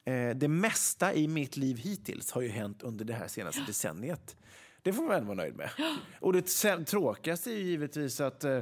Eh, 0.07 0.35
det 0.35 0.47
mesta 0.47 1.13
i 1.13 1.27
mitt 1.27 1.57
liv 1.57 1.77
hittills 1.77 2.31
har 2.31 2.41
ju 2.41 2.49
hänt 2.49 2.83
under 2.83 3.05
det 3.05 3.13
här 3.13 3.27
senaste 3.27 3.61
decenniet. 3.67 4.35
Det 4.81 4.93
får 4.93 5.03
man 5.03 5.11
väl 5.11 5.23
vara 5.23 5.35
nöjd 5.35 5.55
med. 5.55 5.69
Och 6.19 6.33
det 6.33 6.41
tråkigaste 6.85 7.51
är 7.51 7.57
givetvis 7.57 8.21
att 8.21 8.43
eh, 8.43 8.59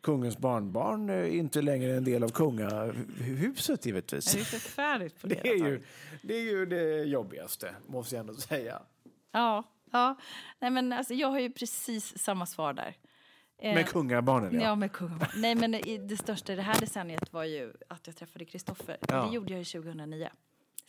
kungens 0.00 0.38
barnbarn 0.38 1.10
eh, 1.10 1.36
inte 1.36 1.62
längre 1.62 1.92
är 1.92 1.96
en 1.96 2.04
del 2.04 2.24
av 2.24 2.28
kungahuset 2.28 3.86
givetvis. 3.86 4.32
Det 4.32 4.40
är 4.40 4.44
förfärligt 4.44 5.20
på 5.20 5.26
det. 5.26 5.40
Det 5.42 5.48
är, 5.48 5.56
ju, 5.56 5.82
det 6.22 6.34
är 6.34 6.42
ju 6.42 6.66
det 6.66 7.04
jobbigaste, 7.04 7.74
måste 7.86 8.14
jag 8.14 8.20
ändå 8.20 8.34
säga. 8.34 8.82
Ja, 9.32 9.64
ja. 9.90 10.16
Nej, 10.58 10.70
men 10.70 10.92
alltså, 10.92 11.14
jag 11.14 11.28
har 11.28 11.38
ju 11.40 11.50
precis 11.50 12.18
samma 12.18 12.46
svar 12.46 12.72
där. 12.72 12.96
Med 13.62 13.88
kungabarnen, 13.88 14.54
ja. 14.54 14.60
Ja, 14.60 14.74
med 14.74 14.92
kungen. 14.92 15.26
Nej, 15.36 15.54
men 15.54 15.70
det 16.08 16.16
största 16.16 16.52
i 16.52 16.56
det 16.56 16.62
här 16.62 16.80
decenniet 16.80 17.32
var 17.32 17.44
ju 17.44 17.72
att 17.88 18.06
jag 18.06 18.16
träffade 18.16 18.44
Kristoffer. 18.44 18.96
Ja. 19.08 19.26
Det 19.26 19.34
gjorde 19.34 19.52
jag 19.52 19.58
ju 19.58 19.64
2009. 19.64 20.30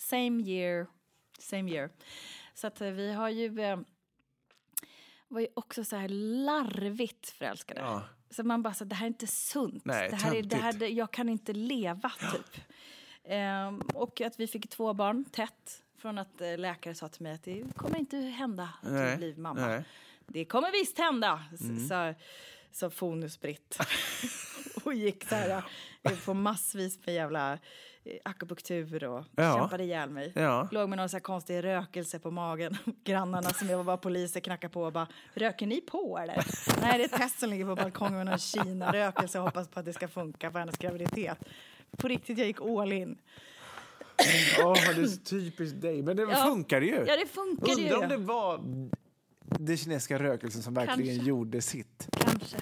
Same 0.02 0.44
year, 0.44 0.88
same 1.40 1.72
year. 1.72 1.90
Så 2.54 2.68
att 2.68 2.82
eh, 2.82 2.90
vi 2.90 3.14
har 3.14 3.30
ju... 3.30 3.60
Eh, 3.62 3.80
var 5.28 5.42
ju 5.42 5.48
också 5.54 5.84
så 5.84 5.96
här 5.96 6.10
larvigt 6.46 7.30
förälskade. 7.30 7.80
Ja. 7.82 8.04
Så 8.30 8.44
man 8.44 8.64
bara 8.64 8.74
så 8.74 8.86
det 8.86 8.96
här 8.96 9.06
är 9.06 9.08
inte 9.08 9.28
sunt. 9.28 9.86
Nej, 9.86 10.10
det 10.10 10.16
här 10.16 10.36
är, 10.36 10.44
det 10.44 10.56
här, 10.56 10.84
jag 10.84 11.12
kan 11.12 11.30
inte 11.30 11.54
leva, 11.54 12.12
typ. 12.32 12.64
Ehm, 13.24 13.80
och 13.94 14.22
att 14.22 14.40
vi 14.40 14.48
fick 14.48 14.70
två 14.70 14.94
barn 14.94 15.26
tätt. 15.26 15.84
Från 15.98 16.18
att 16.18 16.42
eh, 16.42 16.58
läkare 16.58 16.96
sa 16.96 17.08
till 17.08 17.22
mig 17.24 17.34
att 17.34 17.44
det 17.44 17.64
kommer 17.76 17.98
inte 18.00 18.18
hända 18.18 18.70
att 18.82 18.90
du 19.12 19.18
blir 19.18 19.36
mamma. 19.36 19.68
nej. 19.68 19.84
Det 20.28 20.46
kommer 20.46 20.72
visst 20.72 20.98
hända, 20.98 21.44
Mm. 21.62 21.88
sa, 21.88 22.14
sa 22.76 22.90
Fonus-Britt. 22.90 23.78
och 24.84 24.94
gick 24.94 25.28
så 25.30 25.36
här 25.36 25.64
eh, 26.04 26.12
på 26.26 26.34
massvis 26.34 27.00
med 27.06 27.16
jävla 27.16 27.54
eh, 27.54 27.58
akupunktur 28.26 29.04
och 29.04 29.26
Ja. 29.36 29.56
kämpade 29.58 29.84
ihjäl 29.84 30.10
mig. 30.10 30.32
Ja. 30.36 30.68
Låg 30.72 30.90
med 30.90 30.98
någon 30.98 31.10
så 31.10 31.20
konstig 31.20 31.64
rökelse 31.64 32.20
på 32.20 32.32
magen. 32.32 32.78
Grannarna 33.04 33.50
som 33.50 33.70
jag 33.70 33.84
var 33.84 33.98
poliser 33.98 34.40
knackade 34.40 34.74
på 34.74 34.84
och 34.84 34.94
bara, 34.94 35.08
röker 35.34 35.68
ni 35.68 35.82
på 35.82 36.18
eller? 36.18 36.46
Nej, 36.82 36.98
det 36.98 37.04
är 37.04 37.18
Tess 37.18 37.40
som 37.40 37.50
ligger 37.50 37.66
på 37.66 37.76
balkongen 37.76 38.14
med 38.18 38.26
någon 38.26 38.38
Kina-rökelse 38.40 39.40
och 39.40 39.46
hoppas 39.46 39.68
på 39.68 39.80
att 39.80 39.86
det 39.86 39.94
ska 39.94 40.08
funka 40.08 40.52
för 40.52 40.60
hennes 40.60 40.78
graviditet. 40.78 41.38
På 41.98 42.08
riktigt, 42.08 42.38
jag 42.38 42.48
gick 42.48 42.62
all 42.62 42.94
in. 42.94 43.18
Åh, 44.64 44.74
det 44.96 45.02
är 45.02 45.06
så 45.08 45.18
typiskt 45.18 45.82
dig. 45.82 46.02
Men 46.04 46.18
det 46.18 46.24
Ja. 46.24 46.36
funkar 46.46 46.82
ju. 46.82 47.06
Ja, 47.08 47.18
det 47.18 47.28
funkar 47.28 47.68
ju. 47.68 47.84
Undrar 47.84 48.04
om 48.04 48.10
det 48.10 48.18
var 48.18 48.58
den 49.60 49.78
kinesiska 49.78 50.20
rökelsen 50.20 50.62
som 50.62 50.74
verkligen 50.74 51.08
Kanske. 51.16 51.30
gjorde 51.30 51.62
sitt. 51.62 52.08
Kanske. 52.42 52.58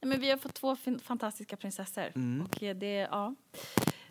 Nej, 0.00 0.08
men 0.08 0.20
vi 0.20 0.30
har 0.30 0.36
fått 0.36 0.54
två 0.54 0.76
fantastiska 1.02 1.56
prinsessor. 1.56 2.12
Mm. 2.14 2.46
Och 2.46 2.62
eh, 2.62 2.76
det, 2.76 2.94
ja, 3.10 3.34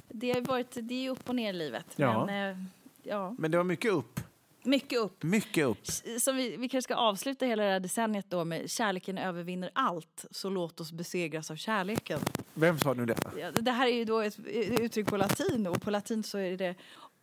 det 0.08 0.32
har 0.32 0.42
varit, 0.42 0.78
det 0.82 1.06
är 1.06 1.10
upp 1.10 1.30
och 1.30 1.36
ner 1.36 1.50
i 1.50 1.58
livet. 1.58 1.86
Ja. 1.96 2.26
Men, 2.26 2.52
eh, 2.52 2.58
ja, 3.04 3.36
Men 3.38 3.52
det 3.52 3.58
var 3.58 3.64
mycket 3.64 3.92
upp. 3.92 4.20
mycket 4.64 5.00
upp. 5.00 5.24
Mycket 5.24 5.66
upp. 5.66 5.88
Så 6.20 6.32
vi, 6.32 6.58
vi 6.58 6.70
kanske 6.70 6.82
ska 6.82 6.96
avsluta 6.96 7.46
hela 7.46 7.64
det 7.64 7.70
här 7.70 7.80
decenniet 7.80 8.26
då 8.30 8.46
med 8.46 8.70
kärleken 8.72 9.18
övervinner 9.18 9.70
allt, 9.74 10.26
så 10.32 10.50
låt 10.50 10.80
oss 10.80 10.92
besegras 10.92 11.52
av 11.52 11.56
kärleken. 11.56 12.20
Vem 12.54 12.80
sa 12.80 12.94
nu 12.94 13.06
det? 13.06 13.18
Ja, 13.38 13.52
det 13.52 13.72
här 13.72 13.88
är 13.88 13.94
ju 13.94 14.06
då 14.06 14.20
ett 14.20 14.40
uttryck 14.80 15.08
på 15.08 15.18
latin 15.18 15.68
och 15.68 15.82
på 15.82 15.92
latin 15.92 16.24
så 16.24 16.38
är 16.38 16.58
det 16.58 16.76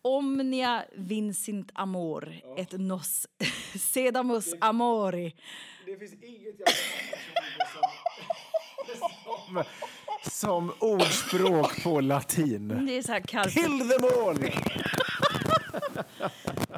Omnia 0.07 0.85
vincint 0.95 1.71
amor, 1.75 2.35
et 2.57 2.73
nos 2.73 3.27
sedamus 3.79 4.55
amori. 4.61 5.35
Det 5.87 5.97
finns 5.97 6.13
inget 6.23 6.55
jag 6.59 6.69
som, 8.99 9.65
som 10.31 10.73
ordspråk 10.79 11.83
på 11.83 12.01
latin. 12.01 12.69
Det 12.87 12.99
är 12.99 13.03
så 13.03 13.13
här 13.13 13.21
carpe 13.21 13.51
Kill 13.51 13.89
them 13.89 14.05
all! 14.05 14.39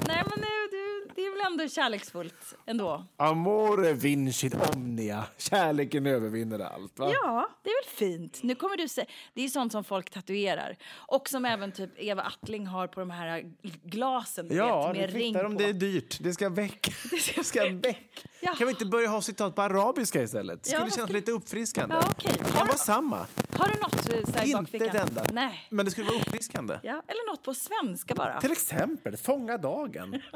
Nej 0.06 0.22
men 0.26 0.40
det, 0.40 0.68
det, 0.70 1.04
det 1.14 1.26
är 1.26 1.27
väl 1.38 1.52
ändå 1.52 1.68
kärleksfullt 1.68 2.54
ändå. 2.66 3.04
Amore 3.16 3.92
vincit 3.92 4.54
omnia. 4.74 5.24
Kärleken 5.36 6.06
övervinner 6.06 6.58
allt. 6.58 6.98
Va? 6.98 7.10
Ja, 7.12 7.48
det 7.62 7.70
är 7.70 7.84
väl 7.84 7.90
fint. 7.94 8.42
Nu 8.42 8.54
kommer 8.54 8.76
du 8.76 8.88
se, 8.88 9.04
det 9.34 9.42
är 9.44 9.48
sånt 9.48 9.72
som 9.72 9.84
folk 9.84 10.10
tatuerar. 10.10 10.76
Och 10.92 11.28
som 11.28 11.44
även 11.44 11.72
typ 11.72 11.90
Eva 11.96 12.22
Attling 12.22 12.66
har 12.66 12.86
på 12.86 13.00
de 13.00 13.10
här 13.10 13.44
glasen 13.84 14.48
Ja, 14.50 14.88
vet, 14.88 14.96
med 14.96 15.12
ring 15.12 15.34
kvittar 15.34 15.44
om 15.44 15.52
på. 15.52 15.58
det 15.58 15.64
är 15.68 15.72
dyrt. 15.72 16.18
Det 16.20 16.32
ska 16.32 16.48
väck. 16.48 16.92
Det 17.36 17.44
ska 17.44 17.68
väck. 17.68 18.24
Jaha. 18.40 18.54
Kan 18.54 18.66
vi 18.66 18.70
inte 18.72 18.86
börja 18.86 19.08
ha 19.08 19.22
citat 19.22 19.54
på 19.54 19.62
arabiska 19.62 20.22
istället? 20.22 20.62
Det 20.64 20.70
Ja, 20.70 20.76
skulle 20.76 20.82
vad 20.84 20.92
kännas 20.94 21.08
ska- 21.08 21.12
lite 21.16 21.32
uppfriskande. 21.32 21.94
Ja. 21.94 22.02
Det 22.22 22.28
Har 22.42 22.58
kan 22.58 22.66
vara 22.66 22.76
samma. 22.78 23.26
Har 23.58 23.68
du 23.68 23.80
något 23.80 23.94
eh, 24.14 24.32
så 24.32 24.38
här, 24.38 24.46
i 24.46 24.50
Inte 24.50 24.62
bakfickan? 24.62 24.88
ett 24.88 25.08
enda. 25.08 25.24
Nej. 25.32 25.66
Men 25.70 25.84
det 25.84 25.90
skulle 25.90 26.06
vara 26.06 26.16
uppfriskande. 26.20 26.78
Ja, 26.82 27.02
eller 27.06 27.30
något 27.30 27.42
på 27.42 27.54
svenska 27.54 28.14
bara. 28.14 28.40
Till 28.40 28.52
exempel, 28.52 29.16
fånga 29.16 29.58
dagen. 29.58 30.22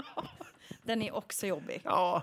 Den 0.83 1.03
är 1.03 1.15
också 1.15 1.47
jobbig. 1.47 1.81
Ja, 1.85 2.23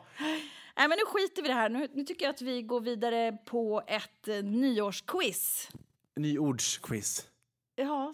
Nej, 0.78 0.88
men 0.88 0.98
nu 0.98 1.06
skiter 1.06 1.42
vi 1.42 1.48
i 1.48 1.52
det 1.52 1.56
här. 1.58 1.70
Nu, 1.70 1.88
nu 1.94 2.04
tycker 2.04 2.26
jag 2.26 2.34
att 2.34 2.42
vi 2.42 2.62
går 2.62 2.82
vidare 2.82 3.38
på 3.46 3.84
ett 3.88 4.28
eh, 4.28 4.44
nyårsquiz. 4.44 5.70
nyordsquiz. 6.16 7.28
Ja, 7.76 8.14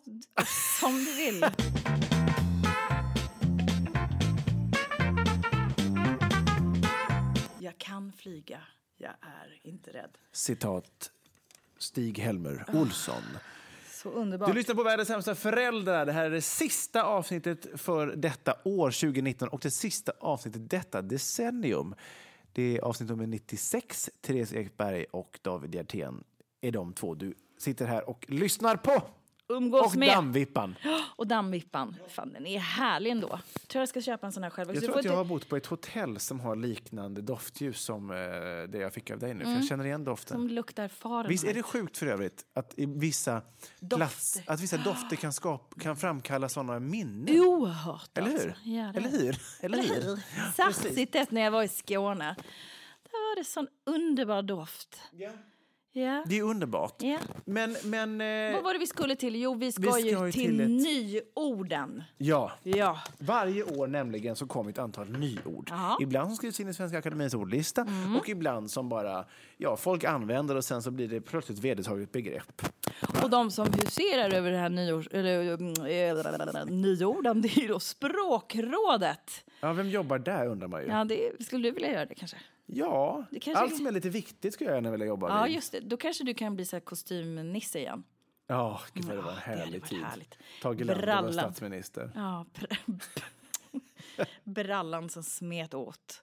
som 0.79 0.93
du 1.05 1.15
vill. 1.15 1.45
Jag 7.59 7.77
kan 7.77 8.11
flyga, 8.13 8.61
jag 8.97 9.11
är 9.21 9.59
inte 9.63 9.91
rädd. 9.91 10.17
Citat 10.31 11.11
Stig-Helmer 11.77 12.65
Olsson. 12.73 13.23
Så 14.05 14.11
underbart. 14.11 14.47
Du 14.49 14.53
lyssnar 14.53 14.75
på 14.75 14.83
Världens 14.83 15.07
sämsta 15.07 15.35
föräldrar. 15.35 16.05
Det 16.05 16.11
här 16.11 16.25
är 16.25 16.29
det 16.29 16.41
sista 16.41 17.03
avsnittet 17.03 17.67
för 17.75 18.07
detta 18.07 18.55
år, 18.63 18.91
2019, 18.91 19.47
och 19.47 19.59
det 19.63 19.71
sista 19.71 20.11
avsnittet 20.19 20.69
detta 20.69 21.01
decennium. 21.01 21.95
Det 22.53 22.77
är 22.77 22.81
avsnitt 22.81 23.09
nummer 23.09 23.27
96. 23.27 24.09
Therese 24.21 24.53
Ekberg 24.53 25.05
och 25.11 25.39
David 25.41 25.75
Hjertén 25.75 26.23
är 26.61 26.71
de 26.71 26.93
två 26.93 27.13
du 27.13 27.33
sitter 27.57 27.85
här 27.85 28.09
och 28.09 28.25
lyssnar 28.27 28.75
på 28.75 29.01
umgås 29.47 29.85
Och 29.93 29.99
med. 29.99 30.09
dammvippan. 30.09 30.75
Och 31.15 31.27
dammvippan. 31.27 31.95
Fan, 32.07 32.33
den 32.33 32.45
är 32.47 32.59
härlig 32.59 33.11
ändå. 33.11 33.39
Tror 33.67 33.81
jag 33.81 33.89
ska 33.89 34.01
köpa 34.01 34.25
en 34.25 34.33
sån 34.33 34.43
här 34.43 34.49
själv. 34.49 34.69
Jag 34.73 34.83
Så 34.83 34.85
tror 34.87 34.99
att 34.99 35.05
jag 35.05 35.15
har 35.15 35.25
bott 35.25 35.49
på 35.49 35.55
ett 35.55 35.65
hotell 35.65 36.19
som 36.19 36.39
har 36.39 36.55
liknande 36.55 37.21
doftljus 37.21 37.81
som 37.81 38.11
eh, 38.11 38.15
det 38.69 38.77
jag 38.77 38.93
fick 38.93 39.11
av 39.11 39.19
dig 39.19 39.33
nu. 39.33 39.43
För 39.43 39.51
jag 39.51 39.65
känner 39.65 39.85
igen 39.85 40.03
doften. 40.03 40.37
Mm. 40.37 40.49
Som 40.49 40.55
luktar 40.55 40.87
faren. 40.87 41.29
Visst 41.29 41.43
är 41.45 41.53
det 41.53 41.63
sjukt 41.63 41.97
för 41.97 42.05
övrigt 42.07 42.45
att 42.53 42.73
vissa, 42.77 43.41
plats, 43.95 44.39
att 44.47 44.59
vissa 44.61 44.77
dofter 44.83 45.15
kan, 45.15 45.33
skap, 45.33 45.73
kan 45.81 45.97
framkalla 45.97 46.49
sådana 46.49 46.79
minnen? 46.79 47.39
Oerhört 47.39 48.17
Eller 48.17 48.29
hur? 48.31 48.49
alltså. 48.49 48.69
Ja, 48.69 48.89
Eller 48.95 49.09
hur? 49.09 49.37
Eller 49.61 49.77
hur? 49.77 50.19
Sassigt 50.53 51.15
ett 51.15 51.31
när 51.31 51.41
jag 51.41 51.51
var 51.51 51.63
i 51.63 51.67
Skåne. 51.67 52.35
Där 53.11 53.29
var 53.29 53.35
det 53.35 53.43
sån 53.43 53.67
underbar 53.85 54.41
doft. 54.41 55.01
Ja. 55.97 56.23
Det 56.27 56.37
är 56.39 56.43
underbart. 56.43 56.95
ja. 57.01 57.17
Men, 57.45 57.75
men 57.83 58.21
eh, 58.21 58.53
Vad 58.53 58.63
var 58.63 58.73
det 58.73 58.79
vi 58.79 58.87
skulle 58.87 59.15
till? 59.15 59.35
Jo, 59.35 59.53
vi 59.53 59.71
ska, 59.71 59.81
Vi 59.81 59.91
ska 59.91 59.99
ju 60.25 60.31
till, 60.31 60.41
till 60.41 60.61
ett- 60.61 60.69
nyorden. 60.69 62.03
ja, 62.17 62.51
Ja. 62.63 62.99
varje 63.17 63.63
år 63.63 63.87
nämligen 63.87 64.35
så 64.35 64.47
kommer 64.47 64.69
ett 64.71 64.77
antal 64.77 65.09
nyord. 65.09 65.71
Mm. 65.71 65.81
Ibland 66.01 66.29
som 66.29 66.35
skrivs 66.35 66.59
in 66.59 66.69
i 66.69 66.73
Svenska 66.73 66.97
Akademiens 66.97 67.33
ordlista 67.33 67.87
och 68.19 68.29
ibland 68.29 68.71
som 68.71 68.89
bara 68.89 69.25
ja, 69.57 69.77
folk 69.77 70.03
använder 70.03 70.55
och 70.55 70.65
sen 70.65 70.81
så 70.81 70.91
blir 70.91 71.07
det 71.07 71.21
plötsligt 71.21 71.59
vedertaget 71.59 72.11
begrepp. 72.11 72.61
Och 73.23 73.29
de 73.29 73.51
som 73.51 73.67
huserar 73.73 74.33
över 74.33 74.51
det 74.51 74.57
här 74.57 74.69
nyår, 74.69 75.07
eller, 75.11 75.53
mm, 75.53 76.55
eh, 76.55 76.65
nyorden, 76.65 77.41
det 77.41 77.47
är 77.57 77.61
ju 77.61 77.67
då 77.67 77.79
Språkrådet. 77.79 79.45
Ja, 79.59 79.73
vem 79.73 79.89
jobbar 79.89 80.19
där 80.19 80.47
undrar 80.47 80.67
man 80.67 80.81
ju. 80.81 80.87
Ja, 80.87 81.03
det, 81.03 81.45
skulle 81.45 81.67
du 81.69 81.71
vilja 81.71 81.91
göra 81.93 82.05
det 82.05 82.15
kanske? 82.15 82.37
Kanske- 83.31 83.55
allt 83.55 83.77
som 83.77 83.87
är 83.87 83.91
lite 83.91 84.09
viktigt 84.09 84.53
skulle 84.53 84.69
jag 84.69 84.75
gärna 84.77 84.91
vilja 84.91 85.05
jobba 85.05 85.29
Ja, 85.37 85.43
vid. 85.43 85.53
just 85.55 85.71
det. 85.71 85.79
Då 85.79 85.97
kanske 85.97 86.23
du 86.23 86.33
kan 86.33 86.55
bli 86.55 86.65
så 86.65 86.75
här 86.75 86.81
kostymnisse 86.81 87.79
igen. 87.79 88.03
Ja, 88.47 88.81
gud 88.93 89.05
vad 89.05 89.15
det 89.17 89.21
var 89.21 89.31
en 89.31 89.37
Ja, 89.37 89.41
härlig 89.41 89.85
tid. 89.85 90.03
härligt. 90.03 90.37
Tage 90.61 90.81
Erlander 90.81 91.21
var 91.23 91.31
statsminister. 91.31 92.11
Ja, 92.15 92.45
br- 92.53 93.01
brallan 94.43 95.09
som 95.09 95.23
smet 95.23 95.73
åt. 95.73 96.21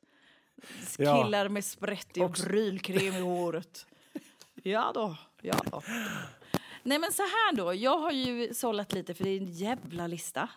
Ja. 0.98 1.24
Killar 1.24 1.48
med 1.48 1.64
sprättig 1.64 2.22
Och- 2.22 2.34
prylkrem 2.36 3.14
i 3.14 3.20
håret. 3.20 3.86
Ja 4.62 4.90
då, 4.94 5.16
ja 5.42 5.54
då. 5.70 5.82
Nej 6.82 6.98
men 6.98 7.12
så 7.12 7.22
här 7.22 7.56
då, 7.56 7.74
jag 7.74 7.98
har 7.98 8.10
ju 8.12 8.54
sållat 8.54 8.92
lite 8.92 9.14
för 9.14 9.24
det 9.24 9.30
är 9.30 9.36
en 9.36 9.52
jävla 9.52 10.06
lista. 10.06 10.48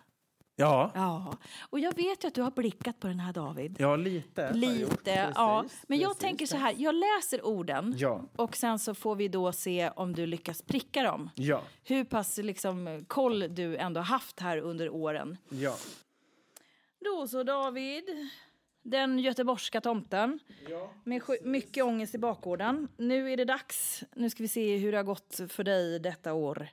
Ja, 0.57 0.91
Ja, 0.95 1.37
och 1.69 1.79
jag 1.79 1.95
vet 1.95 2.23
ju 2.23 2.27
att 2.27 2.33
du 2.33 2.41
har 2.41 2.51
blickat 2.51 2.99
på 2.99 3.07
den 3.07 3.19
här 3.19 3.33
David. 3.33 3.75
ja 3.79 3.95
lite. 3.95 4.53
Lite, 4.53 5.31
ja. 5.35 5.61
Precis, 5.63 5.83
Men 5.87 5.99
jag 5.99 6.09
precis. 6.09 6.21
tänker 6.21 6.45
så 6.45 6.57
här, 6.57 6.75
jag 6.77 6.95
läser 6.95 7.45
orden 7.45 7.93
Ja. 7.97 8.21
och 8.35 8.55
sen 8.57 8.79
så 8.79 8.93
får 8.95 9.15
vi 9.15 9.27
då 9.27 9.51
se 9.51 9.89
om 9.95 10.13
du 10.15 10.25
lyckas 10.25 10.61
pricka 10.61 11.03
dem. 11.03 11.29
Ja, 11.35 11.61
Hur 11.83 12.03
pass 12.03 12.37
liksom, 12.37 13.05
koll 13.07 13.55
du 13.55 13.77
ändå 13.77 14.01
haft 14.01 14.39
här 14.39 14.57
under 14.57 14.89
åren. 14.89 15.37
ja. 15.49 15.75
Då 16.99 17.27
så 17.27 17.43
David, 17.43 18.03
den 18.83 19.19
göteborgska 19.19 19.81
tomten 19.81 20.39
med 21.03 21.21
sj- 21.21 21.43
mycket 21.45 21.83
ångest 21.83 22.15
i 22.15 22.17
bakgården. 22.17 22.87
Nu 22.97 23.31
är 23.31 23.37
det 23.37 23.45
dags, 23.45 24.03
nu 24.15 24.29
ska 24.29 24.43
vi 24.43 24.47
se 24.47 24.77
hur 24.77 24.91
det 24.91 24.97
har 24.97 25.03
gått 25.03 25.39
för 25.49 25.63
dig 25.63 25.99
detta 25.99 26.33
år. 26.33 26.67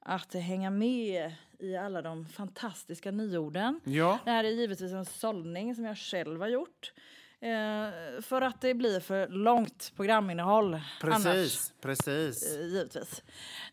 Att 0.00 0.34
hänga 0.34 0.70
med 0.70 1.32
i 1.60 1.76
alla 1.76 2.02
de 2.02 2.26
fantastiska 2.26 3.10
nyorden. 3.10 3.80
Ja. 3.84 4.18
Det 4.24 4.30
här 4.30 4.44
är 4.44 4.48
givetvis 4.48 4.92
en 4.92 5.04
sållning 5.04 5.74
som 5.74 5.84
jag 5.84 5.98
själv 5.98 6.40
har 6.40 6.48
gjort. 6.48 6.92
Eh, 7.40 8.20
för 8.22 8.42
att 8.42 8.60
det 8.60 8.74
blir 8.74 9.00
för 9.00 9.28
långt 9.28 9.92
programinnehåll 9.96 10.80
annars. 11.00 11.24
Precis, 11.24 11.72
precis. 11.80 12.56
Eh, 12.56 12.66
givetvis. 12.66 13.22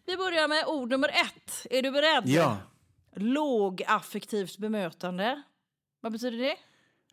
Vi 0.06 0.18
börjar 0.18 0.48
med 0.48 0.66
ord 0.68 0.90
nummer 0.90 1.10
ett. 1.10 1.68
Är 1.70 1.82
du 1.82 1.92
beredd? 1.92 2.24
Ja. 2.26 2.58
Lågaffektivt 3.16 4.58
bemötande. 4.58 5.42
Vad 6.02 6.12
betyder 6.12 6.38
det? 6.38 6.56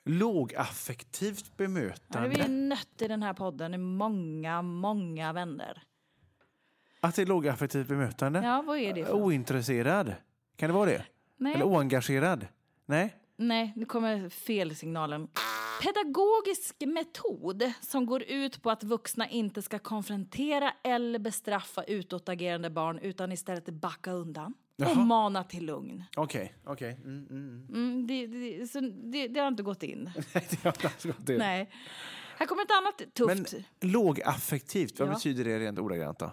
Lågaffektivt 0.05 1.45
Ja, 1.47 1.53
det 1.53 1.57
bemötande. 1.57 2.41
är 2.41 2.49
nött 2.49 3.03
i 3.03 3.09
den 3.09 3.23
här 3.23 3.33
podden 3.35 3.75
i 3.75 3.79
många, 3.79 4.63
många 4.63 5.33
vänner. 5.33 5.83
Att 7.01 7.15
det 7.15 7.23
är 7.23 7.27
lågaffektivt 7.27 7.89
bemötande? 7.89 8.41
Ja, 8.45 8.63
vad 8.67 8.79
är 8.79 8.93
det 8.95 9.05
för? 9.05 9.13
Ointresserad? 9.13 10.15
Kan 10.57 10.69
det 10.69 10.75
vara 10.75 10.91
det? 10.91 11.05
Nej, 11.37 11.55
Eller 11.55 11.65
oengagerad? 11.65 12.47
Nej? 12.87 13.17
nej, 13.37 13.73
nu 13.77 13.85
kommer 13.87 14.29
felsignalen. 14.29 15.29
Pedagogisk 15.83 16.77
metod 16.87 17.73
som 17.81 18.07
går 18.07 18.23
ut 18.23 18.63
på 18.63 18.71
att 18.71 18.85
vuxna 18.85 19.29
inte 19.29 19.63
ska 19.63 19.79
konfrontera 19.79 20.73
eller 20.85 21.19
bestraffa 21.19 21.83
utåtagerande 21.85 22.71
barn 22.71 22.99
utan 22.99 23.33
istället 23.33 23.65
backa 23.69 24.13
undan 24.13 24.55
och 24.79 24.85
Jaha. 24.85 24.95
mana 25.05 25.45
till 25.45 25.67
lugn. 25.67 26.05
Okej, 26.17 26.55
okej. 26.65 27.01
Mm, 27.05 27.27
mm. 27.31 27.67
Mm, 27.73 28.07
det, 28.07 28.27
det, 28.27 28.67
så 28.67 28.81
det, 28.81 29.29
det 29.29 29.41
har 29.41 29.49
inte 29.49 29.63
gått 29.63 29.83
in. 29.83 30.11
Nej, 30.35 30.47
det 30.51 30.65
har 30.65 30.71
inte 30.85 31.09
gått 31.09 31.29
in. 31.29 31.39
Nej. 31.39 31.71
Här 32.39 32.47
kommer 32.47 32.63
ett 32.63 32.71
annat 32.71 33.15
tufft. 33.15 33.53
Men 33.81 33.91
lågaffektivt, 33.91 34.99
vad 35.01 35.09
Ja. 35.09 35.13
betyder 35.15 35.45
det 35.45 35.59
rent 35.59 35.79
ordagrant 35.79 36.19
då? 36.19 36.33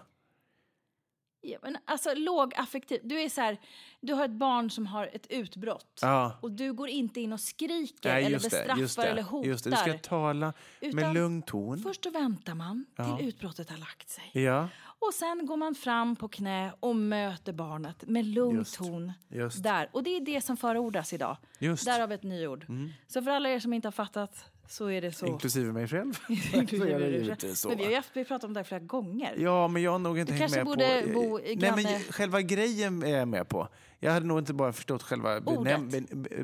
Ja, 1.44 1.58
men 1.62 1.76
alltså 1.84 2.14
lågaffektiv. 2.14 3.00
Du 3.04 3.20
är 3.20 3.28
så 3.28 3.40
här, 3.40 3.56
du 4.00 4.12
har 4.14 4.24
ett 4.24 4.30
barn 4.30 4.70
som 4.70 4.86
har 4.86 5.06
ett 5.12 5.26
utbrott. 5.30 5.98
Ja. 6.02 6.38
Och 6.40 6.50
du 6.50 6.72
går 6.72 6.88
inte 6.88 7.20
in 7.20 7.32
och 7.32 7.40
skriker 7.40 8.12
Nej, 8.12 8.24
eller 8.24 8.38
bestraffar 8.38 9.02
det. 9.02 9.08
eller 9.08 9.22
hotar. 9.22 9.48
Just 9.48 9.64
det. 9.64 9.70
Du 9.70 9.76
ska 9.76 9.98
tala 9.98 10.46
med 10.80 10.94
Utan 10.94 11.14
lugn 11.14 11.42
ton. 11.42 11.78
Först 11.78 12.06
väntar 12.06 12.54
man 12.54 12.86
Ja. 12.96 13.16
till 13.16 13.28
utbrottet 13.28 13.70
har 13.70 13.76
lagt 13.78 14.08
sig. 14.10 14.30
Ja, 14.32 14.68
Och 14.84 15.14
sen 15.14 15.46
går 15.46 15.56
man 15.56 15.74
fram 15.74 16.16
på 16.16 16.28
knä 16.28 16.72
och 16.80 16.96
möter 16.96 17.52
barnet 17.52 18.02
med 18.08 18.26
lugn 18.26 18.56
Just, 18.58 18.76
ton. 18.76 19.12
just. 19.28 19.62
Där. 19.62 19.88
Och 19.92 20.02
det 20.02 20.10
är 20.16 20.20
det 20.20 20.40
som 20.40 20.56
förordas 20.56 21.12
idag. 21.12 21.36
Just. 21.58 21.84
Därav 21.84 22.12
ett 22.12 22.22
nyord. 22.22 22.66
Så 23.06 23.22
för 23.22 23.30
alla 23.30 23.48
er 23.50 23.58
som 23.58 23.72
inte 23.72 23.86
har 23.88 23.92
fattat 23.92 24.44
så 24.68 24.90
är 24.90 25.00
det 25.00 25.12
så. 25.12 25.26
inklusive 25.26 25.72
mig 25.72 25.88
själv. 25.88 26.12
är 26.28 26.98
det 27.00 27.08
givetvis 27.18 27.60
så. 27.60 27.68
Men 27.68 27.78
vi 27.78 27.84
har 27.84 27.90
ju 27.90 27.96
haft, 27.96 28.10
vi 28.14 28.24
pratat 28.24 28.44
om 28.44 28.52
det 28.54 28.60
här 28.60 28.64
flera 28.64 28.80
gånger. 28.80 29.34
Ja, 29.38 29.68
men 29.68 29.82
jag 29.82 29.90
har 29.92 29.98
nog 29.98 30.18
inte 30.18 30.32
Du 30.32 30.38
hängt 30.38 30.52
med 30.54 30.64
borde 30.64 31.02
på... 31.06 31.12
bo 31.12 31.40
i 31.40 31.56
Nej, 31.56 31.70
men 31.74 31.84
granne- 31.84 32.12
själva 32.12 32.40
grejen 32.40 33.02
är 33.02 33.18
jag 33.18 33.28
med 33.28 33.48
på. 33.48 33.68
Jag 33.98 34.12
hade 34.12 34.26
nog 34.26 34.38
inte 34.38 34.54
bara 34.54 34.72
förstått 34.72 35.02
själva 35.02 35.40
benäm... 35.40 35.90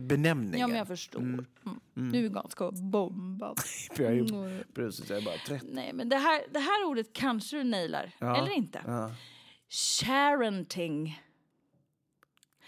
Benämningen. 0.01 0.61
Ja, 0.61 0.67
men 0.69 0.77
jag 0.77 0.87
förstår. 0.87 1.21
Mm. 1.21 1.47
Du 1.95 2.25
är 2.25 2.29
ganska 2.29 2.71
bombad. 2.71 3.61
Jag 3.97 4.07
är 4.07 4.13
ju 4.13 4.21
Mm. 4.27 4.63
precis, 4.75 5.11
jag 5.11 5.19
är 5.19 5.25
bara 5.25 5.37
30. 5.47 5.67
Nej, 5.73 5.93
men 5.93 6.09
det 6.09 6.17
här, 6.17 6.43
det 6.53 6.59
här 6.59 6.85
ordet 6.85 7.13
kanske 7.13 7.57
du 7.57 7.65
nailar. 7.65 8.13
Ja. 8.19 8.37
Eller 8.43 8.51
inte. 8.53 8.81
Ja. 8.87 9.11
Sharenting. 9.71 11.23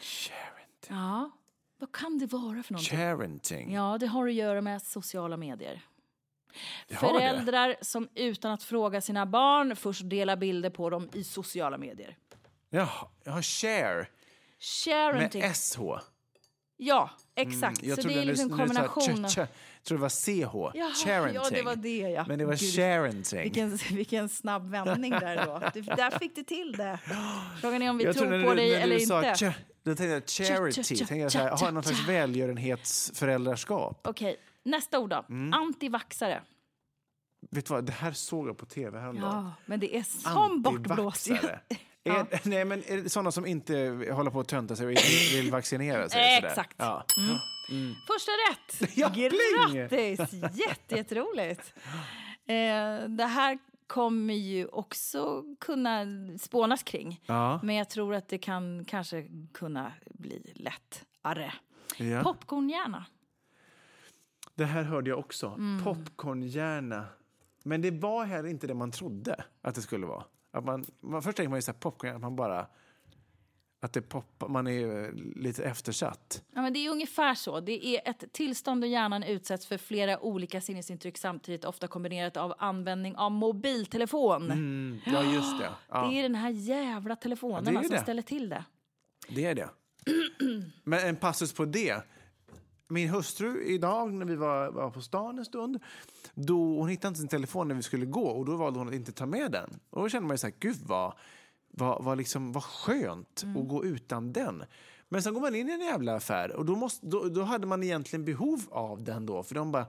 Sharenting. 0.01 0.89
Ja, 0.89 1.31
vad 1.81 1.93
kan 1.93 2.19
det 2.19 2.27
vara 2.27 2.63
för 2.63 2.73
någonting? 2.73 2.99
Sharenting. 2.99 3.73
Ja, 3.75 3.97
det 4.01 4.07
har 4.07 4.29
att 4.29 4.35
göra 4.35 4.61
med 4.61 4.83
sociala 4.83 5.37
medier. 5.37 5.81
Det. 6.89 6.95
Föräldrar 6.95 7.77
som 7.81 8.09
utan 8.15 8.53
att 8.53 8.63
fråga 8.63 9.01
sina 9.01 9.27
barn 9.27 9.77
först 9.77 10.11
delar 10.11 10.37
bilder 10.37 10.71
på 10.71 10.91
dem 10.91 11.09
i 11.13 11.25
sociala 11.25 11.79
medier. 11.79 12.17
Jaha, 12.71 13.09
ja, 13.25 13.43
share. 13.43 13.97
Med 13.97 14.07
Sharenting. 14.61 15.55
SH. 15.55 15.79
Ja, 16.77 17.11
exakt. 17.35 17.83
Jag 17.83 18.03
så 18.03 18.09
det 18.09 18.15
är 18.15 18.25
liksom 18.25 18.49
när 18.57 18.67
du 18.67 18.75
sa 18.75 18.87
kombination. 18.89 19.27
tj- 19.27 19.29
tj- 19.29 19.39
Jag 19.39 19.85
trodde 19.85 19.99
det 19.99 20.03
var 20.03 20.09
CH. 20.09 20.77
Jaha, 20.79 20.91
Sharenting. 21.05 21.35
ja, 21.35 21.51
det 21.51 21.63
var 21.63 21.77
det 21.77 21.99
ja. 21.99 22.25
Men 22.29 22.39
det 22.39 22.45
var 22.45 22.57
Gud, 22.57 22.75
sharenting. 22.75 23.43
Vilken, 23.43 23.77
vilken 23.77 24.29
snabb 24.29 24.71
vändning 24.71 25.11
där 25.11 25.47
då. 25.47 25.63
Du, 25.75 25.81
där 25.83 26.19
fick 26.19 26.35
du 26.37 26.43
till 26.43 26.73
det. 26.73 26.99
Frågan 27.61 27.83
är 27.83 27.91
om 27.91 27.99
vi 27.99 28.05
jag 28.05 28.17
tror 28.17 28.45
på 28.45 28.55
dig 28.55 28.75
eller 28.75 28.99
du 28.99 29.07
sa 29.07 29.29
inte. 29.31 29.55
Då 29.83 29.95
tänkte 29.95 30.05
jag 30.05 30.29
charity. 30.49 30.83
tja, 30.83 30.95
tja, 30.95 31.07
tänkte 31.07 31.39
jag 31.39 31.59
så 31.59 31.65
här, 31.65 31.73
någon 31.73 31.83
slags 31.83 32.09
välgörenhetsföräldraskap. 32.09 34.07
Okej, 34.07 34.37
nästa 34.63 34.99
ord 34.99 35.11
då. 35.11 35.25
Mm. 35.29 35.53
Antivaxare. 35.53 36.43
Vet 37.51 37.67
du 37.67 37.75
vad, 37.75 37.85
det 37.85 37.93
här 37.93 38.13
såg 38.13 38.49
jag 38.49 38.59
på 38.59 38.67
tv 38.67 38.99
häromdagen. 39.01 39.45
Ja, 39.45 39.53
men 39.67 39.81
det 39.81 39.97
är 39.97 40.03
som 40.03 40.63
bortblåst. 40.63 41.29
Ja. 42.03 42.15
Är, 42.31 42.41
nej, 42.49 42.65
men 42.65 42.83
är 42.87 42.97
det 42.97 43.11
sådana 43.11 43.33
som 43.33 43.47
inte 43.47 43.75
håller 44.13 44.31
på 44.31 44.41
att 44.41 44.49
tönta 44.49 44.77
sig 44.77 44.87
och 44.87 44.93
inte 44.93 45.03
vill 45.35 45.51
vaccinera 45.51 46.09
sig? 46.09 46.39
Exakt. 46.45 46.75
Ja. 46.77 47.05
Första 48.07 48.31
rätt! 48.51 48.91
Ja! 48.97 49.09
Grattis! 49.09 50.33
Jätte, 50.33 50.97
jätteroligt. 50.97 51.75
Eh, 52.47 53.09
det 53.09 53.27
här 53.27 53.59
kommer 53.91 54.35
ju 54.35 54.67
också 54.67 55.45
kunna 55.61 56.07
spånas 56.39 56.83
kring. 56.83 57.21
Ja. 57.27 57.61
Men 57.63 57.75
jag 57.75 57.91
tror 57.91 58.15
att 58.15 58.29
det 58.29 58.39
kan 58.39 58.85
kanske 58.85 59.29
kunna 59.53 59.93
bli 60.11 60.53
lättare. 60.55 61.53
Ja. 61.97 62.23
Popcornhjärna. 62.23 63.07
Det 64.55 64.65
här 64.65 64.83
hörde 64.83 65.11
jag 65.11 65.19
också. 65.19 65.47
Mm. 65.47 65.85
Popcornhjärna. 65.85 67.07
Men 67.63 67.83
det 67.83 67.91
var 67.91 68.25
här 68.25 68.47
inte 68.47 68.67
det 68.67 68.75
man 68.75 68.91
trodde 68.91 69.45
att 69.63 69.75
det 69.75 69.83
skulle 69.83 70.07
vara. 70.07 70.25
Att 70.51 70.65
man, 70.65 70.85
man, 71.01 71.23
först 71.23 71.37
tänker 71.37 71.51
man 71.51 71.59
ju 71.59 71.63
så 71.63 71.73
här, 71.73 71.79
popcorn, 71.79 72.15
att 72.15 72.21
man 72.21 72.37
bara... 72.37 72.67
Att 73.83 73.93
det 73.93 74.03
poppar, 74.03 74.49
man 74.49 74.67
är 74.67 75.05
eh, 75.05 75.13
lite 75.37 75.65
eftersatt. 75.65 76.43
Ja, 76.55 76.63
men 76.63 76.73
det 76.73 76.87
är 76.87 76.91
ungefär 76.91 77.35
så. 77.35 77.61
Det 77.61 77.87
är 77.87 78.11
ett 78.11 78.33
tillstånd 78.33 78.81
då 78.81 78.87
hjärnan 78.87 79.23
utsätts 79.23 79.67
för 79.67 79.79
flera 79.79 80.21
olika 80.21 80.61
sinnesintryck 80.61 81.19
samtidigt, 81.19 81.65
ofta 81.65 81.89
kombinerat 81.89 82.37
av 82.37 82.55
användning 82.59 83.17
av 83.17 83.31
mobiltelefon. 83.33 84.51
Mm, 84.51 84.99
ja, 85.07 85.23
just 85.35 85.59
det. 85.59 85.71
Ja. 85.89 86.07
Det 86.11 86.19
är 86.19 86.23
den 86.23 86.35
här 86.35 86.51
jävla 86.51 87.17
telefonen 87.17 87.75
Ja, 87.75 87.83
som 87.83 87.91
det. 87.91 88.03
ställer 88.03 88.23
till 88.23 88.49
det. 88.49 88.65
Det 89.29 89.45
är 89.45 89.55
det. 89.55 89.69
Men 90.85 91.09
en 91.09 91.17
passus 91.17 91.53
på 91.53 91.65
det. 91.65 92.03
Min 92.89 93.09
hustru 93.09 93.63
idag 93.65 94.13
när 94.13 94.27
vi 94.27 94.37
var, 94.37 94.71
var 94.71 94.91
på 94.91 95.01
stan 95.01 95.39
en 95.39 95.45
stund, 95.45 95.81
då, 96.35 96.55
hon 96.79 96.89
hittade 96.89 97.09
inte 97.09 97.21
sin 97.21 97.29
telefon 97.29 97.69
när 97.69 97.75
vi 97.75 97.83
skulle 97.83 98.07
gå 98.07 98.27
och 98.27 98.45
då 98.47 98.57
valde 98.57 98.79
hon 98.79 98.89
att 98.89 98.95
inte 98.95 99.13
ta 99.13 99.27
med 99.27 99.53
den. 99.53 99.81
Och 99.91 100.03
då 100.03 100.09
kände 100.09 100.27
man 100.29 100.35
ju 100.35 100.39
så 100.39 100.47
här, 100.47 100.55
gud 100.59 100.77
vad, 100.87 101.13
vad, 101.71 102.05
vad, 102.05 102.19
liksom, 102.19 102.53
vad 102.53 102.65
skönt 102.65 103.45
att 103.57 103.69
gå 103.69 103.85
utan 103.85 104.33
den. 104.33 104.65
Men 105.09 105.23
sen 105.23 105.35
går 105.35 105.41
man 105.41 105.55
in 105.55 105.69
i 105.69 105.73
en 105.73 105.81
jävla 105.81 106.17
affär 106.17 106.53
och 106.57 106.65
då, 106.67 106.77
måste, 106.77 107.07
då, 107.07 107.29
då 107.29 107.43
hade 107.43 107.67
man 107.67 107.83
egentligen 107.83 108.25
behov 108.25 108.61
av 108.71 109.05
den 109.05 109.27
då. 109.27 109.43
För 109.43 109.55
de 109.55 109.73
bara, 109.73 109.87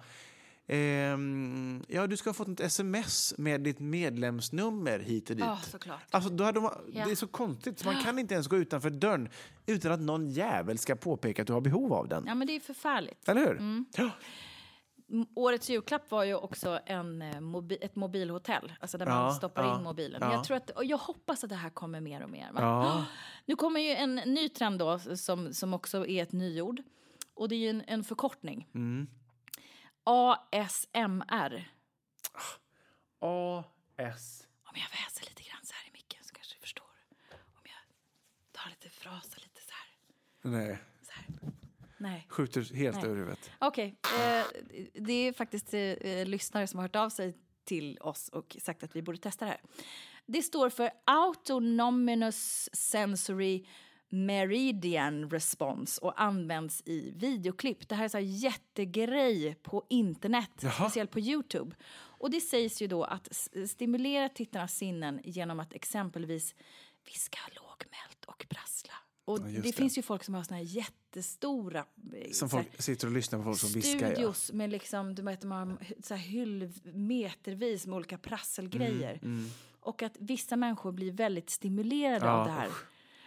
ehm, 0.68 1.84
ja 1.88 2.08
du 2.08 2.18
ska 2.18 2.30
ha 2.30 2.34
fått 2.34 2.48
ett 2.48 2.60
sms 2.60 3.34
med 3.38 3.62
ditt 3.62 3.80
medlemsnummer 3.80 5.00
hit 5.00 5.30
och 5.30 5.36
dit. 5.36 5.46
Ja, 5.46 5.58
såklart. 5.64 6.00
Alltså, 6.10 6.30
då 6.30 6.44
hade 6.44 6.60
man, 6.62 6.74
Ja. 6.94 7.06
Det 7.06 7.12
är 7.12 7.16
så 7.16 7.28
konstigt, 7.28 7.86
man 7.86 8.04
kan 8.04 8.20
inte 8.20 8.34
ens 8.34 8.48
gå 8.48 8.58
utanför 8.58 8.90
dörren 8.90 9.30
utan 9.66 9.92
att 9.92 10.00
någon 10.00 10.30
jävel 10.30 10.78
ska 10.78 10.96
påpeka 10.96 11.42
att 11.42 11.48
du 11.48 11.54
har 11.54 11.62
behov 11.62 11.94
av 11.94 12.08
den. 12.08 12.24
Ja, 12.28 12.36
men 12.36 12.48
det 12.48 12.56
är 12.56 12.60
förfärligt. 12.60 13.30
Eller 13.30 13.42
hur? 13.42 13.58
Mm. 13.58 13.86
Ja. 13.98 14.10
Årets 15.36 15.70
julklapp 15.70 16.12
var 16.12 16.24
ju 16.24 16.36
också 16.36 16.80
en, 16.86 17.22
eh, 17.22 17.40
mobi 17.40 17.78
ett 17.82 17.96
mobilhotell, 17.96 18.74
alltså 18.80 18.98
där 18.98 19.06
Ja, 19.06 19.12
man 19.12 19.34
stoppar 19.34 19.64
ja, 19.64 19.78
in 19.78 19.84
mobilen. 19.84 20.22
Ja. 20.22 20.34
Jag, 20.34 20.44
tror 20.44 20.58
att, 20.58 20.70
och 20.70 20.86
jag 20.86 20.98
hoppas 20.98 21.44
att 21.44 21.50
det 21.50 21.56
här 21.56 21.70
kommer 21.70 22.02
mer 22.02 22.24
och 22.24 22.30
mer. 22.30 22.52
Va? 22.52 23.06
Nu 23.46 23.56
kommer 23.56 23.80
ju 23.80 23.90
en 23.90 24.16
ny 24.16 24.50
trend 24.50 24.80
då, 24.80 25.00
som, 25.00 25.54
som 25.54 25.74
också 25.74 26.08
är 26.08 26.24
ett 26.24 26.32
nyord. 26.32 26.82
Och 27.34 27.50
det 27.50 27.56
är 27.56 27.60
ju 27.60 27.70
en, 27.70 27.84
en 27.88 28.04
förkortning. 28.04 28.68
Mm. 28.74 29.08
ASMR. 30.04 31.72
AS. 33.20 34.48
Om 34.64 34.76
jag 34.76 34.90
väser 34.92 35.26
lite 35.30 35.44
grann 35.44 35.64
så 35.64 35.74
här 35.74 35.90
i 35.90 35.92
micken 35.94 36.24
så 36.24 36.34
kanske 36.34 36.56
du 36.56 36.60
förstår. 36.60 36.86
Om 37.32 37.64
jag 37.64 37.82
tar 38.52 38.70
lite 38.70 38.90
frasa 38.90 39.38
lite 39.38 39.62
så 39.62 39.72
här. 39.72 39.88
Nej. 40.52 40.80
Nej. 42.02 42.26
skjuter 42.30 42.76
helt 42.76 42.96
Nej. 42.96 43.06
över 43.06 43.16
huvudet. 43.16 43.52
Okej, 43.60 43.96
eh, 44.04 44.46
det 44.94 45.14
är 45.14 45.34
faktiskt 45.34 45.74
eh, 45.74 46.26
lyssnare 46.26 46.68
som 46.68 46.78
har 46.78 46.84
hört 46.84 46.96
av 46.96 47.10
sig 47.10 47.38
till 47.64 47.98
oss 47.98 48.30
och 48.30 48.58
sagt 48.60 48.84
att 48.84 48.96
vi 48.96 49.02
borde 49.02 49.18
testa 49.18 49.46
det 49.46 49.52
här. 49.52 49.62
Det 50.26 50.42
står 50.42 50.70
för 50.70 50.90
Autonomous 51.06 52.70
Sensory 52.74 53.66
Meridian 54.10 55.30
Response 55.30 56.02
och 56.02 56.22
används 56.22 56.82
i 56.86 57.12
videoklipp. 57.16 57.90
Det 57.90 57.96
här 57.96 58.04
är 58.06 58.10
så 58.10 58.18
här 58.18 58.26
jättegrej 58.26 59.56
på 59.56 59.86
internet, 59.90 60.52
Jaha. 60.62 60.72
speciellt 60.72 61.12
på 61.12 61.20
Youtube. 61.20 61.76
Och 61.94 62.32
det 62.32 62.42
sägs 62.42 62.82
ju 62.82 62.88
då 62.88 63.04
att 63.04 63.28
stimulera 63.68 64.30
tittarnas 64.30 64.76
sinnen 64.76 65.22
genom 65.24 65.60
att 65.60 65.74
exempelvis 65.74 66.56
viska 67.06 67.40
lågmält 67.56 68.26
och 68.26 68.46
prassla. 68.50 68.94
Och 69.32 69.40
Ja, 69.40 69.44
det, 69.44 69.62
det. 69.62 69.72
finns 69.76 69.98
ju 69.98 70.02
folk 70.02 70.24
som 70.24 70.34
har 70.34 70.44
såna 70.44 70.58
här 70.58 70.64
jättestora 70.64 71.80
eh, 72.14 72.32
Som 72.32 72.50
så 72.50 72.58
här, 72.58 72.64
folk 72.64 72.82
sitter 72.82 73.08
och 73.08 73.14
lyssnar 73.14 73.40
på 73.40 73.44
folk 73.46 73.60
som 73.60 73.70
viskar. 73.72 74.08
Ja. 74.08 74.14
studios 74.14 74.52
med 74.52 74.70
liksom, 74.70 75.16
du 75.16 75.22
vet, 75.22 75.44
har 75.44 75.78
så 76.04 76.14
här 76.16 76.22
hyll, 76.22 76.72
metervis 76.94 77.88
med 77.88 77.96
olika 77.96 78.18
prasselgrejer. 78.18 79.20
Och 79.80 80.04
att 80.04 80.16
vissa 80.20 80.56
människor 80.56 80.92
blir 80.92 81.12
väldigt 81.12 81.50
stimulerade 81.50 82.16
Mm, 82.16 82.28
Ja, 82.28 82.40
av 82.40 82.46
det 82.46 82.52
här. 82.54 82.70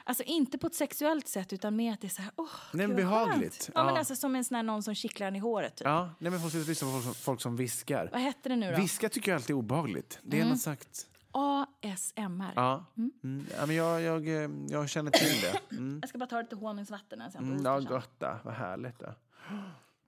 Alltså 0.06 0.22
inte 0.22 0.58
på 0.58 0.66
ett 0.66 0.74
sexuellt 0.74 1.28
sätt 1.28 1.52
utan 1.52 1.76
med 1.76 1.92
att 1.94 2.00
det 2.00 2.06
är 2.06 2.08
så 2.08 2.22
här, 2.22 2.30
åh, 2.36 2.46
Nej, 2.72 2.86
gud, 2.86 2.88
men 2.88 2.96
behagligt. 2.96 3.54
skönt. 3.54 3.70
Ja, 3.74 3.84
men 3.84 3.94
Ja. 3.94 3.98
alltså 3.98 4.16
som 4.16 4.34
en 4.36 4.44
sån 4.44 4.54
här 4.54 4.62
någon 4.62 4.82
som 4.82 4.94
kittlar 4.94 5.26
en 5.28 5.36
i 5.36 5.38
håret 5.38 5.76
typ. 5.76 5.84
Ja, 5.84 6.10
nej, 6.18 6.30
men 6.30 6.40
folk 6.40 6.52
sitter 6.52 6.64
och 6.64 6.68
lyssnar 6.68 6.88
på 6.88 6.92
folk 6.92 7.04
som, 7.04 7.14
folk 7.14 7.40
som 7.40 7.56
viskar. 7.56 8.08
Vad 8.12 8.20
hette 8.20 8.48
det 8.48 8.56
nu 8.56 8.70
då? 8.72 8.80
Viska 8.80 9.08
tycker 9.08 9.30
jag 9.30 9.36
alltid 9.36 9.50
är 9.50 9.58
obehagligt. 9.58 10.18
Det 10.22 10.40
är 10.40 10.44
något 10.48 10.60
sagt. 10.60 11.06
ASMR. 11.34 12.52
Ja. 12.56 12.84
Mm. 12.96 13.46
ja 13.58 13.66
men 13.66 13.76
jag, 13.76 14.00
jag, 14.02 14.28
eh, 14.28 14.50
jag 14.68 14.88
känner 14.88 15.10
till 15.10 15.40
det. 15.40 15.76
Mm. 15.76 15.98
Jag 16.02 16.08
ska 16.08 16.18
bara 16.18 16.26
ta 16.26 16.40
lite 16.40 16.56
honungsvatten 16.56 17.20
här 17.20 17.30
sen. 17.30 17.40
på 17.44 17.50
Mm, 17.50 17.64
ja, 17.64 17.78
sen. 17.80 17.88
gott 17.88 18.10
då. 18.18 18.36
Vad 18.44 18.54
härligt. 18.54 18.98
Då. 18.98 19.14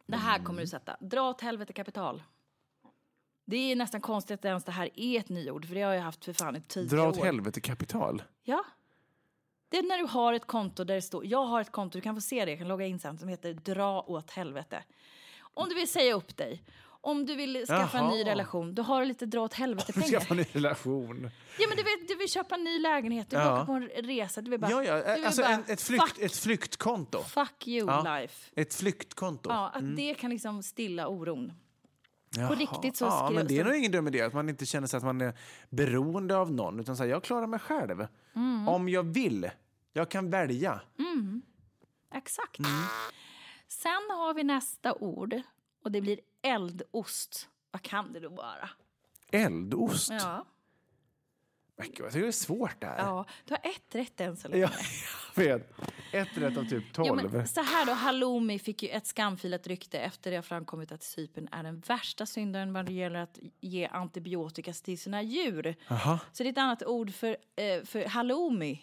Det 0.07 0.17
här 0.17 0.45
kommer 0.45 0.61
du 0.61 0.67
sätta. 0.67 0.97
Dra 1.01 1.31
åt 1.31 1.41
helvete 1.41 1.73
kapital. 1.73 2.23
Det 3.45 3.57
är 3.73 3.77
nästan 3.77 4.01
konstigt 4.01 4.35
att 4.41 4.45
ens 4.45 4.65
det 4.65 4.73
här 4.73 4.91
är 4.95 5.19
ett 5.21 5.29
nyord, 5.29 5.67
för 5.67 5.75
det 5.75 5.83
har 5.83 5.93
jag 5.93 6.03
haft 6.03 6.25
för 6.25 6.33
fan 6.33 6.57
i 6.57 6.61
tio 6.61 6.85
Dra 6.89 7.09
åt 7.09 7.19
år. 7.19 7.25
helvete 7.25 7.61
kapital. 7.61 8.23
Ja. 8.43 8.65
Det 9.69 9.77
är 9.79 9.83
när 9.83 9.99
du 9.99 10.05
har 10.05 10.33
ett 10.33 10.47
konto 10.47 10.85
där 10.85 10.95
det 10.95 11.03
står, 11.03 11.27
jag 11.27 11.45
har 11.47 11.61
ett 11.61 11.73
konto, 11.73 11.99
du 11.99 12.03
kan 12.03 12.15
få 12.15 12.21
se 12.21 12.45
det, 12.45 12.51
jag 12.51 12.59
kan 12.59 12.69
logga 12.69 12.87
in 12.87 12.99
sen, 12.99 13.19
som 13.19 13.29
heter 13.29 13.55
dra 13.55 14.01
åt 14.03 14.31
helvete. 14.31 14.85
Om 15.41 15.69
du 15.69 15.75
vill 15.75 15.89
säga 15.91 16.15
upp 16.15 16.37
dig, 16.37 16.63
om 17.07 17.27
du 17.27 17.35
vill 17.37 17.65
skaffa 17.67 17.99
en 17.99 18.09
ny 18.11 18.19
Jaha. 18.19 18.31
relation, 18.31 18.75
då 18.75 18.83
har 18.83 19.01
du 19.01 19.07
lite 19.07 19.27
dra 19.27 19.41
åt 19.41 19.55
helvete 19.55 19.93
pengar. 19.93 20.09
Skaffa 20.09 20.35
en 20.35 20.37
ny 20.41 20.47
relation. 20.53 21.31
Ja 21.59 21.67
men 21.69 21.77
du 21.77 21.83
vet, 21.83 22.09
du 22.09 22.17
vill 22.17 22.29
köpa 22.31 22.55
en 22.55 22.65
ny 22.65 22.79
lägenhet, 22.79 23.31
du 23.31 23.37
vill 23.37 23.47
Ja. 23.47 23.55
åka 23.57 23.65
på 23.67 23.73
en 23.73 23.89
resa, 23.89 24.41
du 24.43 24.51
vill 24.51 24.61
bara... 24.61 24.71
Ja, 24.71 24.85
ja. 24.85 25.15
vill 25.15 25.27
Alltså 25.27 25.43
bara 25.43 25.51
en, 25.51 25.63
ett, 25.69 25.83
flykt, 25.83 26.09
fuck, 26.09 26.19
ett 26.19 26.37
flyktkonto. 26.37 27.23
fuck 27.23 27.69
you 27.69 27.87
Ja. 27.91 28.19
life. 28.21 28.51
Ett 28.57 28.75
flyktkonto. 28.75 29.51
Ja, 29.51 29.69
att 29.75 29.97
det 29.97 30.15
kan 30.15 30.31
liksom 30.31 30.63
stilla 30.63 31.09
oron. 31.09 31.53
Jaha. 32.37 32.55
riktigt 32.55 32.97
så 32.97 33.05
Ja, 33.05 33.31
men 33.35 33.47
det 33.47 33.59
är 33.59 33.63
så- 33.65 33.69
nog 33.69 33.79
ingen 33.79 33.93
dum 33.93 34.09
idé 34.09 34.21
att 34.23 34.33
man 34.35 34.49
inte 34.49 34.67
känner 34.67 34.87
sig 34.87 34.99
att 34.99 35.05
man 35.05 35.21
är 35.21 35.35
beroende 35.71 36.37
av 36.37 36.53
någon. 36.53 36.81
Utan 36.81 36.97
säger 36.97 37.11
jag 37.13 37.23
klarar 37.25 37.47
mig 37.47 37.61
själv. 37.61 38.07
Mm. 38.37 38.69
Om 38.69 38.89
jag 38.89 39.03
vill. 39.03 39.51
Jag 39.93 40.11
kan 40.11 40.31
välja. 40.31 40.81
Exakt. 42.15 42.59
Mm. 42.59 42.71
Sen 43.69 43.93
har 44.11 44.35
vi 44.35 44.45
nästa 44.45 44.95
ord 44.95 45.35
och 45.87 45.93
det 45.93 46.01
blir 46.01 46.21
eldost. 46.43 47.49
Vad 47.71 47.83
kan 47.83 48.13
det 48.13 48.21
då 48.21 48.29
vara? 48.29 48.69
Eldost. 49.31 50.11
Ja. 50.11 50.47
Men 51.77 51.87
gud, 51.87 52.01
jag 52.01 52.13
tycker 52.13 52.23
det 52.23 52.29
är 52.29 52.33
svårt 52.33 52.81
det 52.81 52.87
här. 52.87 52.99
ja, 52.99 53.25
du 53.45 53.55
har 53.55 53.71
ett 53.71 53.95
rätt 53.95 54.21
än 54.21 54.37
så 54.37 54.49
länge. 54.49 54.63
Ja, 54.63 54.71
jag 55.35 55.45
vet. 55.45 55.73
Ett 56.13 56.39
rätt 56.39 56.57
av 56.57 56.65
typ 56.65 56.93
tolv. 56.93 57.47
så 57.47 57.63
här 57.63 57.87
då, 57.87 57.93
halloumi 57.93 58.59
fick 58.59 58.83
ju 58.83 58.89
ett 58.89 59.07
skamfilat 59.07 59.67
rykte 59.67 59.99
efter 59.99 60.31
det 60.31 60.37
har 60.37 60.43
framkommit 60.43 60.93
att 60.93 61.03
Cypern 61.03 61.49
är 61.53 61.63
den 61.63 61.81
värsta 61.81 62.27
syndaren 62.27 62.73
vad 62.73 62.87
det 62.87 62.93
gäller 62.93 63.19
att 63.19 63.39
ge 63.61 63.87
antibiotika 63.87 64.73
till 64.73 64.99
sina 64.99 65.23
djur. 65.23 65.75
Jaha. 65.89 66.21
Så 66.33 66.43
det 66.43 66.49
är 66.49 66.53
ett 66.53 66.59
annat 66.59 66.83
ord 66.83 67.15
för, 67.15 67.37
eh, 67.57 67.85
för 67.85 68.05
halloumi. 68.05 68.83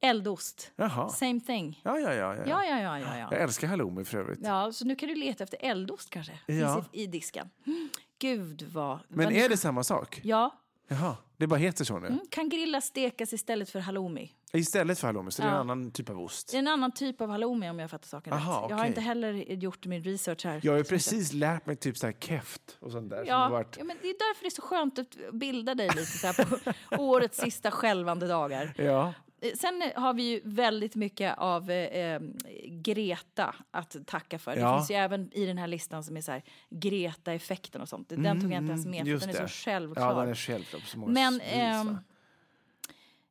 Eldost. 0.00 0.72
Jaha. 0.76 1.08
Same 1.08 1.40
thing. 1.40 1.80
Ja, 1.84 1.98
ja, 1.98 2.14
ja. 2.14 2.36
ja. 2.36 2.44
Ja, 2.46 2.64
ja, 2.64 2.80
ja, 2.80 2.98
ja. 2.98 3.18
Jag 3.18 3.32
ja. 3.32 3.36
älskar 3.36 3.68
halloumi 3.68 4.04
för 4.04 4.18
övrigt. 4.18 4.38
ja 4.42 4.72
så 4.72 4.84
nu 4.84 4.96
kan 4.96 5.08
du 5.08 5.14
leta 5.14 5.44
efter 5.44 5.58
eldost 5.60 6.10
kanske. 6.10 6.32
Ja. 6.46 6.74
Finns 6.74 6.86
i, 6.92 7.02
i 7.02 7.06
disken. 7.06 7.50
Mm, 7.66 7.88
Gud 8.18 8.62
vad... 8.72 8.98
Men 9.08 9.24
vad 9.24 9.34
är 9.34 9.48
det 9.48 9.56
samma 9.56 9.84
sak? 9.84 10.20
Ja. 10.24 10.50
Jaha, 10.88 11.16
det 11.36 11.46
bara 11.46 11.56
heter 11.56 11.84
så 11.84 11.98
nu? 11.98 12.06
Mm, 12.06 12.20
kan 12.30 12.48
grillas 12.48 12.84
stekas 12.84 13.32
istället 13.32 13.70
för 13.70 13.80
halloumi. 13.80 14.32
Istället 14.52 14.98
för 14.98 15.06
halloumi, 15.06 15.30
så 15.30 15.42
det 15.42 15.48
är 15.48 15.52
en 15.52 15.58
annan 15.58 15.90
typ 15.90 16.10
av 16.10 16.20
ost? 16.20 16.50
Det 16.50 16.56
är 16.56 16.58
en 16.58 16.68
annan 16.68 16.92
typ 16.92 17.20
av 17.20 17.30
halloumi 17.30 17.70
om 17.70 17.78
jag 17.78 17.90
fattar 17.90 18.06
saken 18.06 18.32
Aha, 18.32 18.62
rätt. 18.62 18.70
Jag 18.70 18.76
har 18.76 18.86
inte 18.86 19.00
heller 19.00 19.32
gjort 19.32 19.86
min 19.86 20.04
research 20.04 20.44
här. 20.44 20.60
Jag 20.62 20.72
har 20.72 20.82
precis 20.82 21.32
lärt 21.32 21.66
mig 21.66 21.76
typ 21.76 21.96
så 21.96 22.06
här 22.06 22.12
keft 22.12 22.76
och 22.80 22.92
sånt 22.92 23.10
där. 23.10 23.24
Ja, 23.26 23.48
varit... 23.48 23.76
ja, 23.78 23.84
men 23.84 23.96
det 24.02 24.08
är 24.08 24.12
därför 24.18 24.42
det 24.42 24.48
är 24.48 24.50
så 24.50 24.62
skönt 24.62 24.98
att 24.98 25.16
bilda 25.32 25.74
dig 25.74 25.88
lite 25.88 26.06
så 26.18 26.32
på 26.32 26.58
årets 27.02 27.38
sista 27.38 27.70
skälvande 27.70 28.26
dagar. 28.26 28.74
ja. 28.76 29.14
Eh, 29.40 29.50
Sen 29.58 29.82
eh, 29.82 30.02
har 30.02 30.14
vi 30.14 30.22
ju 30.22 30.40
väldigt 30.44 30.94
mycket 30.94 31.38
av 31.38 31.70
eh, 31.70 31.98
eh, 32.14 32.20
Greta 32.68 33.54
att 33.70 33.96
tacka 34.06 34.38
för. 34.38 34.54
Det 34.54 34.60
Ja. 34.60 34.78
finns 34.78 34.90
ju 34.90 34.94
även 34.94 35.32
i 35.32 35.46
den 35.46 35.58
här 35.58 35.66
listan 35.66 36.04
som 36.04 36.16
är 36.16 36.20
så 36.20 36.32
här 36.32 36.42
Greta-effekten 36.70 37.80
och 37.80 37.88
sånt. 37.88 38.08
Den 38.08 38.40
tog 38.40 38.52
jag 38.52 38.58
inte 38.58 38.72
ens 38.72 38.86
med 38.86 39.00
för 39.00 39.06
Mm, 39.06 39.18
den 39.20 39.28
är 39.28 39.32
det. 39.42 39.48
så 39.48 39.54
självklar. 39.64 40.08
Ja, 40.14 40.20
den 40.20 40.28
är 40.28 40.34
självklar 40.34 40.80
Men 41.06 41.38
va? 41.86 41.98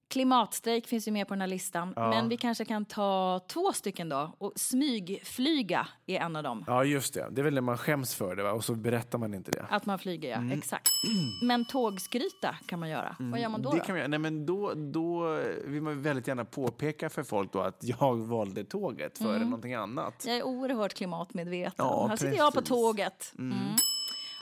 Klimatstrejk 0.09 0.87
finns 0.87 1.07
ju 1.07 1.11
med 1.11 1.27
på 1.27 1.33
den 1.33 1.41
här 1.41 1.47
listan. 1.47 1.93
Ja. 1.95 2.09
Men 2.09 2.29
vi 2.29 2.37
kanske 2.37 2.65
kan 2.65 2.85
ta 2.85 3.39
två 3.47 3.73
stycken 3.73 4.09
då. 4.09 4.35
Och 4.37 4.53
smygflyga 4.55 5.87
är 6.05 6.19
en 6.19 6.35
av 6.35 6.43
dem. 6.43 6.63
Ja, 6.67 6.83
just 6.83 7.13
det. 7.13 7.27
Det 7.31 7.41
är 7.41 7.43
väl 7.43 7.53
när 7.53 7.61
man 7.61 7.77
skäms 7.77 8.15
för 8.15 8.35
det, 8.35 8.43
va? 8.43 8.51
och 8.51 8.63
så 8.65 8.75
berättar 8.75 9.17
man 9.17 9.33
inte 9.33 9.51
det. 9.51 9.65
Att 9.69 9.85
man 9.85 9.99
flyger, 9.99 10.29
ja. 10.29 10.37
Mm. 10.37 10.57
Exakt. 10.57 10.89
Men 11.41 11.65
tågskryta 11.65 12.55
kan 12.65 12.79
man 12.79 12.89
göra. 12.89 13.15
Vad 13.19 13.39
gör 13.39 13.49
man 13.49 13.61
då? 13.61 13.71
det 13.71 13.77
då? 13.77 13.83
kan 13.83 13.95
vi, 13.95 14.07
nej, 14.07 14.19
men 14.19 14.45
då, 14.45 14.73
då 14.73 15.39
vill 15.65 15.81
man 15.81 16.01
väldigt 16.01 16.27
gärna 16.27 16.45
påpeka 16.45 17.09
för 17.09 17.23
folk 17.23 17.53
då 17.53 17.59
att 17.61 17.77
jag 17.81 18.17
valde 18.27 18.63
tåget 18.63 19.17
före 19.17 19.35
Mm. 19.35 19.49
någonting 19.49 19.73
annat. 19.73 20.23
Jag 20.27 20.37
är 20.37 20.43
oerhört 20.43 20.93
klimatmedveten. 20.93 21.73
Ja, 21.85 22.07
här 22.09 22.15
sitter 22.15 22.37
jag 22.37 22.53
på 22.53 22.59
precis. 22.59 22.69
tåget. 22.69 23.33
Mm. 23.37 23.57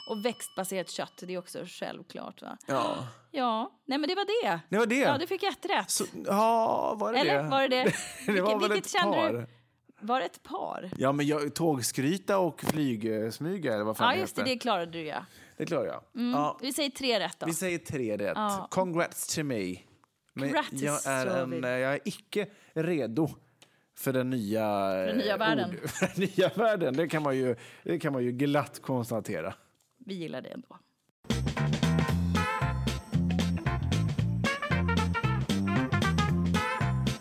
Och 0.08 0.24
växtbaserat 0.24 0.90
kött, 0.90 1.12
det 1.26 1.34
är 1.34 1.38
också 1.38 1.64
självklart. 1.66 2.42
Va? 2.42 2.56
Ja, 2.66 3.06
Ja, 3.30 3.72
nej 3.84 3.98
men 3.98 4.08
det 4.08 4.14
var 4.14 4.42
det. 4.44 4.60
det 4.68 4.78
var 4.78 4.86
det. 4.86 4.94
Ja, 4.98 5.18
du 5.18 5.26
fick 5.26 5.42
ett 5.42 5.66
rätt. 5.70 5.90
Så, 5.90 6.04
ja, 6.26 6.94
var 6.98 7.12
det 7.12 7.18
Eller 7.18 7.42
det? 7.42 7.48
var 7.48 7.60
det 7.68 7.68
det? 7.68 7.92
det 8.32 8.40
var 8.40 8.58
Vilket- 8.58 8.70
väl 8.70 8.78
ett 8.78 8.92
par. 9.12 9.32
du? 9.32 9.46
Var 10.00 10.20
det 10.20 10.26
ett 10.26 10.42
par? 10.42 10.90
Ja, 10.98 11.12
men 11.12 11.26
jag, 11.26 11.54
tågskryta 11.54 12.38
och 12.38 12.60
flygsmyga, 12.64 13.74
eller 13.74 13.84
vad 13.84 13.96
fan 13.96 14.14
Ja, 14.14 14.20
just 14.20 14.36
det, 14.36 14.42
det 14.44 14.56
klarade 14.58 14.92
du 14.92 15.02
ja. 15.06 15.24
Det 15.56 15.66
klarar 15.66 15.86
jag. 15.86 16.02
Ja, 16.12 16.58
Vi 16.62 16.72
säger 16.72 16.90
tre 16.90 17.20
rätt 17.20 17.36
då. 17.40 17.46
vi 17.46 17.52
säger 17.54 17.78
tre 17.78 18.16
rätt. 18.16 18.32
Ja. 18.34 18.68
Congrats 18.70 19.34
to 19.34 19.42
me. 19.42 19.76
Men 20.32 20.52
Grattis, 20.52 20.82
jag, 20.82 21.06
är 21.06 21.26
en, 21.26 21.40
Robin. 21.50 21.62
jag 21.62 21.80
är 21.94 22.00
icke 22.04 22.46
redo 22.74 23.28
för 23.98 24.12
den 24.12 24.30
nya, 24.30 24.60
för 24.62 25.06
den 25.06 25.16
nya 25.18 25.36
världen. 25.36 25.76
för 25.88 26.06
den 26.16 26.28
nya 26.36 26.48
världen. 26.48 26.96
Det 26.96 27.08
kan, 27.08 27.22
man 27.22 27.36
ju, 27.36 27.56
det 27.82 27.98
kan 27.98 28.12
man 28.12 28.24
ju 28.24 28.32
glatt 28.32 28.82
konstatera. 28.82 29.54
Vi 30.08 30.14
gillar 30.14 30.40
det 30.42 30.48
ändå. 30.48 30.78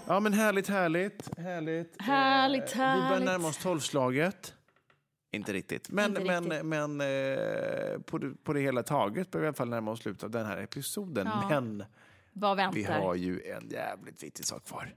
Ja, 0.08 0.20
men 0.20 0.34
härligt, 0.34 0.68
härligt. 0.68 1.38
Härligt, 1.38 2.02
Härligt, 2.02 2.64
Eh, 2.64 2.70
Vi 2.72 2.78
börjar 2.78 3.02
härligt. 3.10 3.26
närma 3.26 3.48
oss 3.48 3.58
tolvslaget. 3.58 4.54
Inte 5.32 5.54
riktigt. 5.54 5.90
Men, 5.90 6.10
Inte 6.10 6.24
men, 6.24 6.44
riktigt. 6.44 6.66
men 6.66 7.02
eh, 7.02 8.00
på, 8.02 8.18
det, 8.18 8.44
på 8.44 8.54
det 8.54 8.60
hela 8.60 8.84
taget 8.84 9.32
börjar 9.32 9.42
vi 9.42 9.46
i 9.46 9.48
alla 9.48 9.54
fall 9.56 9.70
närma 9.70 9.92
oss 9.92 10.00
slutet 10.00 10.24
av 10.24 10.32
den 10.32 10.46
här 10.46 10.58
episoden. 10.58 11.28
Ja. 11.28 11.50
Men 11.50 11.84
Vad 12.34 12.58
väntar? 12.58 12.76
vi 12.76 12.84
har 12.84 13.16
ju 13.16 13.42
en 13.42 13.70
jävligt 13.70 14.24
viktig 14.24 14.46
sak 14.46 14.66
kvar. 14.68 14.96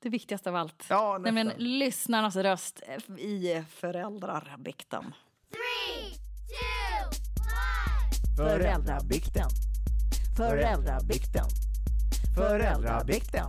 Det 0.00 0.08
viktigaste 0.08 0.48
av 0.50 0.56
allt. 0.56 0.86
Ja, 0.88 1.18
nästan. 1.18 1.34
Nämligen 1.34 1.52
lyssnarnas 1.78 2.36
röst 2.36 2.82
i 3.18 3.64
föräldrarbikten. 3.70 5.04
Föräldrabikten. 8.36 9.48
Föräldrabikten. 10.36 11.44
Föräldrabikten. 12.36 13.46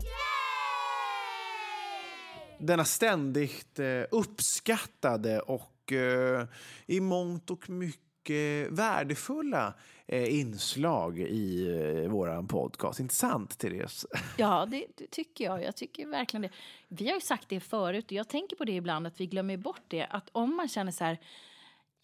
Denna 2.60 2.86
ständigt 2.86 3.80
eh, 3.80 4.02
uppskattade 4.12 5.40
och 5.40 5.92
eh, 5.92 6.48
i 6.86 7.00
mångt 7.00 7.50
och 7.50 7.70
mycket 7.70 8.72
värdefulla 8.72 9.74
eh, 10.08 10.40
inslag 10.40 11.20
i 11.20 12.08
våran 12.10 12.48
podcast. 12.48 13.00
Inte 13.00 13.16
sant, 13.16 13.58
Therese? 13.58 14.06
Ja, 14.38 14.66
det, 14.72 14.86
det 14.98 15.08
tycker 15.12 15.44
jag. 15.44 15.64
Jag 15.64 15.76
tycker 15.76 16.08
verkligen 16.08 16.42
det. 16.42 16.50
Vi 16.88 17.08
har 17.08 17.16
ju 17.16 17.22
sagt 17.22 17.50
det 17.50 17.60
förut 17.60 18.06
och 18.06 18.12
jag 18.12 18.28
tänker 18.28 18.56
på 18.56 18.66
det 18.66 18.76
ibland 18.76 19.08
att 19.08 19.20
vi 19.22 19.28
glömmer 19.28 19.58
bort 19.58 19.84
det. 19.88 20.06
Att 20.06 20.30
om 20.32 20.56
man 20.56 20.68
känner 20.68 20.92
så 20.92 21.04
här, 21.04 21.20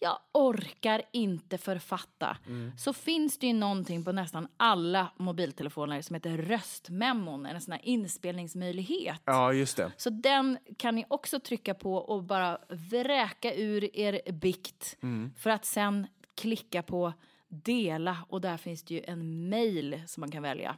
jag 0.02 0.18
orkar 0.32 1.02
inte 1.12 1.58
författa. 1.58 2.36
Så 2.76 2.92
finns 2.92 3.38
det 3.38 3.46
ju 3.46 3.52
någonting 3.52 4.04
på 4.04 4.12
nästan 4.12 4.48
alla 4.56 5.12
mobiltelefoner 5.16 6.02
som 6.02 6.14
heter 6.14 6.36
röstmemon, 6.38 7.46
en 7.46 7.60
sån 7.60 7.72
här 7.72 7.80
inspelningsmöjlighet. 7.84 9.22
Ja, 9.24 9.52
just 9.52 9.76
det. 9.76 9.92
Så 9.96 10.10
den 10.10 10.58
kan 10.78 10.94
ni 10.94 11.04
också 11.08 11.40
trycka 11.40 11.74
på 11.74 11.94
och 11.94 12.22
bara 12.22 12.58
vräka 12.68 13.54
ur 13.54 13.96
er 13.96 14.32
bikt 14.32 14.96
för 15.38 15.50
att 15.50 15.64
sen 15.64 16.06
klicka 16.34 16.82
på 16.82 17.12
dela 17.48 18.18
och 18.28 18.40
där 18.40 18.56
finns 18.56 18.82
det 18.82 18.94
ju 18.94 19.00
en 19.04 19.48
mail 19.48 20.02
som 20.06 20.20
man 20.20 20.30
kan 20.30 20.42
välja. 20.42 20.76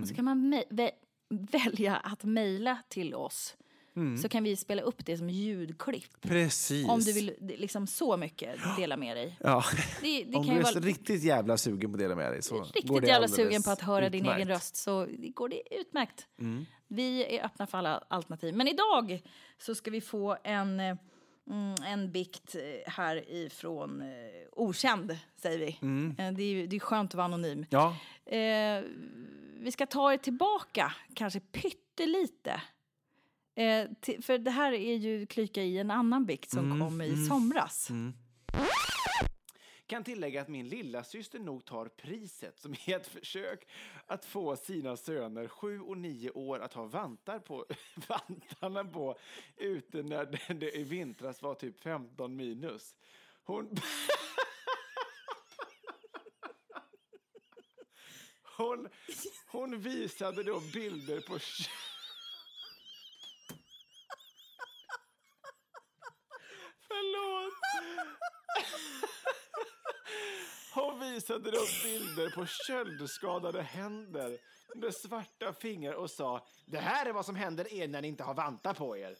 Och 0.00 0.08
så 0.08 0.14
kan 0.14 0.24
man 0.24 0.62
välja 1.28 1.96
att 1.96 2.24
mejla 2.24 2.78
till 2.88 3.14
oss 3.14 3.56
så 4.22 4.28
kan 4.28 4.44
vi 4.44 4.56
spela 4.56 4.82
upp 4.82 5.06
det 5.06 5.16
som 5.18 5.30
ljudklipp. 5.30 6.20
Precis. 6.20 6.88
Om 6.88 7.00
du 7.00 7.12
vill 7.12 7.34
liksom 7.40 7.86
så 7.86 8.16
mycket 8.16 8.58
dela 8.76 8.96
med 8.96 9.16
dig. 9.16 9.38
Ja. 9.40 9.64
Det, 10.00 10.24
det 10.24 10.36
Om 10.36 10.46
du 10.46 10.52
är 10.52 10.62
vara 10.62 10.80
riktigt 10.80 11.22
jävla 11.22 11.58
sugen 11.58 11.90
på 11.92 11.94
att 11.94 12.00
dela 12.00 12.14
med 12.14 12.32
dig 12.32 12.42
så 12.42 12.54
går 12.58 12.64
riktigt 12.64 13.00
det 13.02 13.06
jävla 13.08 13.28
sugen 13.28 13.62
på 13.62 13.70
att 13.70 13.80
höra 13.80 14.08
din 14.08 14.20
utmärkt. 14.20 14.36
egen 14.36 14.48
röst 14.48 14.76
så 14.76 15.08
går 15.34 15.48
det 15.48 15.74
utmärkt. 15.74 16.26
Mm. 16.40 16.66
Vi 16.88 17.36
är 17.36 17.44
öppna 17.44 17.66
för 17.66 17.78
alla 17.78 18.04
alternativ. 18.08 18.54
Men 18.54 18.68
idag 18.68 19.22
så 19.58 19.74
ska 19.74 19.90
vi 19.90 20.00
få 20.00 20.36
en, 20.44 20.80
mm, 20.80 20.98
en 21.86 22.12
bikt 22.12 22.54
eh, 22.54 22.92
här 22.92 23.30
ifrån 23.30 24.02
eh, 24.02 24.08
Okänd, 24.52 25.18
säger 25.36 25.58
vi. 25.58 25.68
Eh, 26.18 26.32
Det 26.32 26.42
är 26.42 26.66
det 26.66 26.76
är 26.76 26.80
skönt 26.80 27.10
att 27.10 27.14
vara 27.14 27.24
anonym. 27.24 27.52
Mm. 27.52 27.66
Ja, 27.70 27.96
Eh, 28.26 28.82
vi 29.58 29.72
ska 29.72 29.86
ta 29.86 30.12
er 30.12 30.16
tillbaka, 30.16 30.92
kanske 31.14 31.40
pyttelite. 31.40 32.62
Eh, 33.54 33.88
till, 34.00 34.22
för 34.22 34.38
det 34.38 34.50
här 34.50 34.72
är 34.72 34.96
ju 34.96 35.26
klyka 35.26 35.62
i 35.62 35.78
en 35.78 35.90
annan 35.90 36.26
bikt 36.26 36.50
som 36.50 36.72
Mm, 36.72 36.80
kom 36.80 37.00
i 37.00 37.26
somras. 37.26 37.88
Kan 39.86 40.04
tillägga 40.04 40.42
att 40.42 40.48
min 40.48 40.68
lilla 40.68 41.04
syster 41.04 41.38
nog 41.38 41.64
tar 41.64 41.88
priset 41.88 42.58
som 42.58 42.74
är 42.86 42.96
ett 42.96 43.06
försök 43.06 43.68
att 44.06 44.24
få 44.24 44.56
sina 44.56 44.96
söner 44.96 45.48
sju 45.48 45.80
och 45.80 45.98
nio 45.98 46.30
år 46.30 46.60
att 46.60 46.72
ha 46.72 46.84
vantar 46.84 47.38
på, 47.38 47.66
vantarna 48.08 48.84
på 48.84 49.18
ute 49.56 50.02
när 50.02 50.24
det, 50.24 50.54
det 50.54 50.76
i 50.76 50.84
vintras 50.84 51.42
var 51.42 51.54
typ 51.54 51.80
15 51.80 52.36
minus. 52.36 52.94
Hon... 53.44 53.68
Hon, 58.56 58.88
hon 59.46 59.80
visade 59.80 60.42
då 60.42 60.60
bilder 60.60 61.20
på... 61.20 61.38
Förlåt. 67.22 67.52
Hon 70.74 71.00
visade 71.00 71.50
då 71.50 71.60
bilder 71.84 72.30
på 72.30 72.46
köldskadade 72.66 73.62
händer 73.62 74.38
med 74.76 74.94
svarta 74.94 75.52
fingrar 75.60 75.92
och 75.94 76.10
sa 76.10 76.46
Det 76.66 76.78
här 76.78 77.06
är 77.06 77.12
vad 77.12 77.26
som 77.26 77.36
händer 77.36 77.74
er 77.74 77.88
när 77.88 78.02
ni 78.02 78.08
inte 78.08 78.22
har 78.22 78.34
vantar 78.34 78.74
på 78.74 78.96
er. 78.96 79.16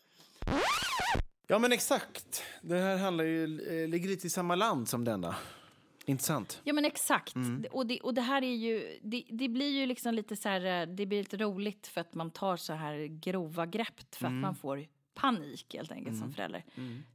Ja, 1.47 1.59
men 1.59 1.73
exakt. 1.73 2.43
Det 2.63 2.79
här 2.79 2.97
handlar 2.97 3.25
ju, 3.25 3.45
eh, 3.45 3.89
ligger 3.89 4.09
lite 4.09 4.27
i 4.27 4.31
samma 4.31 4.55
land 4.55 4.89
som 4.89 5.05
denna. 5.05 5.35
Intressant. 6.07 6.61
Ja 6.65 6.73
men 6.73 6.85
exakt. 6.85 7.35
Mm. 7.35 7.65
Och, 7.71 7.87
det, 7.87 8.01
och 8.01 8.15
det 8.15 8.21
här 8.21 8.43
är 8.43 8.55
ju, 8.55 8.99
det, 9.03 9.25
det 9.31 9.49
blir 9.49 9.71
ju 9.71 9.87
liksom 9.87 10.15
lite 10.15 10.37
så 10.37 10.49
här, 10.49 10.83
eh, 10.83 10.87
det 10.95 11.07
blir 11.07 11.19
lite 11.19 11.37
roligt 11.37 11.87
för 11.87 12.01
att 12.01 12.15
man 12.15 12.31
tar 12.31 12.57
så 12.57 12.73
här 12.73 13.07
grova 13.07 13.67
grepp 13.67 14.15
för 14.15 14.27
Mm. 14.27 14.39
att 14.39 14.43
man 14.43 14.55
får 14.55 14.87
panik 15.15 15.75
helt 15.75 15.93
enkelt 15.93 16.19
som 16.19 16.33
förälder. 16.33 16.65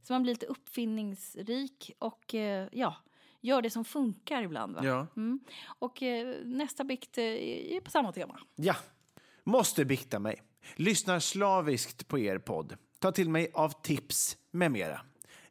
Så 0.02 0.12
man 0.12 0.22
blir 0.22 0.34
lite 0.34 0.46
uppfinningsrik 0.46 1.90
och 1.98 2.34
eh, 2.34 2.68
ja, 2.72 2.96
gör 3.40 3.62
det 3.62 3.70
som 3.70 3.84
funkar 3.84 4.42
ibland. 4.42 4.74
Va? 4.74 4.80
Ja. 4.84 5.06
Mm. 5.16 5.40
Och 5.64 6.02
eh, 6.02 6.36
nästa 6.44 6.84
bikt 6.84 7.18
eh, 7.18 7.24
är 7.24 7.80
på 7.80 7.90
samma 7.90 8.12
tema. 8.12 8.40
Ja. 8.56 8.76
Måste 9.44 9.84
bikta 9.84 10.18
mig. 10.18 10.42
Lyssnar 10.76 11.18
slaviskt 11.18 12.08
på 12.08 12.18
er 12.18 12.38
podd. 12.38 12.76
Ta 12.98 13.12
till 13.12 13.30
mig 13.30 13.50
av 13.54 13.82
tips 13.82 14.36
med 14.50 14.72
mera. 14.72 15.00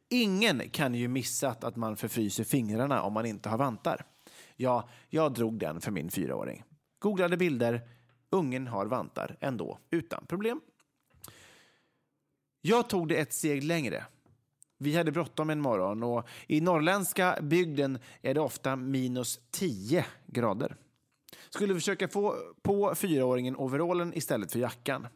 Ingen 0.08 0.70
kan 0.70 0.94
ju 0.94 1.08
missat 1.08 1.64
att 1.64 1.76
man 1.76 1.96
förfryser 1.96 2.44
fingrarna 2.44 3.02
om 3.02 3.12
man 3.12 3.26
inte 3.26 3.48
har 3.48 3.58
vantar. 3.58 4.06
Ja, 4.56 4.88
jag 5.08 5.34
drog 5.34 5.58
den 5.58 5.80
för 5.80 5.90
min 5.90 6.10
fyraåring. 6.10 6.64
Googlade 6.98 7.36
bilder. 7.36 7.88
Ungen 8.30 8.66
har 8.66 8.86
vantar 8.86 9.36
ändå, 9.40 9.78
utan 9.90 10.26
problem. 10.26 10.60
Jag 12.60 12.88
tog 12.88 13.08
det 13.08 13.16
ett 13.16 13.32
steg 13.32 13.64
längre. 13.64 14.04
Vi 14.78 14.96
hade 14.96 15.12
bråttom 15.12 15.50
en 15.50 15.60
morgon 15.60 16.02
och 16.02 16.28
i 16.46 16.60
norrländska 16.60 17.38
bygden 17.42 17.98
är 18.22 18.34
det 18.34 18.40
ofta 18.40 18.76
minus 18.76 19.40
10 19.50 20.06
grader. 20.26 20.76
Skulle 21.50 21.74
försöka 21.74 22.08
få 22.08 22.36
på 22.62 22.94
fyraåringen 22.94 23.56
overallen 23.56 24.12
istället 24.14 24.52
för 24.52 24.58
jackan. 24.58 25.06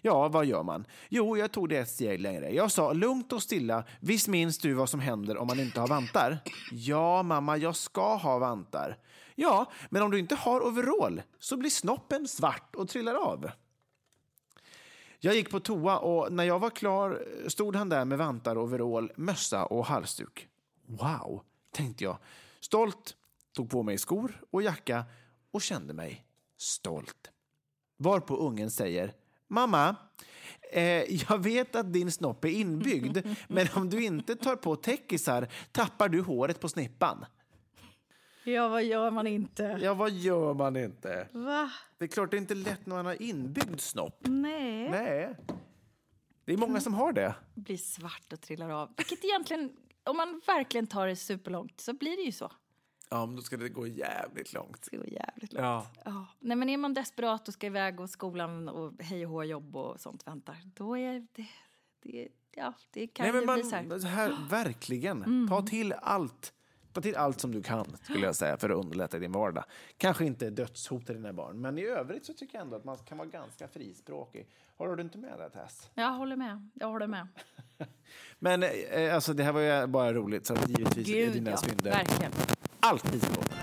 Ja, 0.00 0.28
vad 0.28 0.46
gör 0.46 0.62
man? 0.62 0.86
Jo, 1.08 1.36
jag 1.36 1.52
tog 1.52 1.68
det 1.68 1.78
ett 1.78 1.88
steg 1.88 2.20
längre. 2.20 2.54
Jag 2.54 2.70
sa 2.70 2.92
lugnt 2.92 3.32
och 3.32 3.42
stilla, 3.42 3.84
visst 4.00 4.28
minns 4.28 4.58
du 4.58 4.74
vad 4.74 4.88
som 4.88 5.00
händer 5.00 5.36
om 5.36 5.46
man 5.46 5.60
inte 5.60 5.80
har 5.80 5.88
vantar? 5.88 6.38
Ja, 6.72 7.22
mamma, 7.22 7.56
jag 7.56 7.76
ska 7.76 8.14
ha 8.14 8.38
vantar. 8.38 8.98
Ja, 9.34 9.70
men 9.90 10.02
om 10.02 10.10
du 10.10 10.18
inte 10.18 10.34
har 10.34 10.60
overall 10.60 11.22
så 11.38 11.56
blir 11.56 11.70
snoppen 11.70 12.28
svart 12.28 12.74
och 12.76 12.88
trillar 12.88 13.14
av. 13.14 13.50
Jag 15.24 15.34
gick 15.34 15.50
på 15.50 15.60
toa 15.60 15.98
och 15.98 16.32
när 16.32 16.44
jag 16.44 16.58
var 16.58 16.70
klar 16.70 17.24
stod 17.48 17.76
han 17.76 17.88
där 17.88 18.04
med 18.04 18.18
vantar, 18.18 18.58
overall, 18.58 19.12
mössa 19.16 19.64
och 19.64 19.86
halsduk. 19.86 20.48
Wow, 20.86 21.42
tänkte 21.70 22.04
jag. 22.04 22.18
Stolt 22.60 23.16
tog 23.52 23.70
på 23.70 23.82
mig 23.82 23.98
skor 23.98 24.42
och 24.50 24.62
jacka 24.62 25.04
och 25.50 25.62
kände 25.62 25.94
mig 25.94 26.26
stolt. 26.58 27.30
Varpå 27.96 28.36
ungen 28.36 28.70
säger 28.70 29.12
Mamma, 29.48 29.96
eh, 30.72 30.82
jag 31.28 31.38
vet 31.42 31.76
att 31.76 31.92
din 31.92 32.12
snopp 32.12 32.44
är 32.44 32.48
inbyggd 32.48 33.18
men 33.48 33.66
om 33.74 33.90
du 33.90 34.04
inte 34.04 34.36
tar 34.36 34.56
på 34.56 34.76
täckisar 34.76 35.48
tappar 35.72 36.08
du 36.08 36.20
håret 36.20 36.60
på 36.60 36.68
snippan. 36.68 37.24
Ja, 38.44 38.68
vad 38.68 38.84
gör 38.84 39.10
man 39.10 39.26
inte? 39.26 39.78
Ja, 39.82 39.94
vad 39.94 40.10
gör 40.10 40.54
man 40.54 40.76
inte? 40.76 41.28
Va? 41.32 41.70
Det 41.98 42.04
är 42.04 42.08
klart 42.08 42.30
det 42.30 42.36
är 42.36 42.38
inte 42.38 42.54
lätt 42.54 42.86
när 42.86 42.96
man 42.96 43.06
har 43.06 43.22
inbyggd 43.22 43.80
snopp. 43.80 44.18
Nej. 44.22 44.90
Nej. 44.90 45.36
Det 46.44 46.52
är 46.52 46.56
många 46.56 46.80
som 46.80 46.94
har 46.94 47.12
det. 47.12 47.34
Blir 47.54 47.76
svart 47.76 48.32
och 48.32 48.40
trillar 48.40 48.70
av. 48.70 48.92
Vilket 48.96 49.24
egentligen, 49.24 49.72
om 50.04 50.16
man 50.16 50.40
verkligen 50.46 50.86
tar 50.86 51.06
det 51.06 51.16
superlångt 51.16 51.80
så 51.80 51.92
blir 51.92 52.16
det 52.16 52.22
ju 52.22 52.32
så. 52.32 52.52
Ja, 53.10 53.26
men 53.26 53.36
då 53.36 53.42
ska 53.42 53.56
det 53.56 53.68
gå 53.68 53.86
jävligt 53.86 54.52
långt. 54.52 54.88
Det 54.90 54.96
går 54.96 55.08
jävligt 55.08 55.52
långt. 55.52 55.64
Ja. 55.64 55.86
Ja. 56.04 56.26
Nej, 56.40 56.56
men 56.56 56.68
är 56.68 56.76
man 56.76 56.94
desperat 56.94 57.48
och 57.48 57.54
ska 57.54 57.66
iväg 57.66 58.00
och 58.00 58.10
skolan 58.10 58.68
och 58.68 58.92
hej 59.02 59.26
och 59.26 59.32
hå 59.32 59.44
jobb 59.44 59.76
och 59.76 60.00
sånt 60.00 60.26
väntar, 60.26 60.56
då 60.64 60.98
är 60.98 61.26
det... 61.32 61.46
det 62.02 62.28
ja, 62.56 62.72
det 62.90 63.06
kan 63.06 63.24
Nej, 63.24 63.32
men 63.32 63.40
ju 63.40 63.46
man, 63.46 63.54
bli 63.88 64.00
så 64.00 64.06
här. 64.06 64.26
Mm. 64.26 64.38
här, 64.38 64.48
verkligen. 64.48 65.48
Ta 65.48 65.62
till 65.62 65.92
allt. 65.92 66.52
Ta 66.94 67.00
till 67.00 67.16
allt 67.16 67.40
som 67.40 67.52
du 67.52 67.62
kan, 67.62 67.96
skulle 68.02 68.26
jag 68.26 68.36
säga, 68.36 68.56
för 68.56 68.70
att 68.70 68.76
underlätta 68.76 69.18
din 69.18 69.32
vardag. 69.32 69.64
Kanske 69.96 70.24
inte 70.24 70.50
dödshota 70.50 71.12
dina 71.12 71.32
barn, 71.32 71.60
men 71.60 71.78
i 71.78 71.84
övrigt 71.84 72.26
så 72.26 72.32
tycker 72.34 72.58
jag 72.58 72.62
ändå 72.62 72.76
att 72.76 72.84
man 72.84 72.96
kan 72.96 73.18
vara 73.18 73.28
ganska 73.28 73.68
frispråkig. 73.68 74.48
Har 74.76 74.96
du 74.96 75.02
inte 75.02 75.18
med 75.18 75.38
det, 75.38 75.50
Tess? 75.50 75.90
Jag 75.94 76.12
håller 76.12 76.36
med. 76.36 76.70
Jag 76.74 76.88
håller 76.88 77.06
med. 77.06 77.28
Men 78.38 78.62
eh, 78.62 79.14
alltså, 79.14 79.32
det 79.32 79.42
här 79.42 79.52
var 79.52 79.60
ju 79.60 79.86
bara 79.86 80.12
roligt, 80.12 80.46
så 80.46 80.54
att 80.54 80.68
givetvis 80.68 81.08
är 81.08 81.12
Gud, 81.12 81.32
dina 81.32 81.50
ja. 81.50 81.56
synder 81.56 81.90
Verkligen. 81.90 82.32
alltid 82.80 83.22
förlåtna. 83.22 83.56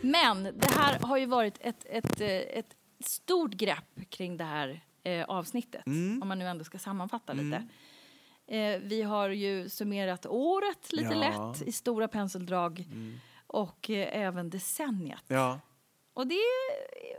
Men 0.00 0.42
det 0.42 0.70
här 0.70 0.98
har 0.98 1.16
ju 1.16 1.26
varit 1.26 1.58
ett, 1.60 1.84
ett, 1.84 2.20
eh, 2.20 2.28
ett 2.28 2.76
stort 3.00 3.54
grepp 3.54 4.10
kring 4.10 4.36
det 4.36 4.44
här 4.44 4.85
eh, 5.06 5.24
avsnittet. 5.24 5.86
Mm. 5.86 6.22
Om 6.22 6.28
man 6.28 6.38
nu 6.38 6.48
ändå 6.48 6.64
ska 6.64 6.78
sammanfatta 6.78 7.32
lite. 7.32 7.68
Eh, 8.46 8.78
vi 8.82 9.02
har 9.02 9.28
ju 9.28 9.68
summerat 9.68 10.26
året 10.26 10.92
lite 10.92 11.14
Ja. 11.14 11.52
lätt 11.52 11.62
i 11.68 11.72
stora 11.72 12.08
penseldrag. 12.08 12.84
Och 13.46 13.90
eh, 13.90 14.20
även 14.22 14.50
decenniet. 14.50 15.24
Ja. 15.26 15.60
Och 16.14 16.26
det 16.26 16.34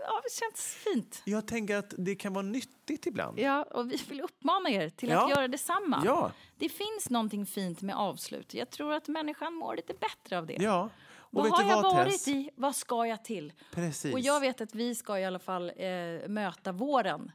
ja, 0.01 0.21
känns 0.39 0.75
fint. 0.75 1.21
Jag 1.25 1.47
tänker 1.47 1.75
att 1.75 1.93
det 1.97 2.15
kan 2.15 2.33
vara 2.33 2.45
nyttigt 2.45 3.05
ibland. 3.05 3.39
Ja, 3.39 3.63
och 3.63 3.91
vi 3.91 3.95
vill 4.09 4.21
uppmana 4.21 4.69
er 4.69 4.89
till 4.89 5.09
Ja. 5.09 5.23
att 5.25 5.29
göra 5.29 5.47
detsamma. 5.47 6.01
Ja. 6.05 6.31
Det 6.57 6.69
finns 6.69 7.09
någonting 7.09 7.45
fint 7.45 7.81
med 7.81 7.95
avslut. 7.95 8.53
Jag 8.53 8.69
tror 8.69 8.93
att 8.93 9.07
människan 9.07 9.53
mår 9.53 9.75
lite 9.75 9.93
bättre 9.93 10.37
av 10.37 10.45
det. 10.45 10.57
Ja. 10.59 10.89
Och 11.29 11.43
vad 11.43 11.51
har 11.51 11.69
jag 11.69 11.81
vad, 11.83 11.95
varit 11.95 12.11
Tess? 12.11 12.27
i? 12.27 12.49
Vad 12.55 12.75
ska 12.75 13.05
jag 13.05 13.23
till? 13.23 13.53
Precis. 13.71 14.13
Och 14.13 14.19
jag 14.19 14.39
vet 14.39 14.61
att 14.61 14.75
vi 14.75 14.95
ska 14.95 15.19
i 15.19 15.25
alla 15.25 15.39
fall 15.39 15.71
eh, 15.75 16.27
möta 16.27 16.71
våren 16.71 17.31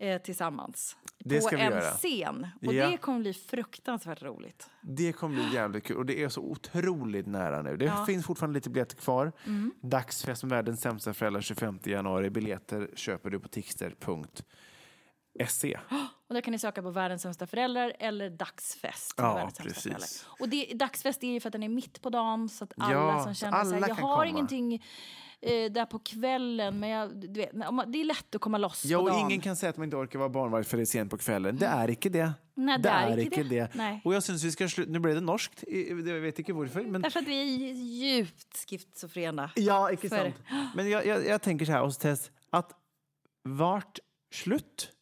eh, 0.00 0.22
tillsammans. 0.22 0.96
Det 1.18 1.40
på 1.50 1.54
en 1.56 1.70
göra. 1.72 1.80
scen. 1.80 2.46
Och 2.66 2.74
Ja. 2.74 2.90
det 2.90 2.96
kommer 2.96 3.20
bli 3.20 3.34
fruktansvärt 3.34 4.22
roligt. 4.22 4.70
Det 4.82 5.12
kommer 5.12 5.34
bli 5.34 5.54
jävligt 5.54 5.84
kul 5.84 5.96
och 5.96 6.06
det 6.06 6.22
är 6.22 6.28
så 6.28 6.40
otroligt 6.40 7.26
nära 7.26 7.62
nu. 7.62 7.76
Det 7.76 7.84
Ja. 7.84 8.04
finns 8.06 8.26
fortfarande 8.26 8.54
lite 8.54 8.70
biljetter 8.70 8.96
kvar. 8.96 9.32
Dagsfest 9.82 10.42
med 10.42 10.50
världens 10.50 10.80
sämsta 10.80 11.14
föräldrar 11.14 11.40
25 11.40 11.78
januari. 11.84 12.30
Biljetter 12.30 12.90
köper 12.94 13.30
du 13.30 13.40
på 13.40 13.48
tixter.se. 15.34 15.78
Och 16.28 16.34
där 16.34 16.40
kan 16.40 16.52
ni 16.52 16.58
söka 16.58 16.82
på 16.82 16.90
Världens 16.90 17.22
sämsta 17.22 17.46
föräldrar 17.46 17.92
eller 17.98 18.30
Dagsfest. 18.30 19.14
Ja, 19.16 19.50
precis. 19.58 20.26
Och 20.40 20.48
det, 20.48 20.72
Dagsfest 20.74 21.22
är 21.22 21.28
ju 21.32 21.40
för 21.40 21.48
att 21.48 21.52
den 21.52 21.62
är 21.62 21.68
mitt 21.68 22.02
på 22.02 22.10
dagen 22.10 22.48
så 22.48 22.64
att 22.64 22.72
alla 22.78 22.92
Ja, 22.94 23.24
som 23.24 23.34
känner 23.34 23.56
alla 23.58 23.70
sig, 23.70 23.80
jag 23.80 23.94
har 23.94 24.12
komma." 24.12 24.26
ingenting 24.26 24.82
eh, 25.42 25.72
där 25.72 25.86
på 25.86 25.98
kvällen 25.98 26.80
men 26.80 26.88
jag, 26.88 27.06
vet, 27.08 27.50
det 27.92 28.00
är 28.00 28.04
lätt 28.04 28.34
att 28.34 28.40
komma 28.40 28.58
loss 28.58 28.84
Ja, 28.84 28.98
på 28.98 29.04
och 29.04 29.10
dagen. 29.10 29.20
ingen 29.20 29.40
kan 29.40 29.56
säga 29.56 29.70
att 29.70 29.76
man 29.76 29.84
inte 29.84 29.96
orkar 29.96 30.18
vara 30.18 30.28
barnvakt 30.28 30.68
för 30.68 30.76
det 30.76 30.82
är 30.82 30.86
sent 30.86 31.10
på 31.10 31.18
kvällen. 31.18 31.56
Det 31.56 31.66
är 31.66 31.90
icke 31.90 32.08
det. 32.08 32.32
Nej, 32.54 32.78
det 32.78 32.88
är 32.88 33.18
icke 33.18 33.42
det. 33.42 33.74
Nej. 33.74 34.00
Och 34.04 34.14
jag 34.14 34.22
syns 34.22 34.44
vi 34.44 34.50
ska. 34.52 34.68
Nu 34.86 34.98
blev 34.98 35.14
det 35.14 35.20
norskt, 35.20 35.64
jag 35.68 36.20
vet 36.20 36.38
inte 36.38 36.52
varför. 36.52 36.82
Men... 36.82 37.02
Därför 37.02 37.20
att 37.20 37.28
vi 37.28 37.40
är 37.70 37.72
djupt 37.74 38.68
schizofrena. 38.70 39.50
Ja, 39.54 39.90
är 39.90 40.08
sant. 40.08 40.34
Men 40.74 40.90
jag, 40.90 41.06
jag, 41.06 41.26
jag 41.26 41.42
tänker 41.42 41.64
så 41.66 41.72
här 41.72 41.84
hos 41.84 41.98
Tess, 41.98 42.30
att 42.50 42.72
vart 43.42 43.98
slut 44.34 44.92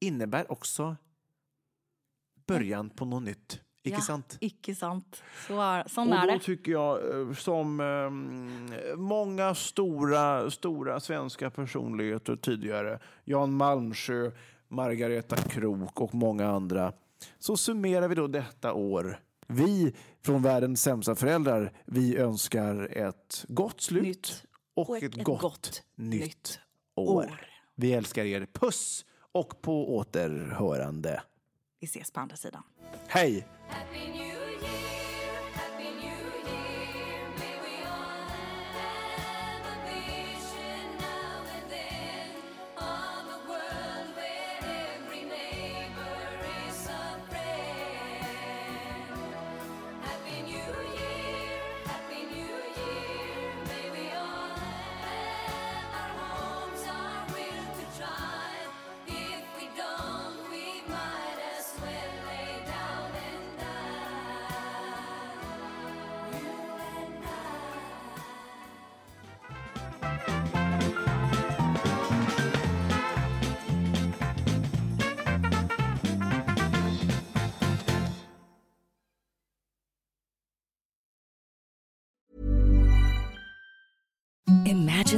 innebär 0.00 0.52
också 0.52 0.96
början 2.46 2.90
på 2.90 3.04
något 3.04 3.22
nytt. 3.22 3.60
Icke 3.88 3.96
ja, 3.96 4.00
sant? 4.02 4.36
Icke 4.40 4.74
sant. 4.74 5.22
Så 5.46 5.60
är, 5.60 5.88
sån 5.88 6.08
Och 6.12 6.18
är 6.18 6.26
då 6.26 6.32
det. 6.32 6.38
tycker 6.38 6.72
jag, 6.72 7.20
eh, 7.20 7.32
som 7.34 7.80
eh, 7.80 8.96
många 8.96 9.54
stora, 9.54 10.50
stora 10.50 11.00
svenska 11.00 11.50
personligheter 11.50 12.36
tidigare, 12.36 12.98
Jan 13.24 13.52
Malmsjö, 13.52 14.30
Margareta 14.68 15.36
Krok 15.36 16.00
och 16.00 16.14
många 16.14 16.46
andra, 16.50 16.92
så 17.38 17.56
summerar 17.56 18.08
vi 18.08 18.14
då 18.14 18.26
detta 18.26 18.72
år. 18.72 19.20
Vi 19.46 19.94
från 20.24 20.42
världens 20.42 20.82
sämsta 20.82 21.14
föräldrar, 21.14 21.72
vi 21.86 22.16
önskar 22.16 22.88
ett 22.98 23.44
gott 23.48 23.80
slut 23.80 24.02
Nytt. 24.06 24.44
och, 24.74 24.90
Och 24.90 24.96
ett, 24.96 25.04
ett 25.04 25.24
gott, 25.24 25.40
gott 25.40 25.82
nytt 25.96 26.20
nytt 26.20 26.60
år. 26.94 27.14
år. 27.16 27.40
Vi 27.74 27.92
älskar 27.92 28.24
er. 28.24 28.46
Puss 28.52 29.04
och 29.32 29.62
på 29.62 29.96
återhörande. 29.96 31.22
Vi 31.80 31.84
ses 31.86 32.10
på 32.10 32.20
andra 32.20 32.36
sidan. 32.36 32.62
Hej! 33.06 33.46
Happy 33.68 34.08
New 34.08 34.27